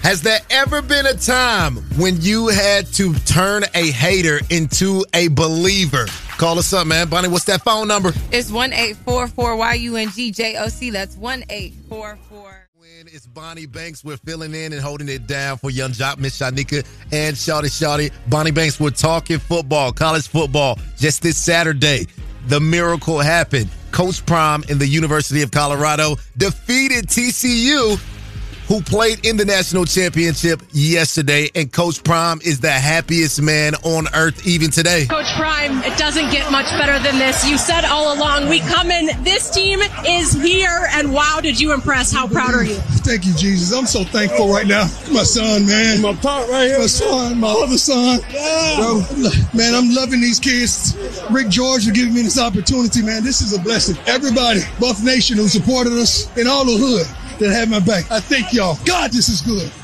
Has 0.03 0.21
there 0.21 0.39
ever 0.51 0.83
been 0.83 1.07
a 1.07 1.15
time 1.15 1.77
when 1.97 2.21
you 2.21 2.49
had 2.49 2.85
to 2.93 3.15
turn 3.25 3.63
a 3.73 3.89
hater 3.89 4.39
into 4.51 5.03
a 5.15 5.29
believer? 5.29 6.05
Call 6.37 6.59
us 6.59 6.71
up, 6.73 6.85
man. 6.85 7.09
Bonnie, 7.09 7.29
what's 7.29 7.45
that 7.45 7.63
phone 7.63 7.87
number? 7.87 8.13
It's 8.31 8.51
one 8.51 8.71
eight 8.71 8.97
four 8.97 9.27
four 9.27 9.55
Y 9.55 9.73
U 9.73 9.95
N 9.95 10.09
G 10.11 10.31
J 10.31 10.57
O 10.57 10.67
C. 10.67 10.91
That's 10.91 11.17
one 11.17 11.43
eight 11.49 11.73
four 11.89 12.19
four. 12.29 12.64
It's 13.07 13.27
Bonnie 13.27 13.67
Banks. 13.67 14.03
We're 14.03 14.17
filling 14.17 14.55
in 14.55 14.73
and 14.73 14.81
holding 14.81 15.09
it 15.09 15.27
down 15.27 15.57
for 15.57 15.69
Yung 15.69 15.91
Joc, 15.91 16.17
Miss 16.17 16.39
Shanika, 16.39 16.83
and 17.11 17.35
Shawty 17.35 17.65
Shawty. 17.65 18.11
Bonnie 18.29 18.51
Banks, 18.51 18.79
we're 18.79 18.89
talking 18.89 19.37
football, 19.37 19.91
college 19.91 20.27
football. 20.27 20.79
Just 20.97 21.21
this 21.21 21.37
Saturday, 21.37 22.07
the 22.47 22.59
miracle 22.59 23.19
happened. 23.19 23.69
Coach 23.91 24.25
Prime 24.25 24.63
in 24.69 24.79
the 24.79 24.87
University 24.87 25.41
of 25.43 25.51
Colorado 25.51 26.15
defeated 26.37 27.07
TCU 27.07 27.99
who 28.67 28.81
played 28.81 29.25
in 29.25 29.37
the 29.37 29.45
national 29.45 29.85
championship 29.85 30.61
yesterday. 30.71 31.49
And 31.55 31.71
Coach 31.71 32.03
Prime 32.03 32.39
is 32.43 32.59
the 32.59 32.71
happiest 32.71 33.41
man 33.41 33.75
on 33.83 34.07
earth 34.13 34.45
even 34.47 34.71
today. 34.71 35.05
Coach 35.05 35.31
Prime, 35.35 35.83
it 35.83 35.97
doesn't 35.97 36.31
get 36.31 36.51
much 36.51 36.69
better 36.71 37.01
than 37.03 37.19
this. 37.19 37.47
You 37.47 37.57
said 37.57 37.85
all 37.85 38.17
along, 38.17 38.49
we 38.49 38.59
come 38.61 38.91
in, 38.91 39.23
this 39.23 39.49
team 39.49 39.79
is 40.05 40.33
here, 40.33 40.87
and 40.91 41.13
wow, 41.13 41.39
did 41.41 41.59
you 41.59 41.73
impress? 41.73 42.11
How 42.11 42.27
proud 42.27 42.53
are 42.53 42.63
you? 42.63 42.75
Thank 43.05 43.25
you, 43.25 43.33
Jesus. 43.35 43.77
I'm 43.77 43.85
so 43.85 44.03
thankful 44.03 44.51
right 44.51 44.67
now. 44.67 44.83
My 45.11 45.23
son, 45.23 45.65
man. 45.67 46.01
My 46.01 46.13
part 46.15 46.49
right 46.49 46.67
here. 46.67 46.79
My 46.79 46.87
son, 46.87 47.39
my 47.39 47.49
other 47.49 47.77
son. 47.77 48.19
Bro, 48.77 49.03
man, 49.53 49.75
I'm 49.75 49.93
loving 49.93 50.21
these 50.21 50.39
kids. 50.39 50.97
Rick 51.29 51.49
George 51.49 51.85
for 51.85 51.91
giving 51.91 52.13
me 52.13 52.23
this 52.23 52.39
opportunity, 52.39 53.01
man. 53.01 53.23
This 53.23 53.41
is 53.41 53.53
a 53.53 53.61
blessing. 53.61 53.97
Everybody, 54.07 54.61
Buff 54.79 55.03
Nation 55.03 55.37
who 55.37 55.47
supported 55.47 55.93
us 55.93 56.35
in 56.37 56.47
all 56.47 56.65
the 56.65 56.77
hood 56.77 57.07
that 57.39 57.49
had 57.49 57.69
my 57.69 57.79
back. 57.79 58.09
I 58.11 58.19
thank 58.19 58.53
y'all. 58.53 58.77
God, 58.85 59.11
this 59.11 59.29
is 59.29 59.41
good. 59.41 59.71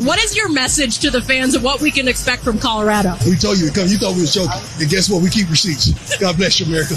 What 0.00 0.22
is 0.22 0.36
your 0.36 0.50
message 0.50 0.98
to 0.98 1.10
the 1.10 1.22
fans 1.22 1.54
of 1.54 1.62
what 1.62 1.80
we 1.80 1.90
can 1.90 2.06
expect 2.06 2.42
from 2.42 2.58
Colorado? 2.58 3.14
We 3.24 3.36
told 3.36 3.58
you 3.58 3.68
to 3.68 3.74
come. 3.74 3.88
You 3.88 3.96
thought 3.96 4.14
we 4.14 4.20
was 4.20 4.34
joking. 4.34 4.60
And 4.78 4.90
guess 4.90 5.08
what? 5.08 5.22
We 5.22 5.30
keep 5.30 5.48
receipts. 5.48 6.16
God 6.18 6.36
bless 6.36 6.60
you, 6.60 6.66
America. 6.66 6.96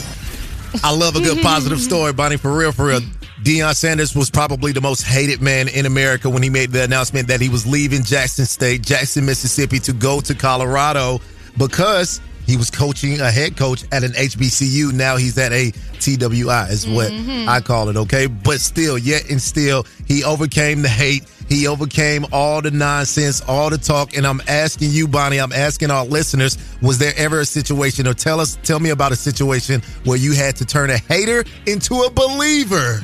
I 0.84 0.94
love 0.94 1.16
a 1.16 1.22
good 1.22 1.42
positive 1.42 1.80
story, 1.80 2.12
Bonnie. 2.12 2.38
For 2.38 2.56
real, 2.56 2.72
for 2.72 2.88
real. 2.88 3.00
Deion 3.44 3.74
Sanders 3.74 4.16
was 4.16 4.30
probably 4.30 4.74
the 4.74 4.82
most 4.82 5.04
hated 5.04 5.42
man 5.42 5.70
in 5.70 5.86
America 5.86 6.30
when 6.30 6.44
he 6.44 6.50
made 6.50 6.72
the 6.72 6.84
announcement 6.84 7.30
that 7.30 7.40
he 7.40 7.48
was 7.48 7.66
leaving 7.66 8.04
Jackson 8.04 8.46
State, 8.46 8.82
Jackson, 8.82 9.26
Mississippi, 9.26 9.80
to 9.80 9.94
go 9.94 10.20
to 10.20 10.36
Colorado 10.36 11.22
because 11.58 12.20
he 12.50 12.58
was 12.58 12.72
coaching 12.72 13.22
a 13.22 13.30
head 13.30 13.56
coach 13.56 13.84
at 13.92 14.04
an 14.04 14.12
HBCU. 14.14 14.92
Now 14.92 15.18
he's 15.18 15.38
at 15.38 15.52
a 15.52 15.72
TWI, 16.00 16.68
is 16.70 16.88
what 16.88 17.12
Mhm. 17.12 17.48
I 17.48 17.62
call 17.62 17.90
it, 17.90 17.96
okay? 17.96 18.26
But 18.26 18.60
still, 18.60 18.98
yet 18.98 19.30
and 19.30 19.40
still, 19.40 19.86
he 20.08 20.24
overcame 20.24 20.82
the 20.82 20.90
hate. 20.90 21.26
He 21.48 21.68
overcame 21.68 22.26
all 22.32 22.62
the 22.64 22.72
nonsense, 22.72 23.42
all 23.48 23.70
the 23.70 23.78
talk. 23.78 24.18
And 24.18 24.26
I'm 24.26 24.42
asking 24.48 24.90
you, 24.92 25.08
Bonnie, 25.08 25.38
I'm 25.40 25.54
asking 25.54 25.92
our 25.92 26.06
listeners, 26.06 26.58
was 26.82 26.98
there 26.98 27.14
ever 27.18 27.40
a 27.42 27.46
situation, 27.46 28.08
or 28.08 28.16
tell 28.16 28.40
us, 28.40 28.58
tell 28.64 28.80
me 28.80 28.90
about 28.90 29.12
a 29.12 29.16
situation 29.16 29.84
where 30.04 30.18
you 30.18 30.34
had 30.34 30.56
to 30.56 30.66
turn 30.66 30.90
a 30.90 30.98
hater 30.98 31.44
into 31.68 32.02
a 32.02 32.10
believer? 32.10 33.04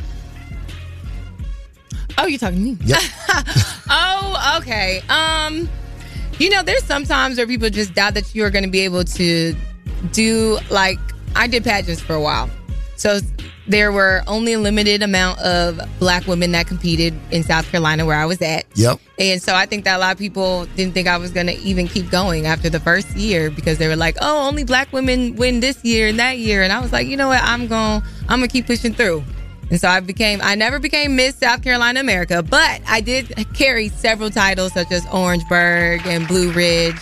Oh, 2.18 2.26
you're 2.26 2.40
talking 2.40 2.58
to 2.58 2.64
me? 2.64 2.78
Yep. 2.86 3.02
oh, 3.90 4.58
okay. 4.62 5.02
Um, 5.10 5.70
you 6.40 6.50
know, 6.50 6.64
there's 6.64 6.84
sometimes 6.84 7.38
where 7.38 7.48
people 7.48 7.70
just 7.70 7.94
doubt 7.94 8.14
that 8.16 8.34
you're 8.36 8.50
going 8.50 8.66
to 8.66 8.72
be 8.72 8.82
able 8.82 9.04
to 9.04 9.56
do 10.12 10.58
like 10.70 11.00
I 11.36 11.48
did 11.48 11.64
pageants 11.64 12.02
for 12.02 12.14
a 12.14 12.22
while, 12.22 12.50
so 12.96 13.20
there 13.68 13.92
were 13.92 14.22
only 14.28 14.54
a 14.54 14.60
limited 14.60 15.02
amount 15.02 15.40
of 15.40 15.80
black 16.00 16.28
women 16.28 16.52
that 16.52 16.68
competed 16.68 17.14
in 17.32 17.44
South 17.44 17.70
Carolina 17.70 18.06
where 18.06 18.18
I 18.18 18.26
was 18.26 18.42
at. 18.42 18.66
Yep. 18.76 19.00
And 19.18 19.42
so 19.42 19.56
I 19.56 19.66
think 19.66 19.86
that 19.86 19.98
a 19.98 20.00
lot 20.00 20.12
of 20.12 20.20
people 20.20 20.66
didn't 20.76 20.94
think 20.94 21.08
I 21.08 21.18
was 21.18 21.32
going 21.32 21.48
to 21.48 21.58
even 21.60 21.88
keep 21.88 22.12
going 22.12 22.46
after 22.46 22.70
the 22.70 22.80
first 22.80 23.16
year 23.16 23.50
because 23.50 23.78
they 23.78 23.88
were 23.88 23.96
like, 23.96 24.18
"Oh, 24.22 24.48
only 24.48 24.64
black 24.64 24.92
women 24.94 25.36
win 25.36 25.62
this 25.62 25.84
year 25.84 26.08
and 26.08 26.20
that 26.20 26.38
year." 26.38 26.64
And 26.64 26.72
I 26.72 26.80
was 26.80 26.92
like, 26.92 27.08
"You 27.08 27.18
know 27.18 27.30
what? 27.30 27.42
I'm 27.44 27.68
going 27.68 28.02
to 28.02 28.08
I'm 28.30 28.40
going 28.40 28.50
to 28.50 28.54
keep 28.54 28.68
pushing 28.68 28.94
through." 28.94 29.24
And 29.70 29.80
so 29.80 29.88
I 29.88 30.00
became 30.00 30.40
I 30.42 30.56
never 30.56 30.80
became 30.80 31.16
Miss 31.16 31.36
South 31.36 31.64
Carolina 31.64 32.00
America, 32.00 32.44
but 32.44 32.82
I 32.88 33.02
did 33.02 33.34
carry 33.54 33.90
several 33.90 34.30
titles 34.30 34.74
such 34.74 34.92
as 34.92 35.06
Orangeburg 35.12 36.06
and 36.06 36.28
Blue 36.28 36.52
Ridge. 36.52 37.00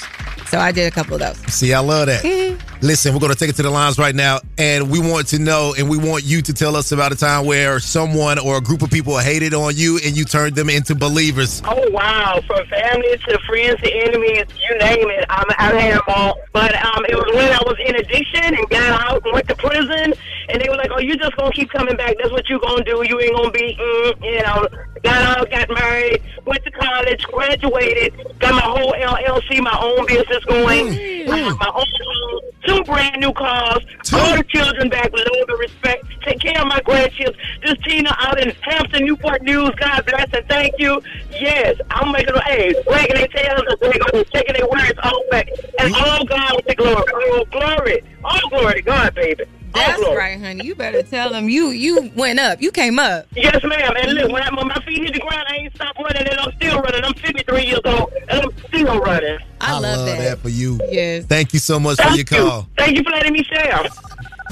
So 0.54 0.60
I 0.60 0.72
did 0.72 0.86
a 0.86 0.92
couple 0.92 1.16
of 1.16 1.20
those. 1.20 1.38
See, 1.52 1.74
I 1.74 1.80
love 1.80 2.06
that. 2.08 2.24
Mm-hmm. 2.24 2.62
Listen, 2.86 3.14
we're 3.14 3.22
going 3.22 3.32
to 3.32 3.38
take 3.40 3.50
it 3.50 3.56
to 3.56 3.64
the 3.64 3.72
lines 3.72 3.98
right 3.98 4.14
now, 4.14 4.40
and 4.58 4.92
we 4.92 5.00
want 5.00 5.28
to 5.30 5.40
know, 5.40 5.74
and 5.76 5.90
we 5.90 5.98
want 5.98 6.26
you 6.26 6.42
to 6.42 6.54
tell 6.54 6.76
us 6.76 6.92
about 6.92 7.14
a 7.14 7.16
time 7.16 7.46
where 7.46 7.80
someone 7.80 8.38
or 8.38 8.58
a 8.58 8.62
group 8.62 8.82
of 8.82 8.92
people 8.92 9.18
hated 9.18 9.54
on 9.54 9.72
you, 9.76 10.00
and 10.04 10.18
you 10.18 10.26
turned 10.26 10.56
them 10.56 10.70
into 10.70 10.94
believers. 10.94 11.62
Oh 11.66 11.90
wow! 11.92 12.42
From 12.46 12.68
family 12.68 13.18
to 13.30 13.40
friends 13.48 13.80
to 13.82 13.90
enemies, 13.90 14.46
you 14.62 14.78
name 14.80 15.10
it. 15.10 15.26
I'm, 15.30 15.46
I've 15.58 15.76
had 15.76 15.94
them 15.94 16.02
all. 16.08 16.38
But 16.52 16.76
um, 16.76 17.06
it 17.08 17.16
was 17.16 17.34
when 17.34 17.52
I 17.54 17.60
was 17.66 17.78
in 17.86 17.96
addiction 17.96 18.44
and 18.44 18.70
got 18.70 19.02
out 19.02 19.24
and 19.24 19.34
went 19.34 19.48
to 19.48 19.56
prison, 19.56 20.14
and 20.50 20.62
they 20.62 20.68
were 20.68 20.76
like, 20.76 20.92
"Oh, 20.92 21.00
you 21.14 21.20
just 21.20 21.36
gonna 21.38 21.52
keep 21.52 21.70
coming 21.70 21.96
back? 21.96 22.16
That's 22.18 22.32
what 22.32 22.50
you 22.50 22.60
gonna 22.60 22.84
do. 22.84 23.04
You 23.08 23.20
ain't 23.20 23.36
gonna 23.36 23.52
be, 23.52 23.78
mm, 23.80 24.24
you 24.24 24.42
know." 24.42 24.68
Got 25.04 25.38
out, 25.38 25.52
got 25.52 25.70
married, 25.70 26.24
went 26.46 26.64
to 26.64 26.72
college, 26.72 27.26
graduated, 27.26 28.14
got 28.40 28.54
my 28.54 28.62
whole 28.62 28.94
LLC, 28.94 29.62
my 29.62 29.78
own 29.82 30.08
business 30.08 30.46
going, 30.46 30.88
mm, 30.88 31.30
I 31.30 31.40
mm. 31.40 31.44
have 31.44 31.60
my 31.60 31.72
own 31.76 31.86
home, 31.86 32.42
two 32.66 32.84
brand 32.84 33.20
new 33.20 33.34
cars, 33.34 33.84
all 34.14 34.38
the 34.38 34.46
children 34.48 34.88
back 34.88 35.12
with 35.12 35.28
all 35.28 35.46
the 35.46 35.58
respect, 35.58 36.06
take 36.24 36.40
care 36.40 36.62
of 36.62 36.68
my 36.68 36.80
grandchildren. 36.86 37.36
This 37.66 37.76
Tina 37.84 38.16
out 38.18 38.40
in 38.40 38.52
Hampton, 38.62 39.06
Newport 39.06 39.42
News, 39.42 39.72
God 39.72 40.06
bless 40.06 40.28
and 40.32 40.48
thank 40.48 40.74
you. 40.80 41.02
Yes, 41.32 41.76
I'm 41.90 42.14
making 42.14 42.36
it 42.36 42.44
hey, 42.46 42.74
wagging 42.88 43.16
their 43.18 43.28
tails 43.28 43.64
and 43.68 44.26
taking 44.32 44.56
their 44.56 44.70
words 44.70 44.98
all 45.04 45.22
back. 45.32 45.50
And 45.80 45.94
mm. 45.94 46.02
all 46.02 46.24
God 46.24 46.56
with 46.56 46.66
the 46.66 46.76
glory. 46.76 47.04
All 47.32 47.46
glory. 47.46 48.02
All 48.24 48.50
glory 48.50 48.74
to 48.76 48.82
God, 48.82 49.16
baby. 49.16 49.46
That's 49.74 50.00
glory. 50.00 50.18
right, 50.18 50.40
honey. 50.40 50.66
You 50.66 50.76
better 50.76 51.02
tell 51.02 51.32
them 51.32 51.50
you 51.50 51.70
you 51.70 52.12
went 52.16 52.40
up. 52.40 52.62
You 52.62 52.72
came 52.72 53.00
up. 53.00 53.26
Yes, 53.36 53.64
ma'am. 53.64 53.94
And 53.98 54.14
look, 54.14 54.32
when, 54.32 54.44
I, 54.44 54.56
when 54.56 54.68
my 54.68 54.80
feet 54.86 55.04
hit 55.04 55.14
the 55.14 55.20
ground, 55.20 55.46
I 55.50 55.56
ain't 55.56 55.76
stopped 55.76 56.00
running, 56.00 56.28
and 56.28 56.40
I'm 56.40 56.52
still 56.54 56.80
running. 56.80 57.04
I'm 57.04 57.14
53 57.16 57.66
years 57.66 57.80
old, 57.86 58.14
and 58.30 58.42
I'm 58.42 58.52
still 58.68 59.00
running. 59.00 59.40
I, 59.60 59.80
love 59.80 60.06
that. 60.06 60.40
for 60.40 60.50
you. 60.50 60.80
Yes. 60.90 61.26
Thank 61.26 61.54
you 61.54 61.60
so 61.60 61.80
much 61.80 61.98
for 61.98 62.10
your 62.10 62.18
you. 62.18 62.26
call. 62.26 62.68
Thank 62.78 62.98
you 62.98 63.04
for 63.04 63.10
letting 63.10 63.34
me 63.34 63.44
share. 63.44 63.84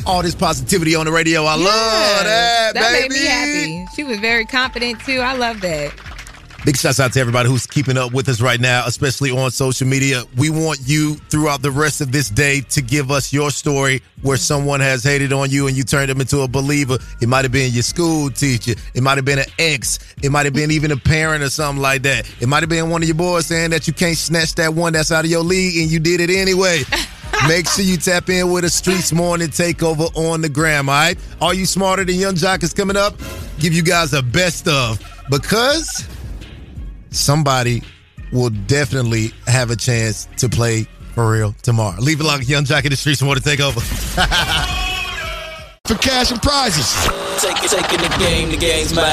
All 0.08 0.24
this 0.24 0.34
positivity 0.34 0.96
on 0.96 1.06
the 1.06 1.12
radio. 1.12 1.44
I 1.44 1.56
love 1.56 2.24
that, 2.24 2.72
that 2.74 2.92
baby. 2.92 3.10
made 3.10 3.22
me 3.22 3.26
happy. 3.26 3.96
She 3.96 4.04
was 4.04 4.20
very 4.20 4.46
confident 4.46 5.00
too. 5.02 5.20
I 5.20 5.34
love 5.34 5.62
that. 5.62 5.94
Big 6.64 6.78
shouts 6.78 7.00
out 7.00 7.12
to 7.12 7.20
everybody 7.20 7.50
who's 7.50 7.66
keeping 7.66 7.98
up 7.98 8.14
with 8.14 8.30
us 8.30 8.40
right 8.40 8.60
now, 8.60 8.84
especially 8.86 9.32
on 9.32 9.50
social 9.50 9.88
media. 9.88 10.24
We 10.38 10.52
want 10.52 10.80
you 10.86 11.16
throughout 11.16 11.64
the 11.64 11.72
rest 11.72 12.02
of 12.02 12.12
this 12.12 12.30
day 12.30 12.62
to 12.62 12.84
give 12.84 13.10
us 13.10 13.34
your 13.34 13.50
story 13.50 14.04
where 14.22 14.38
someone 14.38 14.80
has 14.80 15.04
hated 15.04 15.34
on 15.34 15.50
you 15.50 15.66
and 15.66 15.76
you 15.76 15.84
turned 15.84 16.12
them 16.12 16.22
into 16.22 16.42
a 16.42 16.48
believer. 16.48 17.00
It 17.20 17.28
might 17.28 17.46
have 17.46 17.52
been 17.52 17.74
your 17.74 17.82
school 17.82 18.30
teacher. 18.30 18.74
It 18.94 19.02
might 19.02 19.18
have 19.18 19.26
been 19.26 19.40
an 19.40 19.46
ex. 19.58 19.98
It 20.22 20.32
might 20.32 20.46
have 20.46 20.54
been 20.54 20.70
even 20.70 20.92
a 20.92 20.98
parent 20.98 21.44
or 21.44 21.50
something 21.50 21.82
like 21.82 22.04
that. 22.04 22.32
It 22.40 22.48
might 22.48 22.62
have 22.62 22.70
been 22.70 22.92
one 22.92 23.02
of 23.02 23.08
your 23.08 23.16
boys 23.16 23.48
saying 23.48 23.72
that 23.72 23.88
you 23.88 23.94
can't 23.94 24.16
snatch 24.16 24.54
that 24.56 24.72
one 24.76 24.94
that's 24.94 25.12
out 25.12 25.26
of 25.26 25.32
your 25.32 25.44
league 25.44 25.82
and 25.82 25.90
you 25.92 26.00
did 26.00 26.22
it 26.22 26.30
anyway. 26.30 26.84
Make 27.48 27.68
sure 27.70 27.84
you 27.84 27.98
tap 27.98 28.30
in 28.30 28.52
with 28.52 28.66
a 28.66 28.68
Streetz 28.68 29.12
Morning 29.12 29.48
Takeover 29.48 30.16
on 30.16 30.42
the 30.42 30.50
gram, 30.50 30.90
all 30.90 30.94
right? 30.96 31.18
Are 31.42 31.56
You 31.56 31.66
Smarter 31.66 32.06
Than 32.06 32.18
Yung 32.18 32.36
Joc 32.36 32.62
is 32.62 32.72
coming 32.72 32.98
up. 32.98 33.18
Give 33.58 33.74
you 33.74 33.82
guys 33.82 34.14
a 34.14 34.22
best 34.22 34.68
of 34.68 35.02
because 35.32 36.08
somebody 37.12 37.84
will 38.32 38.50
definitely 38.50 39.32
have 39.46 39.70
a 39.70 39.76
chance 39.76 40.28
to 40.38 40.50
play 40.50 40.88
for 41.14 41.32
real 41.32 41.54
tomorrow. 41.62 42.00
Leave 42.00 42.22
it 42.22 42.24
like 42.24 42.48
Yung 42.48 42.64
Joc 42.64 42.84
in 42.86 42.90
the 42.90 42.96
Streetz 42.96 43.22
Morning 43.24 43.44
Takeover. 43.44 43.82
For 45.86 45.98
cash 45.98 46.32
and 46.32 46.42
prizes. 46.42 46.94
Take, 47.42 47.58
taking 47.70 48.00
the 48.00 48.16
game, 48.18 48.50
the 48.50 48.56
game's 48.56 48.94
mine. 48.94 49.06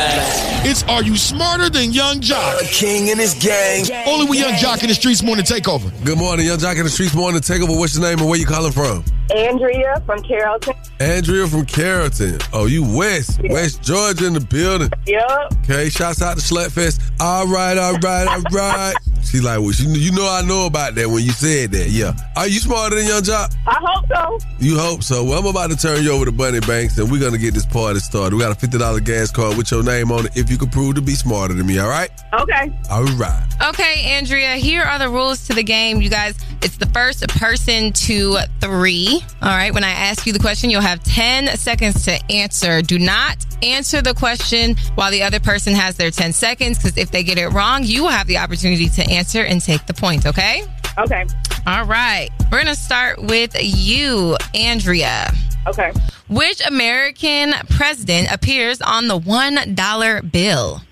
It's 0.64 0.84
Are 0.84 1.02
You 1.02 1.16
Smarter 1.16 1.68
Than 1.70 1.92
Yung 1.92 2.20
Joc? 2.20 2.60
A 2.60 2.64
king 2.66 3.10
and 3.10 3.18
his 3.18 3.34
gang. 3.34 3.84
Only 4.06 4.28
with 4.28 4.38
Yung 4.38 4.52
Joc 4.52 4.82
in 4.82 4.88
the 4.88 4.94
Streetz 4.94 5.24
Morning 5.24 5.44
Takeover. 5.44 5.90
Good 6.04 6.18
morning, 6.18 6.46
Yung 6.46 6.58
Joc 6.58 6.76
in 6.76 6.84
the 6.84 6.90
Streetz 6.90 7.16
Morning 7.16 7.40
Takeover. 7.40 7.76
What's 7.76 7.96
your 7.96 8.04
name 8.04 8.20
and 8.20 8.28
where 8.28 8.38
you 8.38 8.46
calling 8.46 8.70
from? 8.70 9.02
Andrea 9.34 10.02
from 10.06 10.22
Carrollton. 10.22 10.74
Andrea 11.00 11.46
from 11.46 11.66
Carrollton. 11.66 12.38
Oh, 12.52 12.66
you 12.66 12.84
West. 12.84 13.40
West 13.48 13.82
Georgia 13.82 14.26
in 14.26 14.32
the 14.32 14.40
building. 14.40 14.90
Yep. 15.06 15.52
Okay, 15.64 15.88
shouts 15.88 16.22
out 16.22 16.38
to 16.38 16.42
Slutfest. 16.42 17.00
All 17.20 17.46
right, 17.46 17.76
all 17.76 17.94
right, 17.94 18.26
all 18.26 18.42
right. 18.52 18.94
She 19.30 19.40
like, 19.40 19.60
well, 19.60 19.72
she, 19.72 19.84
you 19.84 20.12
know 20.12 20.26
I 20.26 20.42
know 20.42 20.66
about 20.66 20.94
that 20.94 21.08
when 21.08 21.22
you 21.22 21.32
said 21.32 21.72
that. 21.72 21.90
Yeah. 21.90 22.12
Are 22.34 22.48
you 22.48 22.58
smarter 22.60 22.96
than 22.96 23.06
Yung 23.06 23.22
Joc? 23.22 23.54
I 23.66 23.78
hope 23.78 24.06
so. 24.08 24.48
You 24.58 24.78
hope 24.78 25.02
so. 25.02 25.22
Well, 25.22 25.38
I'm 25.38 25.46
about 25.46 25.70
to 25.70 25.76
turn 25.76 26.02
you 26.02 26.12
over 26.12 26.24
to 26.24 26.32
Bonnie 26.32 26.60
Banks, 26.60 26.96
and 26.96 27.10
we're 27.10 27.20
gonna 27.20 27.36
get 27.36 27.52
this 27.52 27.66
party 27.66 28.00
started. 28.00 28.34
We 28.34 28.40
got 28.40 28.52
a 28.52 28.58
fifty 28.58 28.78
dollar 28.78 29.00
gas 29.00 29.30
card 29.30 29.58
with 29.58 29.70
your 29.70 29.82
name 29.82 30.10
on 30.10 30.26
it. 30.26 30.36
If 30.36 30.50
you 30.50 30.56
can 30.56 30.70
prove 30.70 30.94
to 30.94 31.02
be 31.02 31.14
smarter 31.14 31.52
than 31.52 31.66
me, 31.66 31.78
all 31.78 31.88
right? 31.88 32.10
Okay. 32.32 32.72
All 32.90 33.04
right. 33.04 33.44
Okay, 33.68 34.04
Andrea, 34.06 34.56
here 34.56 34.82
are 34.82 34.98
the 34.98 35.10
rules 35.10 35.46
to 35.48 35.54
the 35.54 35.62
game. 35.62 36.00
You 36.00 36.08
guys, 36.08 36.38
it's 36.62 36.78
the 36.78 36.86
first 36.86 37.28
person 37.28 37.92
to 37.92 38.38
three. 38.60 39.20
All 39.42 39.48
right, 39.48 39.74
when 39.74 39.84
I 39.84 39.90
ask 39.90 40.26
you 40.26 40.32
the 40.32 40.38
question, 40.38 40.70
you'll 40.70 40.80
have 40.80 41.02
10 41.02 41.56
seconds 41.58 42.04
to 42.06 42.18
answer. 42.32 42.80
Do 42.80 42.98
not 42.98 43.44
answer 43.62 44.00
the 44.00 44.14
question 44.14 44.76
while 44.94 45.10
the 45.10 45.22
other 45.22 45.40
person 45.40 45.74
has 45.74 45.96
their 45.96 46.10
10 46.10 46.32
seconds, 46.32 46.78
because 46.78 46.96
if 46.96 47.10
they 47.10 47.22
get 47.22 47.36
it 47.36 47.48
wrong, 47.48 47.84
you 47.84 48.02
will 48.02 48.10
have 48.10 48.26
the 48.26 48.38
opportunity 48.38 48.88
to 48.88 49.02
answer 49.02 49.17
and 49.44 49.60
take 49.60 49.86
the 49.86 49.94
point, 49.94 50.26
okay? 50.26 50.62
Okay. 50.98 51.26
All 51.66 51.84
right. 51.84 52.28
We're 52.50 52.58
gonna 52.58 52.74
start 52.74 53.20
with 53.22 53.54
you, 53.58 54.36
Andrea. 54.54 55.32
Okay. 55.66 55.92
Which 56.28 56.64
American 56.66 57.52
president 57.70 58.32
appears 58.32 58.80
on 58.80 59.08
the 59.08 59.16
one 59.18 59.74
dollar 59.74 60.22
bill? 60.22 60.82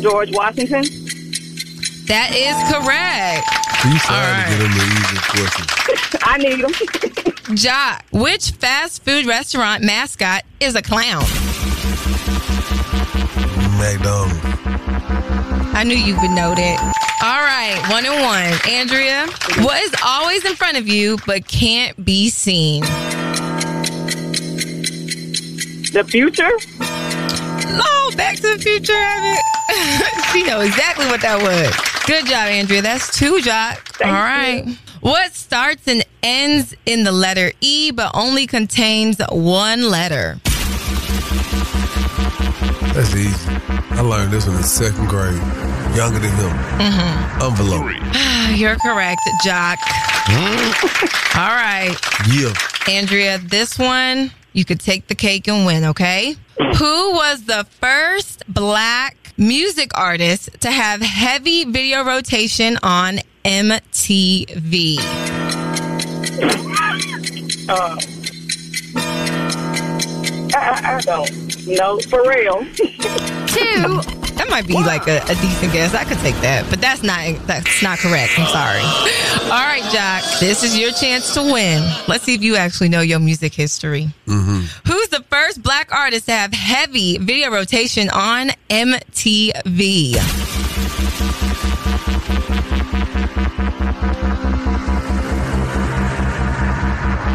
George 0.00 0.30
Washington. 0.32 0.84
That 2.06 2.32
is 2.34 2.56
correct. 2.72 3.46
You 3.84 3.98
trying 4.00 4.44
to 4.44 4.50
get 4.50 4.60
him 4.60 4.72
the 4.76 4.84
easy 4.98 5.18
question. 5.30 6.20
I 6.22 6.36
need 6.38 6.60
them. 6.60 6.72
Joc, 7.56 8.02
which 8.12 8.50
fast 8.52 9.04
food 9.04 9.26
restaurant 9.26 9.82
mascot 9.82 10.44
is 10.60 10.74
a 10.74 10.82
clown? 10.82 11.24
McDonald's. 13.78 14.49
I 15.80 15.82
knew 15.82 15.96
you 15.96 16.14
would 16.20 16.32
know 16.32 16.54
that. 16.54 16.78
All 17.22 17.40
right, 17.40 17.80
one 17.90 18.04
and 18.04 18.20
one. 18.20 18.52
Andrea, 18.70 19.26
what 19.64 19.82
is 19.82 19.94
always 20.04 20.44
in 20.44 20.54
front 20.54 20.76
of 20.76 20.86
you 20.86 21.16
but 21.26 21.48
can't 21.48 22.04
be 22.04 22.28
seen? 22.28 22.82
The 25.92 26.04
future? 26.06 26.50
No, 27.78 28.14
Back 28.14 28.36
to 28.36 28.42
the 28.42 28.58
Future, 28.60 28.92
it. 28.92 30.24
she 30.34 30.42
know 30.42 30.60
exactly 30.60 31.06
what 31.06 31.22
that 31.22 31.40
was. 31.40 31.74
Good 32.06 32.26
job, 32.26 32.48
Andrea. 32.48 32.82
That's 32.82 33.18
two, 33.18 33.38
Joc. 33.38 34.04
All 34.04 34.12
right. 34.12 34.66
What 35.00 35.32
starts 35.32 35.88
and 35.88 36.04
ends 36.22 36.74
in 36.84 37.04
the 37.04 37.12
letter 37.12 37.52
E 37.62 37.90
but 37.90 38.10
only 38.12 38.46
contains 38.46 39.18
one 39.30 39.88
letter? 39.88 40.42
That's 42.94 43.14
easy. 43.14 43.52
I 43.90 44.00
learned 44.00 44.32
this 44.32 44.46
in 44.46 44.54
the 44.54 44.62
second 44.62 45.08
grade. 45.08 45.36
Younger 45.96 46.18
than 46.18 46.30
him. 46.30 46.50
Mm-hmm. 46.78 47.42
Envelope. 47.42 48.58
You're 48.58 48.76
correct, 48.76 49.20
Joc. 49.44 49.76
All 51.36 51.54
right. 51.54 51.96
Yeah. 52.32 52.52
Andrea, 52.88 53.38
this 53.38 53.78
one, 53.78 54.30
you 54.52 54.64
could 54.64 54.80
take 54.80 55.06
the 55.06 55.14
cake 55.14 55.48
and 55.48 55.66
win, 55.66 55.84
okay? 55.84 56.36
Who 56.78 57.12
was 57.12 57.44
the 57.44 57.66
first 57.80 58.42
black 58.48 59.32
music 59.36 59.96
artist 59.96 60.50
to 60.60 60.70
have 60.70 61.00
heavy 61.00 61.64
video 61.64 62.04
rotation 62.04 62.78
on 62.82 63.18
MTV? 63.44 64.98
Uh, 67.68 67.96
I, 70.52 70.96
I 70.96 71.00
don't 71.00 71.49
know. 71.66 71.98
For 72.00 72.28
real. 72.28 72.64
Two. 73.46 74.00
That 74.40 74.48
might 74.48 74.66
be 74.66 74.72
like 74.72 75.06
a, 75.06 75.18
a 75.24 75.34
decent 75.34 75.72
guess. 75.74 75.92
I 75.94 76.04
could 76.04 76.16
take 76.18 76.34
that, 76.36 76.64
but 76.70 76.80
that's 76.80 77.02
not 77.02 77.46
that's 77.46 77.82
not 77.82 77.98
correct. 77.98 78.32
I'm 78.38 78.46
sorry. 78.46 78.80
All 79.44 79.60
right, 79.60 79.82
Joc. 79.92 80.40
This 80.40 80.62
is 80.62 80.78
your 80.78 80.92
chance 80.92 81.34
to 81.34 81.42
win. 81.42 81.82
Let's 82.08 82.24
see 82.24 82.34
if 82.36 82.42
you 82.42 82.56
actually 82.56 82.88
know 82.88 83.02
your 83.02 83.18
music 83.18 83.52
history. 83.52 84.08
Mm-hmm. 84.26 84.90
Who's 84.90 85.08
the 85.08 85.22
first 85.28 85.62
black 85.62 85.92
artist 85.92 86.26
to 86.26 86.32
have 86.32 86.54
heavy 86.54 87.18
video 87.18 87.50
rotation 87.50 88.08
on 88.08 88.50
MTV? 88.70 90.14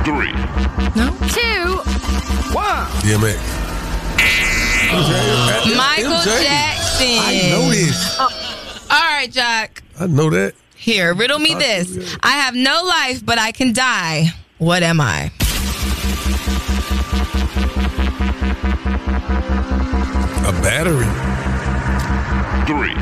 Three. 0.06 0.34
No. 0.96 1.12
Two. 1.30 1.78
One. 2.52 2.86
DMX. 3.04 3.65
Michael 5.76 6.12
MJ. 6.12 6.44
Jackson. 6.44 7.20
I 7.20 7.50
know 7.50 7.70
this. 7.70 8.18
Oh. 8.20 8.30
All 8.92 9.00
right, 9.00 9.32
Joc. 9.32 9.82
I 10.00 10.08
know 10.08 10.30
that. 10.30 10.54
Here, 10.76 11.14
riddle 11.14 11.40
me 11.40 11.56
this. 11.56 12.16
I 12.22 12.32
have 12.32 12.54
no 12.54 12.84
life, 12.84 13.26
but 13.26 13.40
I 13.40 13.52
can 13.52 13.74
die. 13.74 14.28
What 14.60 14.84
am 14.84 15.02
I? 15.02 15.32
A 20.48 20.52
battery. 20.62 21.25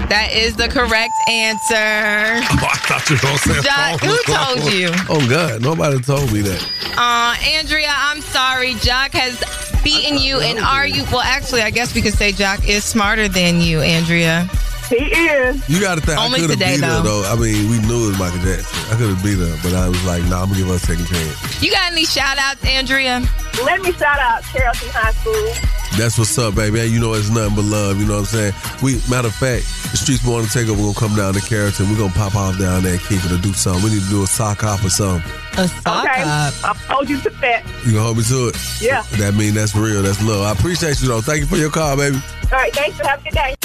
Three. 0.03 0.09
That 0.09 0.31
is 0.33 0.55
the 0.55 0.67
correct 0.67 1.13
answer. 1.29 1.73
Oh, 1.75 2.69
I 2.71 2.77
thought 2.85 3.09
you 3.09 3.15
were 3.15 3.21
going 3.21 3.37
to 3.37 3.49
say 3.49 3.57
a 3.59 3.61
Joc, 3.61 3.99
who 4.01 4.15
told 4.33 4.73
you? 4.73 4.89
Oh, 5.09 5.27
God. 5.29 5.61
Nobody 5.61 5.99
told 6.01 6.31
me 6.31 6.41
that. 6.41 6.61
Uh, 6.97 7.35
Andrea, 7.57 7.91
I'm 7.91 8.21
sorry. 8.21 8.73
Joc 8.75 9.11
has 9.13 9.41
beaten 9.83 10.17
you 10.17 10.39
and 10.39 10.59
are 10.59 10.87
you? 10.87 11.03
Well, 11.11 11.21
actually, 11.21 11.61
I 11.61 11.69
guess 11.71 11.93
we 11.95 12.01
could 12.01 12.13
say 12.13 12.31
Joc 12.31 12.67
is 12.67 12.83
smarter 12.83 13.27
than 13.27 13.59
you, 13.61 13.81
Andrea. 13.81 14.49
He 14.89 14.97
is. 15.05 15.67
You 15.69 15.79
got 15.79 15.95
to 15.95 16.01
think. 16.01 16.19
Only 16.19 16.43
I 16.43 16.47
today, 16.47 16.75
beat 16.75 16.83
her, 16.83 17.01
though. 17.01 17.23
though. 17.23 17.31
I 17.31 17.35
mean, 17.35 17.69
we 17.71 17.79
knew 17.87 18.05
it 18.05 18.07
was 18.09 18.19
Michael 18.19 18.39
Jackson. 18.39 18.93
I 18.93 18.97
could 18.97 19.09
have 19.09 19.23
beat 19.23 19.39
her, 19.39 19.57
but 19.63 19.73
I 19.73 19.87
was 19.87 20.03
like, 20.05 20.21
nah, 20.25 20.43
I'm 20.43 20.49
going 20.51 20.59
to 20.61 20.65
give 20.65 20.67
her 20.67 20.75
a 20.75 20.79
second 20.79 21.07
chance. 21.07 21.63
You 21.63 21.71
got 21.71 21.91
any 21.91 22.05
shout 22.05 22.37
outs, 22.37 22.63
Andrea? 22.65 23.23
Let 23.63 23.81
me 23.81 23.91
shout 23.93 24.19
out 24.19 24.43
Carrollton 24.43 24.89
High 24.91 25.11
School. 25.13 25.49
That's 25.97 26.17
what's 26.17 26.37
up, 26.37 26.55
baby. 26.55 26.81
You 26.89 26.99
know 26.99 27.13
it's 27.13 27.29
nothing 27.29 27.55
but 27.55 27.65
love. 27.65 27.99
You 27.99 28.05
know 28.05 28.21
what 28.21 28.33
I'm 28.33 28.53
saying? 28.53 28.53
We 28.81 28.95
matter 29.09 29.27
of 29.27 29.35
fact, 29.35 29.65
the 29.91 29.97
streets 29.97 30.25
want 30.25 30.45
to 30.47 30.51
take 30.51 30.65
takeover. 30.65 30.77
We're 30.77 30.93
gonna 30.93 31.07
come 31.07 31.15
down 31.15 31.33
to 31.35 31.41
Carrollton. 31.41 31.89
We're 31.89 31.97
gonna 31.97 32.13
pop 32.13 32.35
off 32.35 32.57
down 32.57 32.83
there 32.83 32.93
and 32.93 33.01
kick 33.01 33.23
it 33.23 33.31
or 33.31 33.37
do 33.37 33.53
something. 33.53 33.83
We 33.83 33.95
need 33.95 34.03
to 34.03 34.09
do 34.09 34.23
a 34.23 34.27
sock 34.27 34.61
hop 34.61 34.83
or 34.83 34.89
something. 34.89 35.21
A 35.57 35.67
sock 35.67 36.05
Okay. 36.05 36.23
I'll 36.25 36.73
hold 36.89 37.09
you 37.09 37.19
to 37.21 37.29
that. 37.29 37.63
You 37.85 37.93
gonna 37.93 38.03
hold 38.03 38.17
me 38.17 38.23
to 38.23 38.47
it? 38.49 38.57
Yeah. 38.81 39.03
That 39.17 39.35
mean 39.35 39.53
that's 39.53 39.75
real. 39.75 40.01
That's 40.01 40.21
love. 40.23 40.41
I 40.41 40.51
appreciate 40.51 41.01
you 41.01 41.07
though. 41.07 41.21
Thank 41.21 41.41
you 41.41 41.47
for 41.47 41.57
your 41.57 41.69
call, 41.69 41.95
baby. 41.95 42.17
All 42.51 42.57
right. 42.57 42.73
Thanks. 42.73 42.99
Have 42.99 43.21
a 43.21 43.23
good 43.23 43.33
day. 43.33 43.55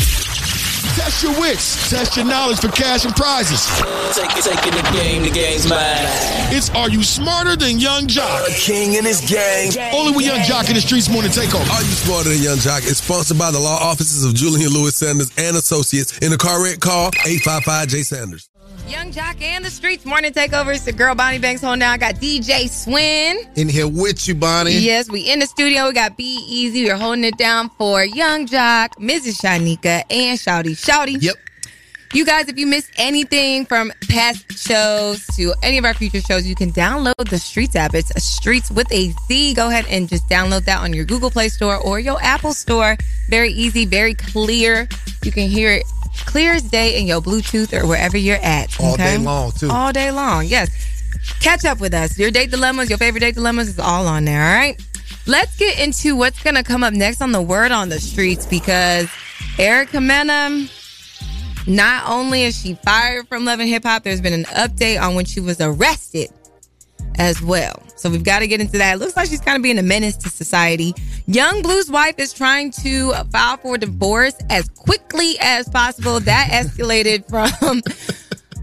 Test 0.98 1.22
your 1.22 1.38
wits. 1.38 1.90
Test 1.90 2.16
your 2.16 2.26
knowledge 2.26 2.58
for 2.58 2.68
cash 2.68 3.04
and 3.04 3.14
prizes. 3.14 3.64
Take 4.18 4.36
it, 4.36 4.42
taking 4.42 4.72
the 4.72 4.82
game, 4.98 5.22
the 5.22 5.30
game's 5.30 5.68
mine. 5.68 5.78
It's 6.50 6.70
Are 6.70 6.90
You 6.90 7.04
Smarter 7.04 7.54
Than 7.54 7.78
Yung 7.78 8.08
Joc? 8.08 8.48
A 8.48 8.50
king 8.58 8.94
in 8.94 9.04
his 9.04 9.20
gang. 9.20 9.70
Only 9.94 10.16
with 10.16 10.26
Yung 10.26 10.40
Joc 10.40 10.68
in 10.68 10.74
the 10.74 10.80
Streetz 10.80 11.08
Morning 11.10 11.30
Takeover. 11.30 11.70
Are 11.70 11.82
you 11.82 11.94
smarter 11.94 12.30
than 12.30 12.42
Yung 12.42 12.58
Joc? 12.58 12.78
It's 12.78 13.00
sponsored 13.00 13.38
by 13.38 13.52
the 13.52 13.60
law 13.60 13.78
offices 13.78 14.24
of 14.24 14.34
Julian 14.34 14.72
Lewis 14.72 14.96
Sanders 14.96 15.30
and 15.38 15.56
Associates. 15.56 16.18
In 16.18 16.32
the 16.32 16.36
car 16.36 16.60
wreck, 16.62 16.80
call 16.80 17.08
855 17.24 17.88
J 17.88 18.02
Sanders. 18.02 18.50
Yung 18.88 19.12
Joc 19.12 19.42
and 19.42 19.62
the 19.62 19.68
Streetz 19.68 20.06
Morning 20.06 20.32
Takeover. 20.32 20.74
It's 20.74 20.84
the 20.84 20.92
girl 20.92 21.14
Bonnie 21.14 21.38
Banks 21.38 21.60
holding 21.60 21.80
down. 21.80 21.92
I 21.92 21.98
got 21.98 22.14
DJ 22.14 22.70
Swin. 22.70 23.38
In 23.54 23.68
here 23.68 23.86
with 23.86 24.26
you, 24.26 24.34
Bonnie. 24.34 24.72
Yes, 24.72 25.10
we 25.10 25.30
in 25.30 25.40
the 25.40 25.46
studio. 25.46 25.88
We 25.88 25.92
got 25.92 26.16
Be 26.16 26.42
Easy. 26.48 26.86
We're 26.86 26.96
holding 26.96 27.24
it 27.24 27.36
down 27.36 27.68
for 27.70 28.02
Yung 28.02 28.46
Joc, 28.46 28.94
Mrs. 28.94 29.42
Shanika, 29.42 30.04
and 30.10 30.38
Shouty. 30.38 30.72
Shouty. 30.72 31.20
Yep. 31.20 31.36
You 32.14 32.24
guys, 32.24 32.48
if 32.48 32.58
you 32.58 32.66
missed 32.66 32.90
anything 32.96 33.66
from 33.66 33.92
past 34.08 34.58
shows 34.58 35.26
to 35.36 35.52
any 35.62 35.76
of 35.76 35.84
our 35.84 35.92
future 35.92 36.22
shows, 36.22 36.46
you 36.46 36.54
can 36.54 36.72
download 36.72 37.14
the 37.18 37.36
Streetz 37.36 37.76
app. 37.76 37.94
It's 37.94 38.10
Streetz 38.12 38.70
with 38.74 38.90
a 38.90 39.12
Z. 39.26 39.52
Go 39.52 39.68
ahead 39.68 39.84
and 39.90 40.08
just 40.08 40.26
download 40.30 40.64
that 40.64 40.80
on 40.80 40.94
your 40.94 41.04
Google 41.04 41.30
Play 41.30 41.50
Store 41.50 41.76
or 41.76 42.00
your 42.00 42.16
Apple 42.22 42.54
Store. 42.54 42.96
Very 43.28 43.50
easy, 43.50 43.84
very 43.84 44.14
clear. 44.14 44.88
You 45.22 45.30
can 45.30 45.46
hear 45.46 45.72
it 45.72 45.84
clear 46.24 46.52
as 46.52 46.62
day 46.62 47.00
in 47.00 47.06
your 47.06 47.20
Bluetooth 47.20 47.72
or 47.72 47.86
wherever 47.86 48.16
you're 48.16 48.36
at. 48.36 48.78
All 48.80 48.94
okay? 48.94 49.16
day 49.16 49.18
long, 49.18 49.52
too. 49.52 49.68
All 49.70 49.92
day 49.92 50.10
long, 50.10 50.46
yes. 50.46 50.70
Catch 51.40 51.64
up 51.64 51.80
with 51.80 51.94
us. 51.94 52.18
Your 52.18 52.30
date 52.30 52.50
dilemmas, 52.50 52.88
your 52.88 52.98
favorite 52.98 53.20
date 53.20 53.34
dilemmas 53.34 53.68
is 53.68 53.78
all 53.78 54.06
on 54.06 54.24
there, 54.24 54.42
all 54.42 54.54
right? 54.54 54.80
Let's 55.26 55.56
get 55.56 55.78
into 55.78 56.16
what's 56.16 56.42
going 56.42 56.54
to 56.56 56.62
come 56.62 56.82
up 56.82 56.94
next 56.94 57.20
on 57.20 57.32
the 57.32 57.42
Word 57.42 57.70
on 57.70 57.88
the 57.88 58.00
Streets 58.00 58.46
because 58.46 59.08
Erica 59.58 60.00
Mena, 60.00 60.66
not 61.66 62.08
only 62.08 62.44
is 62.44 62.58
she 62.58 62.74
fired 62.84 63.28
from 63.28 63.44
Love 63.44 63.60
and 63.60 63.68
Hip 63.68 63.84
Hop, 63.84 64.04
there's 64.04 64.20
been 64.20 64.32
an 64.32 64.44
update 64.44 65.00
on 65.00 65.14
when 65.14 65.26
she 65.26 65.40
was 65.40 65.60
arrested 65.60 66.30
as 67.18 67.42
well. 67.42 67.82
So 67.96 68.08
we've 68.10 68.24
got 68.24 68.40
to 68.40 68.46
get 68.46 68.60
into 68.60 68.78
that. 68.78 68.94
It 68.94 68.98
looks 68.98 69.16
like 69.16 69.28
she's 69.28 69.40
kind 69.40 69.56
of 69.56 69.62
being 69.62 69.78
a 69.78 69.82
menace 69.82 70.16
to 70.18 70.30
society. 70.30 70.94
Young 71.26 71.62
Bleu's 71.62 71.90
wife 71.90 72.18
is 72.18 72.32
trying 72.32 72.70
to 72.82 73.12
file 73.30 73.56
for 73.58 73.76
divorce 73.76 74.34
as 74.50 74.68
quickly 74.68 75.36
as 75.40 75.68
possible. 75.68 76.20
That 76.20 76.48
escalated 76.52 77.28
from. 77.28 77.82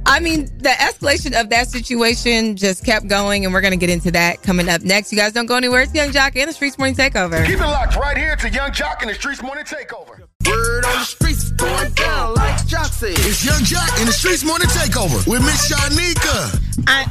I 0.08 0.20
mean, 0.20 0.45
the 0.60 0.70
escalation 0.70 1.39
of 1.39 1.49
that 1.49 1.68
situation 1.68 2.56
just 2.56 2.86
kept 2.86 3.08
going, 3.08 3.43
and 3.43 3.53
we're 3.53 3.62
going 3.62 3.72
to 3.72 3.78
get 3.78 3.89
into 3.89 4.12
that 4.12 4.43
coming 4.43 4.70
up 4.70 4.82
next. 4.84 5.12
You 5.12 5.18
guys 5.18 5.34
don't 5.34 5.47
go 5.47 5.56
anywhere. 5.56 5.82
It's 5.82 5.95
Yung 5.95 6.10
Joc 6.10 6.36
and 6.36 6.47
the 6.47 6.53
Streetz 6.53 6.78
Morning 6.78 6.95
Takeover. 6.95 7.43
Keep 7.45 7.60
it 7.60 7.62
locked 7.62 7.95
right 7.95 8.16
here 8.16 8.36
to 8.36 8.49
Yung 8.49 8.70
Joc 8.70 9.01
in 9.01 9.08
the 9.08 9.16
Streetz 9.16 9.41
Morning 9.41 9.64
Takeover. 9.64 10.20
Word 10.47 10.86
on 10.86 10.99
the 10.99 11.06
streets 11.06 11.49
going 11.51 11.91
down 11.93 12.36
like 12.36 12.56
Joc 12.68 12.91
said. 12.91 13.14
It's 13.18 13.43
Yung 13.43 13.62
Joc 13.62 13.99
in 13.99 14.06
the 14.06 14.12
Streetz 14.12 14.45
Morning 14.45 14.68
Takeover 14.68 15.28
with 15.28 15.41
Miss 15.41 15.72
Shanika. 15.72 16.62
I, 16.88 17.08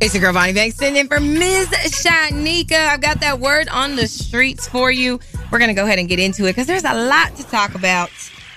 it's 0.00 0.14
your 0.14 0.20
girl 0.20 0.32
Bonnie 0.32 0.52
Banks 0.52 0.76
sitting 0.76 0.96
in 0.96 1.08
for 1.08 1.20
Ms. 1.20 1.68
Shanika. 1.68 2.88
I've 2.88 3.00
got 3.00 3.20
that 3.20 3.40
word 3.40 3.68
on 3.68 3.96
the 3.96 4.06
streets 4.06 4.66
for 4.68 4.90
you. 4.90 5.20
We're 5.50 5.58
gonna 5.58 5.74
go 5.74 5.84
ahead 5.84 5.98
and 5.98 6.08
get 6.08 6.18
into 6.18 6.44
it 6.44 6.50
because 6.50 6.66
there's 6.66 6.84
a 6.84 6.94
lot 6.94 7.36
to 7.36 7.44
talk 7.44 7.74
about. 7.74 8.10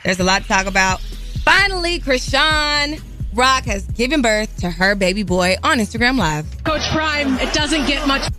There's 0.04 0.20
a 0.20 0.24
lot 0.24 0.42
to 0.42 0.48
talk 0.48 0.66
about. 0.66 1.00
Finally, 1.44 2.00
Chrisean 2.00 3.02
Rock 3.34 3.66
has 3.66 3.86
given 3.86 4.22
birth 4.22 4.58
to 4.58 4.70
her 4.70 4.96
baby 4.96 5.24
boy 5.24 5.56
on 5.64 5.80
Instagram 5.80 6.18
Live. 6.18 6.46
Coach 6.64 6.88
Prime, 6.90 7.38
it 7.40 7.54
doesn't 7.54 7.86
get 7.86 8.08
much. 8.08 8.30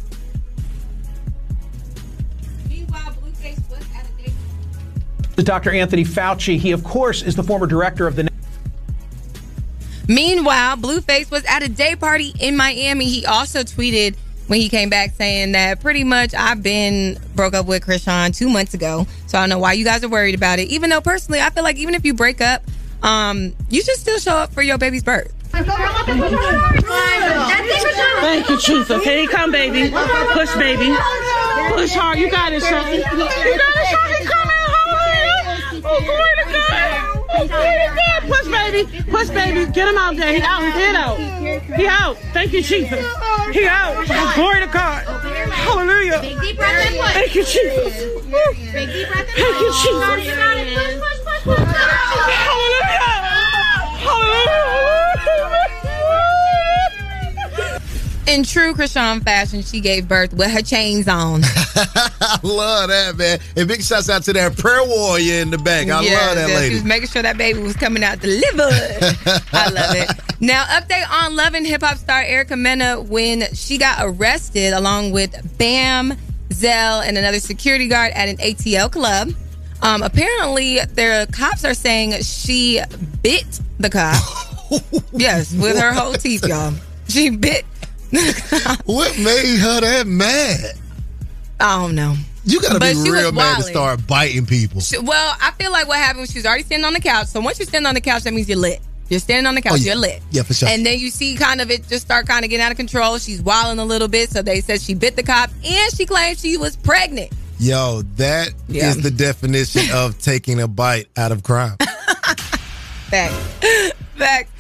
Meanwhile, 2.69 3.15
Blue 3.23 3.31
Case 3.41 3.61
was 3.71 3.85
at 3.95 4.07
a 4.07 4.23
date. 4.23 5.45
Dr. 5.45 5.71
Anthony 5.71 6.05
Fauci, 6.05 6.59
he, 6.59 6.73
of 6.73 6.83
course, 6.85 7.23
is 7.23 7.37
the 7.37 7.45
former 7.45 7.67
director 7.67 8.07
of 8.07 8.17
the 8.17 8.29
Meanwhile, 10.09 10.79
Blueface 10.79 11.31
was 11.31 11.45
at 11.45 11.63
a 11.63 11.69
day 11.69 11.95
party 11.95 12.33
in 12.41 12.57
Miami. 12.57 13.05
He 13.05 13.27
also 13.27 13.61
tweeted 13.61 14.17
when 14.47 14.59
he 14.59 14.71
came 14.71 14.89
back 14.89 15.13
saying 15.15 15.53
that 15.53 15.81
pretty 15.81 16.03
much 16.05 16.33
I've 16.35 16.63
been 16.63 17.19
broke 17.35 17.53
up 17.55 17.67
with 17.67 17.85
Chrisean 17.85 18.35
two 18.37 18.49
months 18.49 18.73
ago. 18.73 19.07
So 19.27 19.39
I 19.39 19.43
don't 19.43 19.51
know 19.51 19.59
why 19.59 19.75
you 19.75 19.85
guys 19.85 20.03
are 20.03 20.09
worried 20.09 20.35
about 20.35 20.59
it. 20.59 20.69
Even 20.69 20.89
though 20.91 21.03
personally, 21.03 21.41
I 21.41 21.51
feel 21.51 21.63
like 21.63 21.77
even 21.77 21.95
if 21.95 22.05
you 22.07 22.15
break 22.15 22.41
up, 22.41 22.63
um, 23.03 23.55
you 23.69 23.83
should 23.83 23.97
still 23.97 24.19
show 24.19 24.33
up 24.33 24.53
for 24.53 24.63
your 24.63 24.79
baby's 24.79 25.05
birth. 25.05 25.33
Thank 28.21 28.49
you, 28.49 28.59
Truth. 28.59 28.91
Okay, 28.91 29.27
come, 29.27 29.53
baby. 29.53 29.91
Push, 29.91 30.55
baby. 30.55 30.95
Push 31.75 31.93
hard. 31.95 32.19
You 32.19 32.31
got 32.31 32.53
it, 32.53 32.63
Shorty. 32.63 32.97
You 32.97 33.03
got 33.03 33.13
it, 33.13 33.89
Shorty. 33.89 34.25
Come 34.25 34.49
in, 34.49 34.57
hallelujah. 34.73 35.83
Oh, 35.85 36.01
glory 36.05 36.35
to 36.39 36.45
God. 36.71 37.18
Oh, 37.41 37.47
glory. 37.47 37.89
Push, 38.29 38.49
baby. 38.51 38.83
Push, 39.11 39.29
baby. 39.31 39.67
Get 39.73 39.89
him 39.89 39.97
out 39.97 40.17
there. 40.17 40.33
He 40.35 40.43
out. 40.43 40.63
He 40.63 40.85
out. 40.97 41.17
He 41.79 41.87
out. 41.87 42.17
Thank 42.33 42.53
you, 42.53 42.63
Jesus. 42.63 42.99
He 43.53 43.67
out. 43.67 44.07
Glory 44.35 44.61
to 44.61 44.67
God. 44.67 45.05
Hallelujah. 45.07 46.21
Thank 46.21 47.35
you, 47.35 47.45
Jesus. 47.45 47.95
Thank 48.75 48.93
you, 48.95 49.73
Jesus. 49.73 50.29
Hallelujah. 52.29 52.99
Hallelujah. 54.05 54.78
In 58.29 58.43
true 58.43 58.75
Chrisean 58.75 59.23
fashion, 59.25 59.63
she 59.63 59.81
gave 59.81 60.07
birth 60.07 60.35
with 60.35 60.51
her 60.51 60.61
chains 60.61 61.09
on. 61.09 61.41
I 61.45 62.39
love 62.43 62.91
that, 62.91 63.17
man. 63.17 63.39
And 63.57 63.67
big 63.67 63.83
shouts 63.83 64.11
out 64.11 64.23
to 64.25 64.35
that 64.35 64.57
prayer 64.59 64.85
warrior 64.85 65.41
in 65.41 65.51
the 65.51 65.57
back. 65.57 65.89
I 65.89 66.03
Yes, 66.03 66.27
love 66.27 66.37
that 66.37 66.49
yes, 66.49 66.59
lady. 66.61 66.69
She 66.69 66.75
was 66.75 66.85
making 66.85 67.09
sure 67.09 67.23
that 67.23 67.39
baby 67.39 67.61
was 67.61 67.75
coming 67.77 68.05
out 68.05 68.21
delivered. 68.21 69.17
I 69.53 69.71
love 69.71 69.95
it. 69.97 70.11
Now, 70.41 70.65
update 70.67 71.05
on 71.11 71.35
Love 71.35 71.55
and 71.55 71.67
Hip 71.67 71.83
Hop 71.83 71.97
star 71.99 72.23
Erica 72.23 72.55
Mena 72.55 73.01
when 73.01 73.43
she 73.55 73.77
got 73.77 73.97
arrested 74.01 74.73
along 74.73 75.11
with 75.11 75.35
Bam, 75.59 76.13
Zell, 76.53 77.01
and 77.01 77.19
another 77.19 77.41
security 77.41 77.89
guard 77.89 78.13
at 78.13 78.29
an 78.29 78.37
ATL 78.37 78.93
club. 78.93 79.33
Um, 79.83 80.01
apparently, 80.05 80.77
the 80.79 81.27
cops 81.33 81.65
are 81.65 81.75
saying 81.75 82.23
she 82.23 82.81
bit 83.21 83.59
the 83.81 83.91
cop. 83.91 84.23
yes, 85.13 85.53
with 85.55 85.77
her 85.77 85.93
whole 85.93 86.13
teeth, 86.13 86.47
y'all. 86.47 86.73
She 87.09 87.31
bit. 87.31 87.65
what 88.85 89.19
made 89.19 89.59
her 89.59 89.81
that 89.81 90.07
mad? 90.07 90.75
I 91.61 91.79
don't 91.81 91.95
know. 91.95 92.15
You 92.45 92.61
gotta 92.63 92.79
But 92.79 92.95
be 92.95 93.11
real 93.11 93.33
mad 93.33 93.57
to 93.59 93.63
start 93.65 94.07
biting 94.07 94.47
people. 94.47 94.81
She- 94.81 94.99
well, 94.99 95.37
I 95.41 95.51
feel 95.53 95.71
like 95.71 95.87
what 95.89 95.99
happened 95.99 96.21
was 96.23 96.31
she 96.31 96.39
was 96.39 96.47
already 96.47 96.63
standing 96.63 96.87
on 96.87 96.95
the 96.95 97.01
couch. 97.01 97.27
So 97.27 97.41
once 97.41 97.59
you're 97.59 97.67
standing 97.67 97.87
on 97.89 97.95
the 97.95 98.01
couch, 98.01 98.23
that 98.23 98.33
means 98.33 98.49
you're 98.49 98.57
lit. 98.59 98.81
You're 99.11 99.21
standing 99.21 99.47
on 99.47 99.55
the 99.55 99.61
oh, 99.61 99.63
couch, 99.63 99.73
Oh, 99.73 99.77
yeah. 99.77 99.93
you're 99.93 99.97
lit. 100.01 100.23
Yeah, 100.31 100.43
for 100.43 100.55
sure. 100.55 100.69
And 100.69 100.85
then 100.87 100.99
you 100.99 101.11
see 101.11 101.35
kind 101.37 101.61
of 101.61 101.71
it 101.71 101.87
just 101.89 102.05
start 102.07 102.27
kind 102.27 102.45
of 102.45 102.51
getting 102.51 102.65
out 102.65 102.71
of 102.71 102.77
control. 102.79 103.19
She's 103.19 103.43
wilding 103.43 103.79
a 103.79 103.85
little 103.85 104.09
bit. 104.09 104.31
So 104.31 104.41
they 104.43 104.61
said 104.61 104.81
she 104.81 104.95
bit 104.95 105.17
the 105.17 105.23
cop 105.23 105.51
and 105.65 105.95
she 105.95 106.07
claimed 106.07 106.39
she 106.39 106.57
was 106.57 106.77
pregnant. 106.77 107.33
Yo, 107.59 108.03
that 108.17 108.49
is 108.49 108.55
Yeah. 108.69 108.95
the 108.95 109.11
definition 109.11 109.83
of 109.93 110.19
taking 110.19 110.61
a 110.61 110.69
bite 110.69 111.09
out 111.17 111.33
of 111.33 111.43
crime. 111.43 111.77
Fact. 113.11 113.35
Fact. 114.17 114.51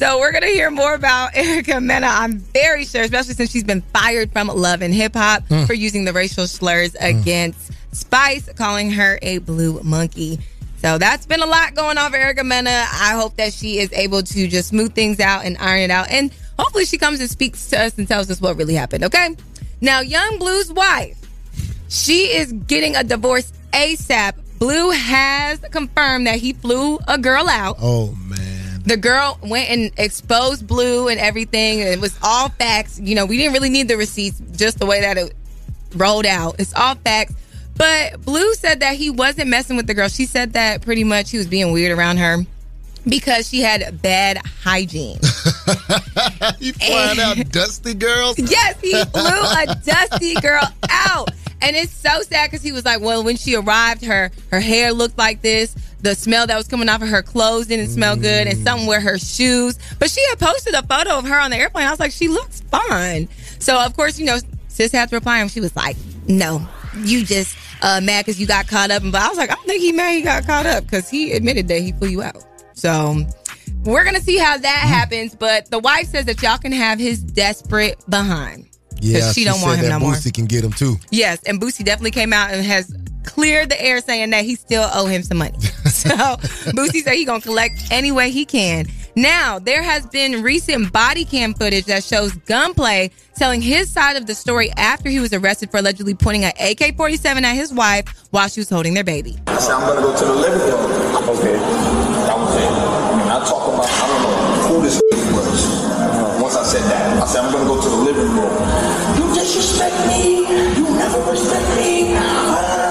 So 0.00 0.18
we're 0.18 0.32
gonna 0.32 0.46
hear 0.46 0.70
more 0.70 0.94
about 0.94 1.32
Erica 1.36 1.78
Mena. 1.78 2.06
I'm 2.06 2.38
very 2.38 2.86
sure, 2.86 3.02
especially 3.02 3.34
since 3.34 3.50
she's 3.50 3.64
been 3.64 3.82
fired 3.82 4.32
from 4.32 4.48
Love 4.48 4.80
and 4.80 4.94
Hip 4.94 5.12
Hop 5.14 5.42
Mm. 5.50 5.66
for 5.66 5.74
using 5.74 6.06
the 6.06 6.14
racial 6.14 6.46
slurs 6.46 6.94
against 6.98 7.70
Spice, 7.92 8.48
calling 8.56 8.90
her 8.92 9.18
a 9.20 9.38
blue 9.38 9.78
monkey. 9.82 10.38
So 10.80 10.96
that's 10.96 11.26
been 11.26 11.42
a 11.42 11.46
lot 11.46 11.74
going 11.74 11.98
on 11.98 12.10
for 12.12 12.16
Erica 12.16 12.42
Mena. 12.44 12.70
I 12.90 13.12
hope 13.12 13.36
that 13.36 13.52
she 13.52 13.78
is 13.78 13.92
able 13.92 14.22
to 14.22 14.48
just 14.48 14.70
smooth 14.70 14.94
things 14.94 15.20
out 15.20 15.44
and 15.44 15.58
iron 15.58 15.80
it 15.82 15.90
out. 15.90 16.10
And 16.10 16.32
hopefully 16.58 16.86
she 16.86 16.96
comes 16.96 17.20
and 17.20 17.28
speaks 17.28 17.68
to 17.68 17.78
us 17.78 17.98
and 17.98 18.08
tells 18.08 18.30
us 18.30 18.40
what 18.40 18.56
really 18.56 18.72
happened, 18.74 19.04
okay? 19.04 19.36
Now, 19.82 20.00
Young 20.00 20.38
Bleu's 20.38 20.72
wife, 20.72 21.18
she 21.90 22.32
is 22.34 22.52
getting 22.52 22.96
a 22.96 23.04
divorce 23.04 23.52
ASAP. 23.74 24.32
Blue 24.58 24.90
has 24.92 25.58
confirmed 25.70 26.26
that 26.26 26.38
he 26.38 26.54
flew 26.54 26.98
a 27.06 27.18
girl 27.18 27.46
out. 27.50 27.76
Oh 27.82 28.14
The 28.84 28.96
girl 28.96 29.38
went 29.42 29.68
and 29.70 29.90
exposed 29.98 30.66
Blue 30.66 31.08
and 31.08 31.20
everything. 31.20 31.80
and 31.80 31.88
It 31.90 32.00
was 32.00 32.18
all 32.22 32.48
facts. 32.48 32.98
You 32.98 33.14
know, 33.14 33.26
we 33.26 33.36
didn't 33.36 33.52
really 33.52 33.70
need 33.70 33.88
the 33.88 33.96
receipts, 33.96 34.40
just 34.56 34.78
the 34.78 34.86
way 34.86 35.00
that 35.02 35.18
it 35.18 35.34
rolled 35.94 36.26
out. 36.26 36.56
It's 36.58 36.74
all 36.74 36.94
facts. 36.94 37.34
But 37.76 38.20
Blue 38.24 38.54
said 38.54 38.80
that 38.80 38.96
he 38.96 39.10
wasn't 39.10 39.48
messing 39.48 39.76
with 39.76 39.86
the 39.86 39.94
girl. 39.94 40.08
She 40.08 40.26
said 40.26 40.52
that 40.54 40.82
pretty 40.82 41.04
much 41.04 41.30
he 41.30 41.38
was 41.38 41.46
being 41.46 41.72
weird 41.72 41.96
around 41.96 42.18
her 42.18 42.38
because 43.08 43.48
she 43.48 43.60
had 43.60 44.02
bad 44.02 44.38
hygiene. 44.62 45.18
you 46.58 46.72
flying 46.74 47.20
out 47.20 47.36
dusty 47.50 47.94
girls? 47.94 48.38
Yes, 48.38 48.78
he 48.80 48.92
blew 49.12 49.22
a 49.22 49.80
dusty 49.84 50.34
girl 50.34 50.62
out. 50.90 51.30
And 51.62 51.76
it's 51.76 51.92
so 51.92 52.22
sad 52.22 52.50
because 52.50 52.62
he 52.62 52.72
was 52.72 52.84
like, 52.84 53.00
well, 53.00 53.22
when 53.22 53.36
she 53.36 53.54
arrived, 53.54 54.04
her 54.04 54.30
her 54.50 54.60
hair 54.60 54.92
looked 54.92 55.18
like 55.18 55.42
this. 55.42 55.74
The 56.02 56.14
smell 56.14 56.46
that 56.46 56.56
was 56.56 56.66
coming 56.66 56.88
off 56.88 57.02
of 57.02 57.08
her 57.08 57.22
clothes 57.22 57.66
didn't 57.66 57.88
smell 57.88 58.16
good, 58.16 58.46
and 58.46 58.58
something 58.64 58.86
with 58.86 59.02
her 59.02 59.18
shoes. 59.18 59.78
But 59.98 60.10
she 60.10 60.24
had 60.30 60.38
posted 60.38 60.74
a 60.74 60.82
photo 60.82 61.18
of 61.18 61.26
her 61.26 61.38
on 61.38 61.50
the 61.50 61.58
airplane. 61.58 61.86
I 61.86 61.90
was 61.90 62.00
like, 62.00 62.12
she 62.12 62.28
looks 62.28 62.60
fine. 62.62 63.28
So 63.58 63.78
of 63.78 63.94
course, 63.94 64.18
you 64.18 64.26
know, 64.26 64.38
sis 64.68 64.92
had 64.92 65.10
to 65.10 65.16
reply, 65.16 65.38
and 65.38 65.50
she 65.50 65.60
was 65.60 65.74
like, 65.76 65.96
no, 66.26 66.66
you 66.98 67.24
just 67.24 67.56
uh, 67.82 68.00
mad 68.02 68.24
because 68.24 68.40
you 68.40 68.46
got 68.46 68.66
caught 68.66 68.90
up. 68.90 69.02
But 69.04 69.16
I 69.16 69.28
was 69.28 69.38
like, 69.38 69.50
I 69.50 69.54
don't 69.54 69.66
think 69.66 69.82
he 69.82 69.92
mad 69.92 70.12
he 70.12 70.22
got 70.22 70.46
caught 70.46 70.66
up 70.66 70.84
because 70.84 71.08
he 71.08 71.32
admitted 71.32 71.68
that 71.68 71.80
he 71.80 71.92
flew 71.92 72.08
you 72.08 72.22
out. 72.22 72.44
So 72.74 73.16
we're 73.84 74.04
gonna 74.04 74.20
see 74.20 74.38
how 74.38 74.56
that 74.56 74.78
happens. 74.86 75.34
But 75.34 75.70
the 75.70 75.78
wife 75.78 76.08
says 76.08 76.24
that 76.26 76.42
y'all 76.42 76.58
can 76.58 76.72
have 76.72 76.98
his 76.98 77.22
desperate 77.22 77.98
behind. 78.08 78.66
Yeah, 79.02 79.32
she 79.32 79.44
don't 79.44 79.58
said 79.58 79.66
want 79.66 79.78
him 79.78 79.84
that 79.86 79.98
no 79.98 80.00
more. 80.00 80.14
Boosie 80.14 80.32
can 80.32 80.44
get 80.44 80.62
him 80.62 80.72
too. 80.72 80.96
Yes, 81.10 81.42
and 81.44 81.60
Boosie 81.60 81.84
definitely 81.84 82.10
came 82.10 82.32
out 82.32 82.50
and 82.50 82.64
has 82.64 82.94
cleared 83.24 83.70
the 83.70 83.82
air 83.82 84.00
saying 84.00 84.30
that 84.30 84.44
he 84.44 84.54
still 84.54 84.88
owe 84.92 85.06
him 85.06 85.22
some 85.22 85.38
money. 85.38 85.58
so 85.84 86.10
Boosie 86.72 87.02
said 87.02 87.14
he 87.14 87.24
gonna 87.24 87.40
collect 87.40 87.82
any 87.90 88.12
way 88.12 88.30
he 88.30 88.44
can. 88.44 88.86
Now, 89.16 89.58
there 89.58 89.82
has 89.82 90.06
been 90.06 90.42
recent 90.42 90.92
body 90.92 91.24
cam 91.24 91.54
footage 91.54 91.86
that 91.86 92.04
shows 92.04 92.32
Gunplay 92.32 93.10
telling 93.36 93.60
his 93.60 93.90
side 93.90 94.16
of 94.16 94.26
the 94.26 94.34
story 94.34 94.70
after 94.76 95.08
he 95.08 95.18
was 95.18 95.32
arrested 95.32 95.70
for 95.70 95.78
allegedly 95.78 96.14
pointing 96.14 96.44
an 96.44 96.52
AK-47 96.60 97.42
at 97.42 97.54
his 97.54 97.72
wife 97.72 98.06
while 98.30 98.48
she 98.48 98.60
was 98.60 98.70
holding 98.70 98.94
their 98.94 99.04
baby. 99.04 99.36
I 99.46 99.58
said, 99.58 99.72
I'm 99.72 99.80
gonna 99.80 100.00
go 100.00 100.16
to 100.16 100.24
the 100.24 100.34
living 100.34 100.60
room. 100.60 101.10
Okay. 101.36 101.52
That 101.56 102.38
was 102.38 102.54
it. 102.56 102.70
I 102.70 103.16
mean, 103.18 103.28
I 103.28 103.44
talk 103.44 103.68
about, 103.68 103.86
I 103.88 104.06
don't 104.06 104.22
know 104.22 104.78
who 104.78 104.82
this 104.82 105.00
was. 105.34 105.84
Uh, 105.84 106.38
once 106.40 106.56
I 106.56 106.64
said 106.64 106.82
that, 106.90 107.22
I 107.22 107.26
said, 107.26 107.44
I'm 107.44 107.52
gonna 107.52 107.64
go 107.64 107.80
to 107.82 107.88
the 107.88 107.96
living 107.96 108.30
room. 108.30 108.52
You 109.16 109.34
disrespect 109.34 110.06
me. 110.06 110.46
You 110.76 110.84
never 110.96 111.30
respect 111.30 111.68
me. 111.76 112.89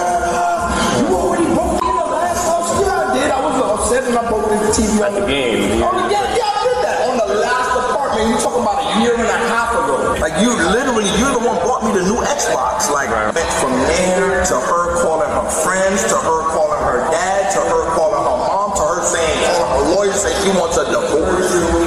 Was 4.09 4.17
upset 4.17 4.17
and 4.17 4.17
I 4.17 4.29
broke 4.29 4.49
the 4.49 4.69
TV 4.73 5.05
on 5.05 5.13
the 5.13 5.25
game. 5.27 5.81
Oh, 5.83 6.09
yeah, 6.09 6.25
I 6.25 6.65
did 6.65 6.77
that. 6.85 6.97
On 7.09 7.15
the 7.17 7.29
last 7.41 7.69
apartment, 7.77 8.29
you 8.29 8.35
talking 8.41 8.63
about 8.63 8.81
a 8.81 9.01
year 9.01 9.13
and 9.13 9.29
a 9.29 9.39
half 9.49 9.71
ago. 9.73 10.17
Like, 10.17 10.41
you 10.41 10.49
literally, 10.49 11.05
you're 11.17 11.33
the 11.33 11.43
one 11.43 11.57
bought 11.61 11.85
me 11.85 11.93
the 11.93 12.03
new 12.03 12.17
Xbox. 12.25 12.89
Like, 12.89 13.09
went 13.09 13.51
from 13.61 13.73
there 13.85 14.43
to 14.45 14.55
her 14.57 14.83
calling 15.01 15.29
her 15.29 15.49
friends, 15.61 16.03
to 16.09 16.17
her 16.17 16.41
calling 16.49 16.81
her 16.83 16.99
dad, 17.11 17.53
to 17.53 17.61
her 17.61 17.83
calling 17.93 18.23
her 18.23 18.37
mom, 18.49 18.73
to 18.75 18.83
her 18.83 19.01
saying, 19.05 19.39
calling 19.45 19.69
her 19.69 19.83
lawyer, 19.95 20.13
saying 20.13 20.37
she 20.41 20.51
wants 20.57 20.77
a 20.77 20.85
divorce. 20.89 21.78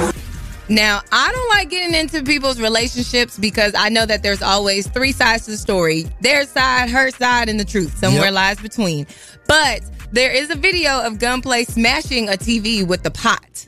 Now, 0.69 1.01
I 1.11 1.31
don't 1.31 1.49
like 1.49 1.69
getting 1.69 1.93
into 1.93 2.23
people's 2.23 2.59
relationships 2.59 3.37
because 3.37 3.73
I 3.75 3.89
know 3.89 4.05
that 4.05 4.23
there's 4.23 4.41
always 4.41 4.87
three 4.87 5.11
sides 5.11 5.45
to 5.45 5.51
the 5.51 5.57
story 5.57 6.07
their 6.21 6.45
side, 6.45 6.89
her 6.89 7.11
side, 7.11 7.49
and 7.49 7.59
the 7.59 7.65
truth. 7.65 7.97
Somewhere 7.97 8.25
Yep. 8.25 8.33
lies 8.33 8.59
between. 8.59 9.05
But 9.47 9.81
there 10.11 10.31
is 10.31 10.49
a 10.49 10.55
video 10.55 11.01
of 11.01 11.19
Gunplay 11.19 11.65
smashing 11.65 12.29
a 12.29 12.33
TV 12.33 12.83
with 12.87 13.03
the 13.03 13.11
pot. 13.11 13.67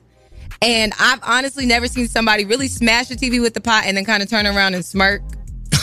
And 0.61 0.93
I've 0.99 1.19
honestly 1.21 1.65
never 1.65 1.87
seen 1.87 2.07
somebody 2.07 2.45
really 2.45 2.69
smash 2.69 3.11
a 3.11 3.15
TV 3.15 3.41
with 3.41 3.53
the 3.53 3.61
pot 3.61 3.83
and 3.85 3.97
then 3.97 4.05
kind 4.05 4.23
of 4.23 4.29
turn 4.29 4.47
around 4.47 4.73
and 4.73 4.83
smirk. 4.85 5.21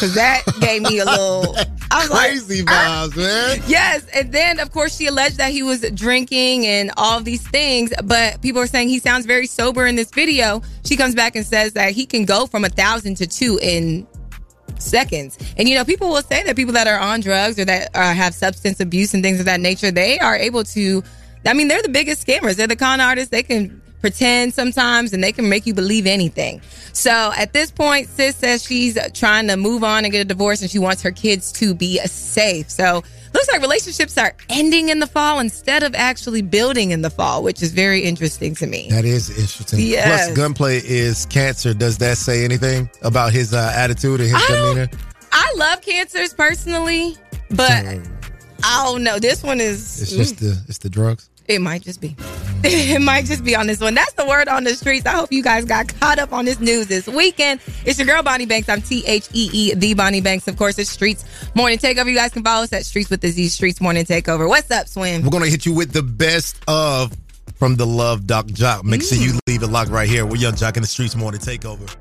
Because 0.03 0.16
that 0.16 0.42
gave 0.61 0.82
me 0.82 0.98
a 0.98 1.05
little. 1.05 1.55
I 1.92 2.00
was 2.00 2.11
like, 2.11 2.30
Crazy 2.30 2.64
vibes, 2.64 3.16
man. 3.16 3.62
Yes, 3.68 4.05
and 4.12 4.32
then 4.32 4.59
of 4.59 4.72
course 4.72 4.96
she 4.96 5.07
alleged 5.07 5.36
that 5.36 5.53
he 5.53 5.62
was 5.62 5.88
drinking 5.94 6.66
and 6.66 6.90
all 6.96 7.20
these 7.20 7.46
things, 7.50 7.92
but 8.03 8.42
people 8.42 8.61
are 8.61 8.66
saying 8.66 8.88
he 8.88 8.98
sounds 8.98 9.26
very 9.26 9.46
sober 9.46 9.86
in 9.86 9.94
this 9.94 10.11
video. 10.11 10.61
She 10.84 10.96
comes 10.96 11.14
back 11.14 11.36
and 11.36 11.46
says 11.46 11.74
that 11.74 11.92
he 11.92 12.05
can 12.05 12.24
go 12.24 12.48
from 12.48 12.64
a 12.64 12.68
thousand 12.68 13.16
to 13.18 13.28
two 13.28 13.61
in 13.62 14.05
seconds. 14.80 15.38
And 15.57 15.68
you 15.68 15.76
know, 15.76 15.84
people 15.84 16.09
will 16.09 16.22
say 16.22 16.42
that 16.42 16.57
people 16.57 16.72
that 16.72 16.88
are 16.88 16.98
on 16.98 17.20
drugs 17.20 17.57
or 17.61 17.64
that 17.66 17.94
uh, 17.94 18.12
have 18.12 18.34
substance 18.34 18.80
abuse 18.80 19.14
and 19.14 19.22
things 19.22 19.38
of 19.38 19.46
that 19.46 19.61
nature, 19.61 19.92
they 19.92 20.18
are 20.18 20.34
able 20.34 20.64
to. 20.64 21.05
I 21.46 21.55
mean, 21.55 21.68
they're 21.68 21.82
the 21.82 21.88
biggest 21.88 22.26
scammers. 22.26 22.57
They're 22.57 22.66
the 22.66 22.74
con 22.74 23.00
artists. 23.00 23.30
They 23.30 23.44
can 23.44 23.80
pretend 24.03 24.53
sometimes 24.53 25.14
and 25.14 25.24
they 25.24 25.32
can 25.32 25.48
make 25.48 25.66
you 25.66 25.72
believe 25.72 26.07
anything. 26.07 26.61
So 26.92 27.32
at 27.38 27.55
this 27.55 27.70
point, 27.70 28.09
sis 28.09 28.36
says 28.36 28.62
she's 28.62 28.98
trying 29.14 29.48
to 29.48 29.57
move 29.57 29.82
on 29.82 30.05
and 30.05 30.12
get 30.12 30.20
a 30.20 30.26
divorce 30.26 30.61
and 30.61 30.70
she 30.70 30.78
wants 30.78 31.00
her 31.03 31.11
kids 31.11 31.50
to 31.53 31.74
be 31.74 31.96
safe. 31.98 32.68
So 32.68 33.03
looks 33.32 33.50
like 33.50 33.62
relationships 33.62 34.18
are 34.18 34.34
ending 34.50 34.90
in 34.90 34.98
the 34.98 35.07
fall 35.07 35.40
instead 35.40 35.82
of 35.82 35.94
actually 35.94 36.42
building 36.42 36.90
in 36.90 37.00
the 37.00 37.09
fall, 37.09 37.42
which 37.42 37.62
is 37.62 37.72
very 37.72 38.03
interesting 38.03 38.55
to 38.57 38.66
me. 38.66 38.88
That 38.90 39.07
is 39.07 39.30
interesting. 39.30 39.80
Yes. 39.80 40.26
Plus, 40.26 40.36
gunplay 40.36 40.82
is 40.84 41.24
cancer. 41.26 41.72
Does 41.72 41.96
that 41.98 42.18
say 42.18 42.44
anything 42.44 42.90
about 43.00 43.32
his 43.32 43.55
uh, 43.55 43.72
attitude 43.74 44.20
and 44.20 44.30
his 44.30 44.46
demeanor? 44.46 44.88
I 45.32 45.55
love 45.57 45.80
cancers 45.80 46.34
personally, 46.34 47.16
but 47.50 47.70
I 47.70 48.84
don't 48.84 49.03
know. 49.03 49.18
This 49.18 49.42
one 49.42 49.61
is. 49.61 50.03
It's 50.03 50.12
just 50.12 50.40
the 50.40 50.62
it's 50.68 50.78
the 50.78 50.90
drugs. 50.90 51.30
It 51.49 51.61
might 51.61 51.82
just 51.82 52.01
be. 52.01 52.16
it 52.64 53.03
might 53.03 53.24
just 53.24 53.45
be 53.45 53.57
on 53.57 53.66
this 53.66 53.80
one. 53.80 53.95
That's 53.95 54.12
the 54.12 54.24
word 54.24 54.47
on 54.49 54.64
the 54.64 54.74
streets. 54.74 55.05
I 55.05 55.11
hope 55.11 55.32
you 55.32 55.43
guys 55.43 55.64
got 55.64 55.88
caught 55.99 56.18
up 56.18 56.32
on 56.32 56.45
this 56.45 56.61
news 56.61 56.86
this 56.86 57.09
weekend. 57.09 57.61
It's 57.84 57.99
your 57.99 58.07
girl, 58.07 58.22
Bonnie 58.22 58.47
Banks. 58.47 58.68
I'm 58.68 58.80
T 58.80 59.05
H 59.07 59.28
E 59.32 59.51
E, 59.53 59.74
the 59.74 59.95
Bonnie 59.95 60.20
Banks. 60.20 60.47
Of 60.47 60.57
course, 60.57 60.78
it's 60.78 60.95
Streetz 60.97 61.24
Morning 61.57 61.78
Takeover. 61.78 62.09
You 62.09 62.16
guys 62.16 62.32
can 62.32 62.45
follow 62.45 62.62
us 62.62 62.72
at 62.72 62.82
Streetz 62.82 63.11
with 63.11 63.20
the 63.20 63.28
Z, 63.28 63.47
Streetz 63.47 63.80
Morning 63.80 64.05
Takeover. 64.05 64.49
What's 64.49 64.70
up, 64.70 64.86
Swin? 64.86 65.22
We're 65.22 65.30
gonna 65.30 65.47
hit 65.47 65.66
you 65.66 65.74
with 65.74 65.93
the 65.93 66.03
best 66.03 66.62
of 66.68 67.12
from 67.57 67.76
the 67.76 67.86
Love 67.86 68.26
Doc 68.26 68.47
Joc. 68.47 68.84
Make 68.84 69.03
sure 69.03 69.18
mm. 69.18 69.26
you 69.26 69.38
leave 69.49 69.62
it 69.62 69.68
locked 69.68 69.90
right 69.90 70.09
here. 70.09 70.24
We're 70.24 70.36
Yung 70.36 70.55
Joc 70.55 70.76
in 70.76 70.82
the 70.82 70.88
Streetz 70.88 71.16
Morning 71.16 71.40
Takeover. 71.40 71.95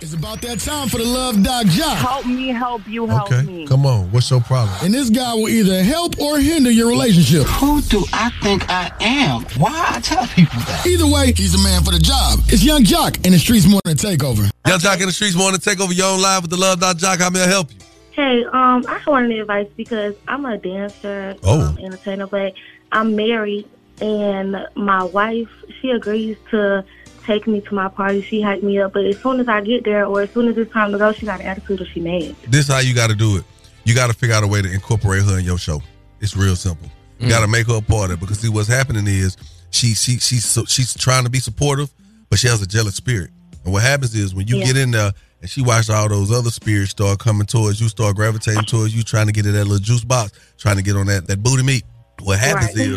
It's 0.00 0.12
about 0.12 0.40
that 0.42 0.58
time 0.60 0.88
for 0.88 0.98
the 0.98 1.04
Love 1.04 1.42
Doc 1.42 1.66
Joc. 1.66 1.96
Help 1.96 2.26
me, 2.26 2.48
help 2.48 2.86
you, 2.86 3.06
help 3.06 3.30
me. 3.44 3.66
Come 3.66 3.86
on, 3.86 4.10
what's 4.10 4.30
your 4.30 4.40
problem? 4.40 4.76
And 4.82 4.92
this 4.92 5.08
guy 5.08 5.32
will 5.34 5.48
either 5.48 5.82
help 5.82 6.18
or 6.20 6.38
hinder 6.38 6.70
your 6.70 6.88
relationship. 6.88 7.44
Who 7.46 7.80
do 7.82 8.04
I 8.12 8.30
think 8.42 8.68
I 8.68 8.90
am? 9.00 9.42
Why 9.56 9.92
I 9.94 10.00
tell 10.00 10.26
people 10.26 10.58
that? 10.60 10.84
Either 10.86 11.06
way, 11.06 11.32
he's 11.32 11.54
a 11.54 11.62
man 11.62 11.82
for 11.84 11.92
the 11.92 11.98
job. 11.98 12.40
It's 12.48 12.62
Yung 12.62 12.82
Joc 12.84 13.24
in 13.24 13.32
the 13.32 13.38
Streetz 13.38 13.66
Morning 13.68 13.96
Takeover. 13.96 14.50
Yung 14.66 14.78
Joc 14.78 14.94
in 15.00 15.06
the 15.06 15.12
Streetz 15.12 15.36
Morning 15.36 15.60
Takeover. 15.60 15.94
You 15.94 16.04
on 16.04 16.20
live 16.20 16.42
with 16.42 16.50
the 16.50 16.56
Love 16.58 16.80
Doc 16.80 16.96
Joc. 16.98 17.18
How 17.20 17.30
may 17.30 17.42
I 17.42 17.46
help 17.46 17.70
you? 17.72 17.78
Hey, 18.12 18.44
um, 18.44 18.84
I 18.88 19.00
wanted 19.06 19.38
advice 19.38 19.68
because 19.76 20.14
I'm 20.28 20.44
a 20.44 20.58
dancer, 20.58 21.34
Oh. 21.44 21.68
um, 21.68 21.78
entertainer, 21.78 22.26
but 22.26 22.52
I'm 22.92 23.16
married, 23.16 23.68
and 24.00 24.56
my 24.74 25.02
wife 25.04 25.48
she 25.80 25.90
agrees 25.90 26.36
to 26.50 26.84
take 27.24 27.46
me 27.46 27.60
to 27.62 27.74
my 27.74 27.88
party. 27.88 28.22
She 28.22 28.40
hyped 28.40 28.62
me 28.62 28.78
up, 28.80 28.92
but 28.92 29.04
as 29.04 29.18
soon 29.20 29.40
as 29.40 29.48
I 29.48 29.60
get 29.60 29.84
there, 29.84 30.06
or 30.06 30.22
as 30.22 30.30
soon 30.30 30.48
as 30.48 30.56
it's 30.56 30.72
time 30.72 30.92
to 30.92 30.98
go, 30.98 31.12
she 31.12 31.26
got 31.26 31.40
an 31.40 31.46
attitude 31.46 31.80
or 31.80 31.86
she 31.86 32.00
mad. 32.00 32.36
This 32.48 32.68
is 32.68 32.72
how 32.72 32.80
you 32.80 32.94
got 32.94 33.08
to 33.10 33.16
do 33.16 33.36
it. 33.36 33.44
You 33.84 33.94
got 33.94 34.06
to 34.08 34.14
figure 34.14 34.34
out 34.34 34.44
a 34.44 34.46
way 34.46 34.62
to 34.62 34.72
incorporate 34.72 35.24
her 35.24 35.38
in 35.38 35.44
your 35.44 35.58
show. 35.58 35.82
It's 36.20 36.36
real 36.36 36.56
simple. 36.56 36.88
You 37.18 37.28
got 37.28 37.40
to 37.40 37.48
make 37.48 37.66
her 37.68 37.76
a 37.76 37.80
part 37.82 38.10
of 38.10 38.18
it 38.18 38.20
because 38.20 38.38
see 38.40 38.48
what's 38.48 38.68
happening 38.68 39.06
is 39.06 39.36
she 39.70 39.88
she 39.94 40.18
she's 40.18 40.44
so, 40.44 40.64
she's 40.64 40.94
trying 40.94 41.24
to 41.24 41.30
be 41.30 41.38
supportive, 41.38 41.90
but 42.28 42.38
she 42.38 42.48
has 42.48 42.60
a 42.62 42.66
jealous 42.66 42.96
spirit. 42.96 43.30
And 43.64 43.72
what 43.72 43.82
happens 43.82 44.14
is 44.14 44.34
when 44.34 44.46
you 44.46 44.56
Yeah. 44.58 44.64
get 44.66 44.76
in 44.76 44.90
there 44.90 45.12
and 45.40 45.48
she 45.50 45.62
watches 45.62 45.90
all 45.90 46.08
those 46.08 46.30
other 46.32 46.50
spirits 46.50 46.90
start 46.90 47.18
coming 47.18 47.46
towards 47.46 47.80
you, 47.80 47.88
start 47.88 48.16
gravitating 48.16 48.64
towards 48.64 48.94
you, 48.94 49.02
trying 49.02 49.26
to 49.26 49.32
get 49.32 49.46
in 49.46 49.52
that 49.52 49.64
little 49.64 49.78
juice 49.78 50.04
box, 50.04 50.32
trying 50.58 50.76
to 50.76 50.82
get 50.82 50.96
on 50.96 51.06
that 51.06 51.26
that 51.28 51.42
booty 51.42 51.62
meat. 51.62 51.84
What 52.24 52.38
happens 52.38 52.76
Right. 52.76 52.88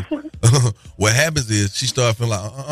is 0.42 0.74
what 0.98 1.14
happens 1.16 1.50
is 1.50 1.76
she 1.76 1.86
starts 1.88 2.18
feeling 2.18 2.32
like 2.32 2.40
uh 2.40 2.56
uh 2.56 2.64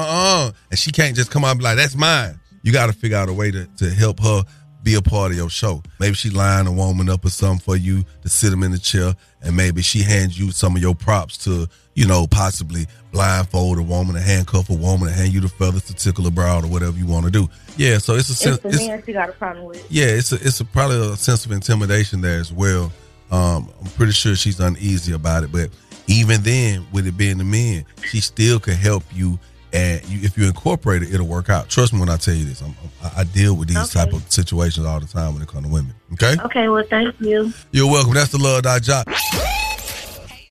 uh, 0.48 0.52
and 0.70 0.80
she 0.80 0.92
can't 0.92 1.16
just 1.16 1.32
come 1.32 1.44
out 1.44 1.52
and 1.52 1.60
be 1.60 1.64
like 1.64 1.78
that's 1.78 1.96
mine. 1.96 2.40
You 2.64 2.72
got 2.72 2.88
to 2.88 2.94
figure 2.94 3.18
out 3.18 3.30
a 3.30 3.34
way 3.34 3.52
to 3.52 3.66
to 3.78 3.90
help 3.90 4.20
her 4.22 4.44
be 4.84 4.94
a 4.94 5.02
part 5.02 5.32
of 5.32 5.38
your 5.38 5.50
show. 5.50 5.82
Maybe 6.00 6.14
she 6.14 6.30
line 6.30 6.68
a 6.68 6.72
woman 6.72 7.10
up 7.10 7.26
or 7.26 7.30
something 7.32 7.60
for 7.60 7.76
you 7.76 8.04
to 8.22 8.30
sit 8.30 8.54
him 8.54 8.62
in 8.62 8.72
the 8.72 8.78
chair, 8.78 9.16
and 9.42 9.56
maybe 9.58 9.82
she 9.82 10.04
hands 10.04 10.38
you 10.40 10.52
some 10.52 10.76
of 10.76 10.82
your 10.82 10.94
props 10.94 11.38
to, 11.46 11.68
you 11.96 12.06
know, 12.06 12.28
possibly 12.28 12.86
blindfold 13.12 13.80
a 13.80 13.82
woman, 13.82 14.16
a 14.16 14.20
handcuff 14.22 14.70
a 14.70 14.74
woman, 14.74 15.08
and 15.08 15.18
hand 15.18 15.34
you 15.34 15.42
the 15.42 15.50
feathers 15.50 15.86
to 15.86 15.96
tickle 15.96 16.28
a 16.28 16.32
brow 16.32 16.60
or 16.60 16.68
whatever 16.68 16.96
you 17.00 17.08
want 17.08 17.26
to 17.26 17.32
do. 17.32 17.50
Yeah, 17.78 17.98
so 17.98 18.14
it's 18.14 18.30
a 18.30 18.36
sense. 18.36 18.60
It's 18.64 18.78
the 18.78 18.88
man 18.88 19.02
she 19.04 19.14
got 19.14 19.30
a 19.30 19.32
problem 19.34 19.66
with. 19.66 19.84
yeah, 19.92 20.06
it's 20.06 20.32
a, 20.32 20.36
it's 20.36 20.60
a, 20.60 20.66
probably 20.66 20.98
a 21.14 21.16
sense 21.16 21.48
of 21.48 21.52
intimidation 21.52 22.22
there 22.22 22.40
as 22.40 22.54
well. 22.54 22.92
Um, 23.32 23.72
I'm 23.82 23.88
pretty 23.98 24.12
sure 24.12 24.36
she's 24.36 24.60
uneasy 24.60 25.14
about 25.14 25.44
it, 25.44 25.52
but 25.52 25.72
even 26.08 26.42
then, 26.44 26.86
with 26.92 27.08
it 27.08 27.18
being 27.18 27.38
the 27.38 27.44
men, 27.44 27.86
she 28.06 28.20
still 28.20 28.60
could 28.60 28.76
help 28.76 29.04
you. 29.14 29.40
And 29.74 30.02
you, 30.08 30.20
if 30.24 30.38
you 30.38 30.46
incorporate 30.48 31.04
it, 31.04 31.14
it'll 31.14 31.28
work 31.28 31.50
out. 31.50 31.68
Trust 31.68 31.92
me 31.92 32.00
when 32.00 32.08
I 32.10 32.16
tell 32.16 32.34
you 32.34 32.46
this. 32.46 32.62
I'm, 32.62 32.74
I 33.04 33.22
I 33.22 33.24
deal 33.26 33.56
with 33.56 33.68
these 33.68 33.78
Okay. 33.78 34.06
type 34.06 34.14
of 34.14 34.32
situations 34.32 34.86
all 34.86 35.00
the 35.02 35.06
time 35.08 35.34
when 35.34 35.42
it 35.44 35.50
comes 35.50 35.66
to 35.66 35.72
women. 35.74 35.94
Okay, 36.14 36.38
Okay, 36.46 36.70
well, 36.70 36.86
thank 36.90 37.14
you. 37.20 37.52
you're 37.72 37.92
welcome. 37.92 38.14
That's 38.14 38.32
the 38.32 38.38
love 38.38 38.64
doc 38.64 38.84
Joc. 38.84 39.04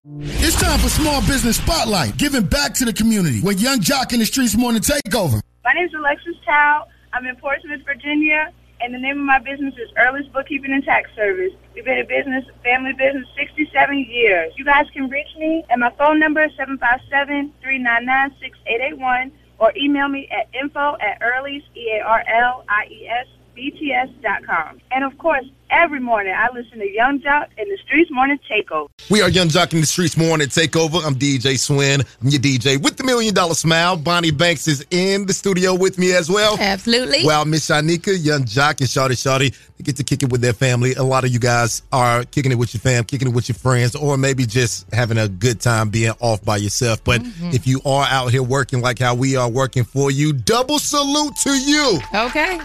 It's 0.07 0.61
time 0.61 0.79
for 0.79 0.91
Small 0.91 1.21
Business 1.23 1.57
Spotlight, 1.57 2.19
giving 2.19 2.45
back 2.45 2.75
to 2.75 2.85
the 2.85 2.93
community 2.93 3.41
with 3.41 3.61
Yung 3.63 3.79
Joc 3.81 4.13
in 4.13 4.19
the 4.19 4.27
Streetz 4.27 4.55
Morning 4.57 4.83
Takeover. 4.83 5.41
My 5.65 5.73
name 5.73 5.87
is 5.87 5.95
Alexis 5.95 6.35
Chow. 6.45 6.87
I'm 7.15 7.25
in 7.25 7.37
Portsmouth, 7.37 7.81
Virginia, 7.87 8.53
and 8.85 8.93
the 8.93 8.99
name 8.99 9.19
of 9.19 9.25
my 9.25 9.39
business 9.39 9.73
is 9.79 9.89
Earl's 9.97 10.29
Bookkeeping 10.29 10.71
and 10.71 10.85
Tax 10.85 11.09
Service. 11.17 11.55
We've 11.75 11.87
been 11.87 12.01
a 12.01 12.05
business, 12.05 12.45
family 12.63 12.93
business, 12.93 13.27
67 13.35 14.07
years. 14.11 14.53
You 14.59 14.67
guys 14.67 14.85
can 14.93 15.09
reach 15.09 15.35
me, 15.39 15.65
and 15.71 15.81
my 15.81 15.89
phone 15.97 16.19
number 16.19 16.45
is 16.45 16.53
757-399-6881, 16.53 19.31
or 19.59 19.73
email 19.75 20.09
me 20.09 20.29
at 20.29 20.55
info 20.55 20.99
at 21.01 21.19
earlies, 21.23 21.63
E-A-R-L-I-E-S, 21.75 23.27
BTS 23.57 24.21
dot 24.23 24.45
com. 24.45 24.81
And 24.91 25.05
of 25.05 25.17
course, 25.19 25.45
every 25.71 26.01
morning 26.01 26.35
I 26.37 26.49
listen 26.53 26.79
to 26.79 26.91
Yung 26.91 27.21
Joc 27.21 27.49
and 27.57 27.67
the 27.71 27.79
Streetz 27.87 28.11
Morning 28.11 28.39
Takeover. 28.51 28.89
We 29.11 29.23
are 29.23 29.29
Yung 29.29 29.49
Joc 29.49 29.73
in 29.73 29.81
the 29.81 29.87
Streetz 29.87 30.17
Morning 30.17 30.49
Takeover. 30.49 31.05
I'm 31.05 31.15
DJ 31.15 31.59
Swin. 31.59 32.01
I'm 32.01 32.29
your 32.29 32.41
DJ 32.41 32.83
with 32.83 32.97
the 32.97 33.05
Million 33.05 33.35
Dollar 33.35 33.55
Smile. 33.55 33.97
Bonnie 33.97 34.31
Banks 34.31 34.69
is 34.69 34.85
in 34.91 35.27
the 35.27 35.33
studio 35.33 35.75
with 35.75 35.99
me 35.99 36.13
as 36.15 36.29
well. 36.29 36.57
Absolutely. 36.59 37.25
Well, 37.25 37.45
Miss 37.45 37.69
Shanika, 37.69 38.17
Yung 38.19 38.45
Joc, 38.45 38.81
and 38.81 38.89
Shawty 38.89 39.13
Shawty, 39.13 39.57
they 39.77 39.85
get 39.85 39.97
to 39.97 40.05
kick 40.05 40.23
it 40.23 40.31
with 40.31 40.41
their 40.41 40.53
family. 40.53 40.95
A 40.95 41.03
lot 41.03 41.25
of 41.25 41.31
you 41.31 41.39
guys 41.39 41.83
are 41.93 42.25
kicking 42.25 42.53
it 42.53 42.57
with 42.57 42.75
your 42.75 42.81
fam, 42.81 43.05
kicking 43.05 43.29
it 43.29 43.35
with 43.35 43.49
your 43.49 43.57
friends, 43.57 43.95
or 43.95 44.17
maybe 44.17 44.47
just 44.47 44.93
having 44.93 45.19
a 45.19 45.29
good 45.29 45.61
time 45.61 45.91
being 45.91 46.13
off 46.21 46.45
by 46.45 46.57
yourself. 46.57 47.03
But 47.05 47.23
mm-hmm. 47.23 47.51
if 47.51 47.67
you 47.67 47.81
are 47.85 48.07
out 48.09 48.31
here 48.31 48.43
working 48.43 48.81
like 48.81 48.99
how 48.99 49.15
we 49.15 49.37
are 49.37 49.49
working 49.49 49.85
for 49.85 50.11
you, 50.11 50.33
double 50.33 50.79
salute 50.79 51.37
to 51.43 51.51
you. 51.51 51.99
Okay. 52.15 52.59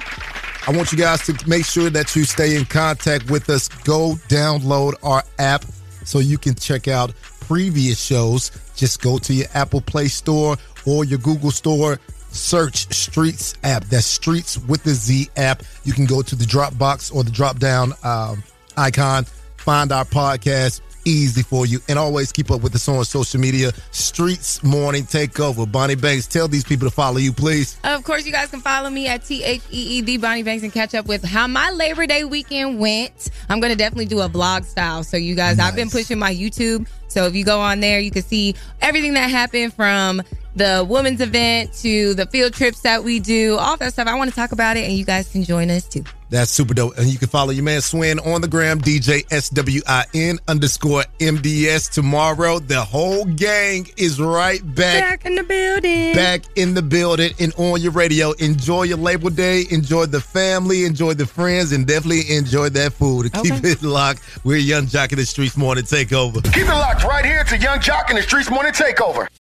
I 0.70 0.72
want 0.72 0.92
you 0.92 1.00
guys 1.00 1.26
to 1.26 1.50
make 1.50 1.66
sure 1.66 1.90
that 1.90 2.16
you 2.16 2.26
stay 2.26 2.56
in 2.56 2.64
contact 2.64 3.32
with 3.32 3.50
us. 3.50 3.70
Go 3.86 4.14
download 4.28 4.94
our 5.02 5.24
app 5.40 5.66
so 6.06 6.20
you 6.20 6.38
can 6.38 6.54
check 6.54 6.88
out 6.88 7.12
previous 7.40 8.00
shows. 8.00 8.52
Just 8.76 9.02
go 9.02 9.18
to 9.18 9.34
your 9.34 9.48
Apple 9.56 9.82
Play 9.82 10.10
Store 10.10 10.58
or 10.86 11.06
your 11.06 11.18
Google 11.18 11.50
Store. 11.50 12.00
Search 12.30 12.88
Streetz 12.90 13.56
app. 13.64 13.86
That's 13.86 14.20
Streetz 14.20 14.64
with 14.68 14.84
the 14.84 14.92
Z 14.92 15.30
app. 15.38 15.64
You 15.86 15.94
can 15.94 16.06
go 16.06 16.22
to 16.22 16.36
the 16.36 16.46
Dropbox 16.46 17.16
or 17.16 17.24
the 17.24 17.32
drop 17.32 17.58
down 17.58 17.94
um, 18.04 18.44
icon, 18.78 19.26
find 19.58 19.92
our 19.92 20.06
podcast. 20.06 20.82
Easy 21.06 21.44
for 21.44 21.66
you. 21.66 21.80
And 21.88 21.98
always 21.98 22.32
keep 22.32 22.52
up 22.52 22.62
with 22.62 22.76
us 22.76 22.88
on 22.88 23.04
social 23.06 23.40
media. 23.40 23.72
Streetz 23.92 24.64
Morning 24.64 25.04
Takeover. 25.04 25.70
Bonnie 25.70 25.96
Banks, 25.96 26.28
tell 26.28 26.48
these 26.48 26.64
people 26.64 26.90
to 26.90 26.94
follow 26.94 27.18
you, 27.18 27.34
please. 27.34 27.78
Of 27.84 28.04
course, 28.04 28.26
you 28.26 28.32
guys 28.32 28.50
can 28.50 28.62
follow 28.62 28.90
me 28.90 29.08
at 29.08 29.26
T 29.26 29.44
H 29.44 29.62
E 29.72 30.00
E 30.00 30.02
D 30.02 30.18
Bonnie 30.18 30.44
Banks 30.44 30.64
and 30.64 30.74
catch 30.74 30.94
up 30.96 31.08
with 31.08 31.24
how 31.24 31.48
my 31.48 31.70
Labor 31.72 32.06
Day 32.06 32.24
weekend 32.24 32.80
went. 32.80 33.30
I'm 33.50 33.60
going 33.60 33.72
to 33.72 33.78
definitely 33.78 34.06
do 34.06 34.20
a 34.22 34.30
vlog 34.30 34.66
style. 34.66 35.04
So, 35.04 35.18
you 35.18 35.36
guys, 35.36 35.60
I've 35.60 35.76
been 35.76 35.90
pushing 35.90 36.20
my 36.20 36.34
YouTube. 36.34 36.88
So, 37.10 37.26
if 37.26 37.36
you 37.36 37.44
go 37.44 37.60
on 37.60 37.80
there, 37.80 38.00
you 38.00 38.12
can 38.12 38.24
see 38.24 38.56
everything 38.82 39.14
that 39.14 39.30
happened 39.30 39.74
from 39.74 40.22
the 40.56 40.86
women's 40.88 41.22
event 41.22 41.74
to 41.74 42.14
the 42.16 42.26
field 42.26 42.54
trips 42.54 42.82
that 42.82 43.04
we 43.04 43.20
do, 43.20 43.58
all 43.58 43.78
that 43.78 43.94
stuff. 43.94 44.08
I 44.08 44.16
want 44.16 44.30
to 44.30 44.36
talk 44.36 44.52
about 44.52 44.78
it, 44.78 44.86
and 44.86 44.94
you 44.94 45.06
guys 45.06 45.30
can 45.30 45.44
join 45.44 45.70
us 45.70 45.88
too. 45.88 46.04
That's 46.30 46.52
super 46.52 46.76
dope. 46.76 46.98
And 46.98 47.08
you 47.08 47.18
can 47.18 47.28
follow 47.28 47.50
your 47.50 47.64
man 47.64 47.82
Swin 47.82 48.20
on 48.20 48.42
the 48.42 48.48
gram, 48.48 48.80
DJ 48.80 49.24
SWIN 49.32 50.40
underscore 50.48 51.04
MDS. 51.20 51.92
Tomorrow, 51.92 52.60
the 52.60 52.82
whole 52.82 53.26
gang 53.26 53.88
is 53.98 54.22
right 54.22 54.62
back. 54.76 55.02
Back 55.02 55.26
in 55.26 55.34
the 55.36 55.44
building. 55.44 56.14
Back 56.14 56.44
in 56.56 56.76
the 56.76 56.84
building 56.84 57.34
and 57.40 57.52
on 57.58 57.82
your 57.82 57.92
radio. 57.92 58.34
Enjoy 58.34 58.84
your 58.84 59.00
Labor 59.00 59.32
Day. 59.32 59.66
Enjoy 59.72 60.06
the 60.06 60.22
family. 60.22 60.86
Enjoy 60.86 61.16
the 61.16 61.26
friends. 61.26 61.72
And 61.72 61.88
definitely 61.88 62.36
enjoy 62.36 62.70
that 62.70 62.94
food. 62.94 63.34
Keep 63.34 63.64
it 63.64 63.82
locked. 63.82 64.22
We're 64.46 64.58
Yung 64.58 64.86
Joc 64.86 65.12
in 65.12 65.18
the 65.18 65.24
Streetz 65.24 65.58
Morning 65.58 65.84
Takeover. 65.84 66.44
Keep 66.54 66.68
it 66.68 66.70
locked 66.70 66.99
right 67.06 67.24
here 67.24 67.44
to 67.46 67.58
Yung 67.58 67.80
Joc 67.80 68.10
in 68.10 68.16
the 68.18 68.22
Streetz 68.22 68.52
Morning 68.52 68.74
Takeover. 68.74 69.30